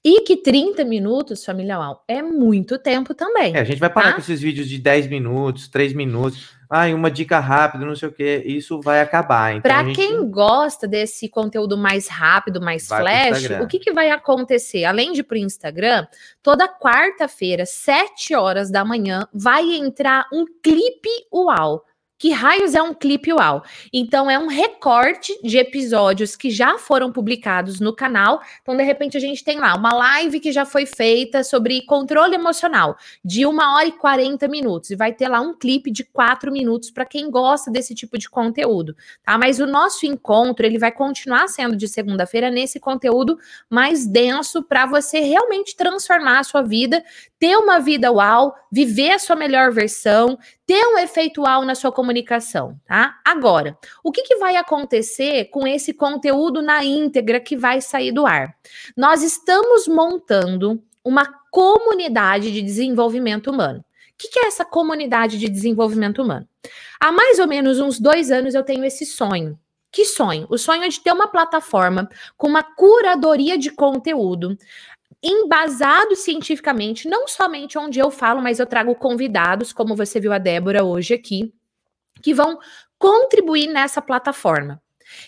[0.04, 1.78] E que 30 minutos, família
[2.08, 3.56] é muito tempo também.
[3.56, 4.14] É, a gente vai parar tá?
[4.14, 6.57] com esses vídeos de 10 minutos, 3 minutos.
[6.70, 8.44] Ah, uma dica rápida, não sei o que.
[8.46, 9.52] Isso vai acabar.
[9.52, 9.96] Então, Para gente...
[9.96, 14.84] quem gosta desse conteúdo mais rápido, mais vai flash, o que, que vai acontecer?
[14.84, 16.06] Além de para o Instagram,
[16.44, 21.82] toda quarta-feira, 7 horas da manhã, vai entrar um clipe UAU
[22.18, 23.64] que raios é um clipe UAU?
[23.94, 28.42] Então, é um recorte de episódios que já foram publicados no canal.
[28.62, 32.36] Então, de repente, a gente tem lá uma live que já foi feita sobre controle
[32.36, 34.90] emocional, de uma hora e 40 minutos.
[34.90, 38.30] E vai ter lá um clipe de quatro minutos para quem gosta desse tipo de
[38.30, 39.38] conteúdo, tá?
[39.38, 43.38] Mas o nosso encontro, ele vai continuar sendo de segunda-feira nesse conteúdo
[43.70, 47.04] mais denso para você realmente transformar a sua vida,
[47.40, 51.92] ter uma vida UAU, viver a sua melhor versão, ter um efeito UAU na sua
[51.92, 53.20] comunicação, tá?
[53.24, 58.26] Agora, o que, que vai acontecer com esse conteúdo na íntegra que vai sair do
[58.26, 58.56] ar?
[58.96, 63.80] Nós estamos montando uma comunidade de desenvolvimento humano.
[63.80, 63.84] O
[64.18, 66.48] que, que é essa comunidade de desenvolvimento humano?
[67.00, 69.58] Há mais ou menos uns dois anos eu tenho esse sonho.
[69.92, 70.46] Que sonho?
[70.50, 74.58] O sonho é de ter uma plataforma com uma curadoria de conteúdo,
[75.22, 80.38] embasado cientificamente, não somente onde eu falo, mas eu trago convidados, como você viu a
[80.38, 81.54] Débora hoje aqui,
[82.22, 82.60] que vão
[82.98, 84.82] contribuir nessa plataforma.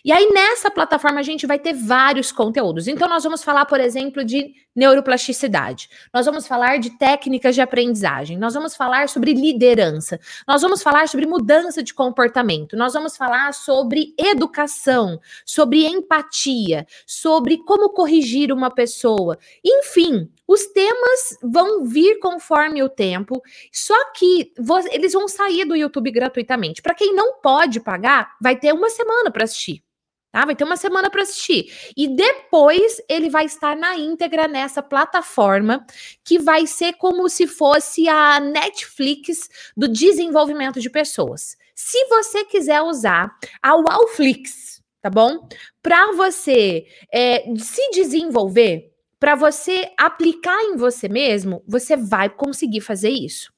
[0.03, 2.87] E aí, nessa plataforma, a gente vai ter vários conteúdos.
[2.87, 5.89] Então, nós vamos falar, por exemplo, de neuroplasticidade.
[6.13, 8.37] Nós vamos falar de técnicas de aprendizagem.
[8.37, 10.19] Nós vamos falar sobre liderança.
[10.47, 12.77] Nós vamos falar sobre mudança de comportamento.
[12.77, 19.37] Nós vamos falar sobre educação, sobre empatia, sobre como corrigir uma pessoa.
[19.63, 23.39] Enfim, os temas vão vir conforme o tempo,
[23.71, 24.51] só que
[24.91, 26.81] eles vão sair do YouTube gratuitamente.
[26.81, 29.83] Para quem não pode pagar, vai ter uma semana para assistir.
[30.31, 30.45] Tá?
[30.45, 31.71] Vai ter uma semana para assistir.
[31.95, 35.85] E depois ele vai estar na íntegra nessa plataforma,
[36.25, 41.55] que vai ser como se fosse a Netflix do desenvolvimento de pessoas.
[41.75, 45.47] Se você quiser usar a Wowflix, tá bom?
[45.79, 48.89] Para você é, se desenvolver,
[49.19, 53.51] para você aplicar em você mesmo, você vai conseguir fazer isso.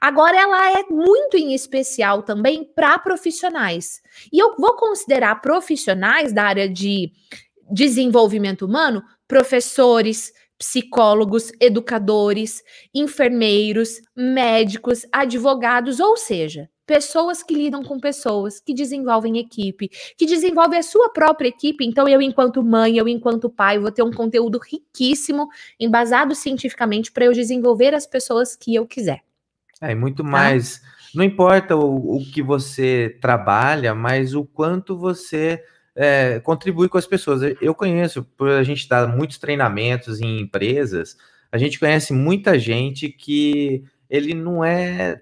[0.00, 4.02] Agora, ela é muito em especial também para profissionais.
[4.32, 7.12] E eu vou considerar profissionais da área de
[7.70, 12.62] desenvolvimento humano professores, psicólogos, educadores,
[12.94, 20.78] enfermeiros, médicos, advogados, ou seja, pessoas que lidam com pessoas, que desenvolvem equipe, que desenvolvem
[20.78, 21.84] a sua própria equipe.
[21.84, 25.48] Então, eu, enquanto mãe, eu, enquanto pai, vou ter um conteúdo riquíssimo,
[25.78, 29.20] embasado cientificamente, para eu desenvolver as pessoas que eu quiser.
[29.80, 30.28] É, muito tá?
[30.28, 30.80] mais.
[31.14, 35.62] Não importa o, o que você trabalha, mas o quanto você
[35.94, 37.40] é, contribui com as pessoas.
[37.60, 41.16] Eu conheço, por a gente dar muitos treinamentos em empresas,
[41.50, 45.20] a gente conhece muita gente que ele não é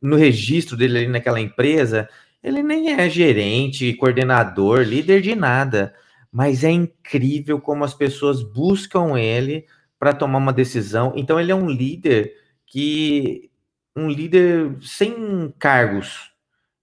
[0.00, 2.08] no registro dele ali naquela empresa,
[2.42, 5.94] ele nem é gerente, coordenador, líder de nada,
[6.30, 9.66] mas é incrível como as pessoas buscam ele
[9.98, 11.12] para tomar uma decisão.
[11.16, 12.34] Então ele é um líder
[12.66, 13.50] que
[13.96, 16.32] um líder sem cargos.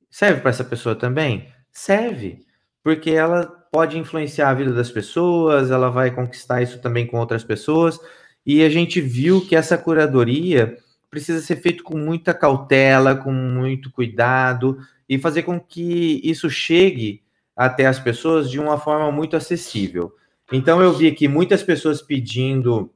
[0.09, 1.47] Serve para essa pessoa também?
[1.71, 2.39] Serve,
[2.83, 7.43] porque ela pode influenciar a vida das pessoas, ela vai conquistar isso também com outras
[7.43, 7.99] pessoas.
[8.45, 10.77] E a gente viu que essa curadoria
[11.11, 17.21] precisa ser feito com muita cautela, com muito cuidado e fazer com que isso chegue
[17.55, 20.15] até as pessoas de uma forma muito acessível.
[20.51, 22.89] Então eu vi aqui muitas pessoas pedindo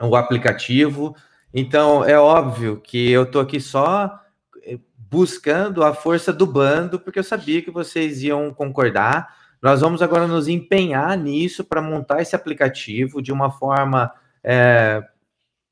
[0.00, 1.16] o aplicativo.
[1.52, 4.20] Então é óbvio que eu estou aqui só
[4.62, 9.34] eh, buscando a força do bando, porque eu sabia que vocês iam concordar.
[9.62, 14.12] Nós vamos agora nos empenhar nisso para montar esse aplicativo de uma forma
[14.44, 15.02] é,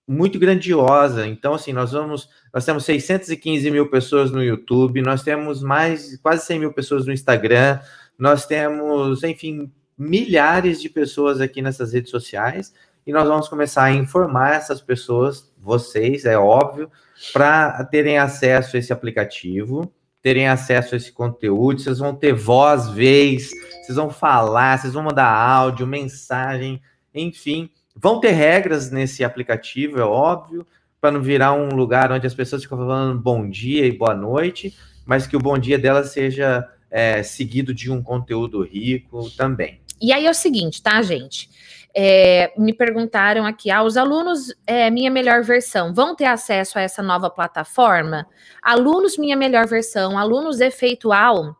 [0.09, 1.26] muito grandiosa.
[1.26, 6.47] Então, assim, nós vamos, nós temos 615 mil pessoas no YouTube, nós temos mais, quase
[6.47, 7.78] 100 mil pessoas no Instagram,
[8.18, 12.72] nós temos, enfim, milhares de pessoas aqui nessas redes sociais,
[13.06, 16.90] e nós vamos começar a informar essas pessoas, vocês, é óbvio,
[17.32, 22.89] para terem acesso a esse aplicativo, terem acesso a esse conteúdo, vocês vão ter voz,
[22.89, 23.51] vez,
[23.82, 26.80] vocês vão falar, vocês vão mandar áudio, mensagem,
[27.14, 27.70] enfim,
[28.01, 30.65] Vão ter regras nesse aplicativo, é óbvio,
[31.01, 34.77] para não virar um lugar onde as pessoas ficam falando bom dia e boa noite,
[35.05, 39.81] mas que o bom dia delas seja é, seguido de um conteúdo rico também.
[40.01, 41.51] E aí é o seguinte, tá, gente?
[41.93, 46.83] É, me perguntaram aqui: ah, os alunos é, Minha Melhor Versão vão ter acesso a
[46.83, 48.27] essa nova plataforma?
[48.62, 51.57] Alunos Minha Melhor Versão, alunos Efeitual,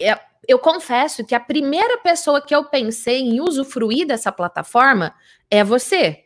[0.00, 5.14] é, eu confesso que a primeira pessoa que eu pensei em usufruir dessa plataforma
[5.50, 6.24] é você.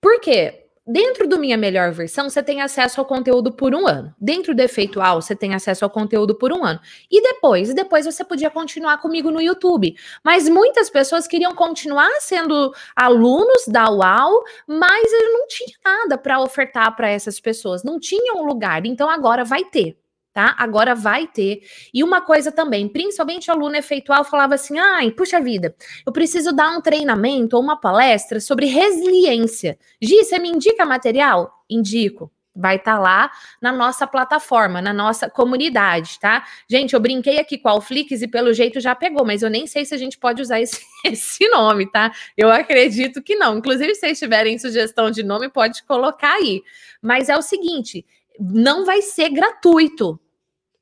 [0.00, 0.64] Por quê?
[0.90, 4.14] Dentro do Minha Melhor Versão, você tem acesso ao conteúdo por um ano.
[4.18, 6.80] Dentro do Efeitual, você tem acesso ao conteúdo por um ano.
[7.10, 7.74] E depois?
[7.74, 9.94] Depois você podia continuar comigo no YouTube.
[10.24, 16.40] Mas muitas pessoas queriam continuar sendo alunos da UAU, mas eu não tinha nada para
[16.40, 17.84] ofertar para essas pessoas.
[17.84, 18.86] Não tinha um lugar.
[18.86, 19.98] Então agora vai ter
[20.38, 20.54] tá?
[20.56, 21.62] Agora vai ter.
[21.92, 25.74] E uma coisa também, principalmente aluno efeitual falava assim: ai, puxa vida,
[26.06, 29.76] eu preciso dar um treinamento ou uma palestra sobre resiliência.
[30.00, 31.64] Gi, você me indica material?
[31.68, 32.30] Indico.
[32.54, 36.44] Vai estar tá lá na nossa plataforma, na nossa comunidade, tá?
[36.70, 39.66] Gente, eu brinquei aqui com a Alflix e pelo jeito já pegou, mas eu nem
[39.66, 42.12] sei se a gente pode usar esse, esse nome, tá?
[42.36, 43.58] Eu acredito que não.
[43.58, 46.62] Inclusive, se vocês tiverem sugestão de nome, pode colocar aí.
[47.02, 48.04] Mas é o seguinte:
[48.38, 50.18] não vai ser gratuito,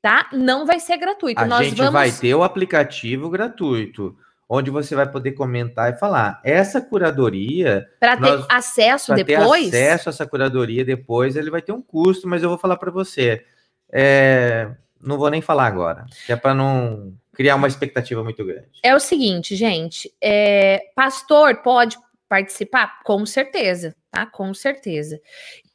[0.07, 0.29] tá?
[0.31, 1.41] Não vai ser gratuito.
[1.41, 1.91] A Nós gente vamos...
[1.91, 4.17] vai ter o aplicativo gratuito,
[4.47, 6.39] onde você vai poder comentar e falar.
[6.45, 7.85] Essa curadoria.
[7.99, 9.69] Para ter nós, acesso depois?
[9.69, 12.77] Ter acesso a essa curadoria depois, ele vai ter um custo, mas eu vou falar
[12.77, 13.43] para você.
[13.91, 14.69] É,
[15.01, 18.79] não vou nem falar agora, que é para não criar uma expectativa muito grande.
[18.81, 20.09] É o seguinte, gente.
[20.21, 21.97] É, pastor pode
[22.29, 23.01] participar?
[23.03, 24.25] Com certeza, tá?
[24.25, 25.19] Com certeza.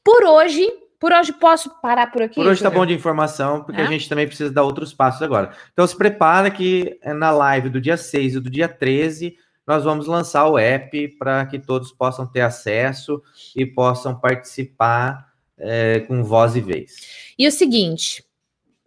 [0.03, 0.67] Por hoje,
[1.03, 2.37] por hoje posso parar por aqui?
[2.37, 3.85] Por hoje tá bom de informação, porque é?
[3.85, 5.51] a gente também precisa dar outros passos agora.
[5.73, 9.83] Então se prepara que é na live do dia 6 e do dia 13 nós
[9.83, 13.21] vamos lançar o app para que todos possam ter acesso
[13.57, 15.27] e possam participar
[15.59, 16.95] é, com voz e vez.
[17.37, 18.25] E o seguinte,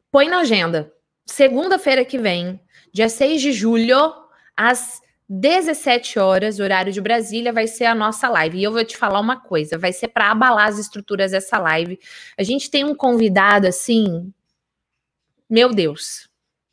[0.09, 0.93] põe na agenda.
[1.25, 2.61] Segunda-feira que vem,
[2.93, 4.13] dia 6 de julho,
[4.55, 8.59] às 17 horas, horário de Brasília, vai ser a nossa live.
[8.59, 11.99] E eu vou te falar uma coisa: vai ser para abalar as estruturas dessa live.
[12.37, 14.31] A gente tem um convidado assim,
[15.49, 16.29] meu Deus,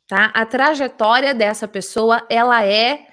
[0.07, 0.25] tá?
[0.35, 3.07] A trajetória dessa pessoa, ela é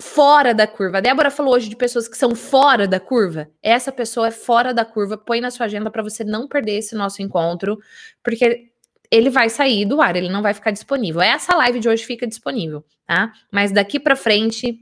[0.00, 0.98] fora da curva.
[0.98, 3.50] A Débora falou hoje de pessoas que são fora da curva.
[3.62, 5.18] Essa pessoa é fora da curva.
[5.18, 7.78] Põe na sua agenda para você não perder esse nosso encontro,
[8.22, 8.71] porque
[9.12, 11.20] ele vai sair do ar, ele não vai ficar disponível.
[11.20, 13.30] Essa live de hoje fica disponível, tá?
[13.50, 14.78] Mas daqui para frente,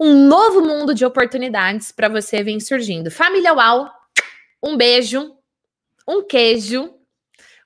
[0.00, 3.08] um novo mundo de oportunidades para você vem surgindo.
[3.08, 3.88] Família UAU,
[4.60, 5.32] um beijo,
[6.08, 6.92] um queijo,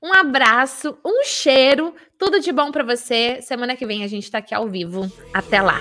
[0.02, 3.40] um abraço, um cheiro, tudo de bom para você.
[3.40, 5.10] Semana que vem a gente tá aqui ao vivo.
[5.32, 5.80] Até lá.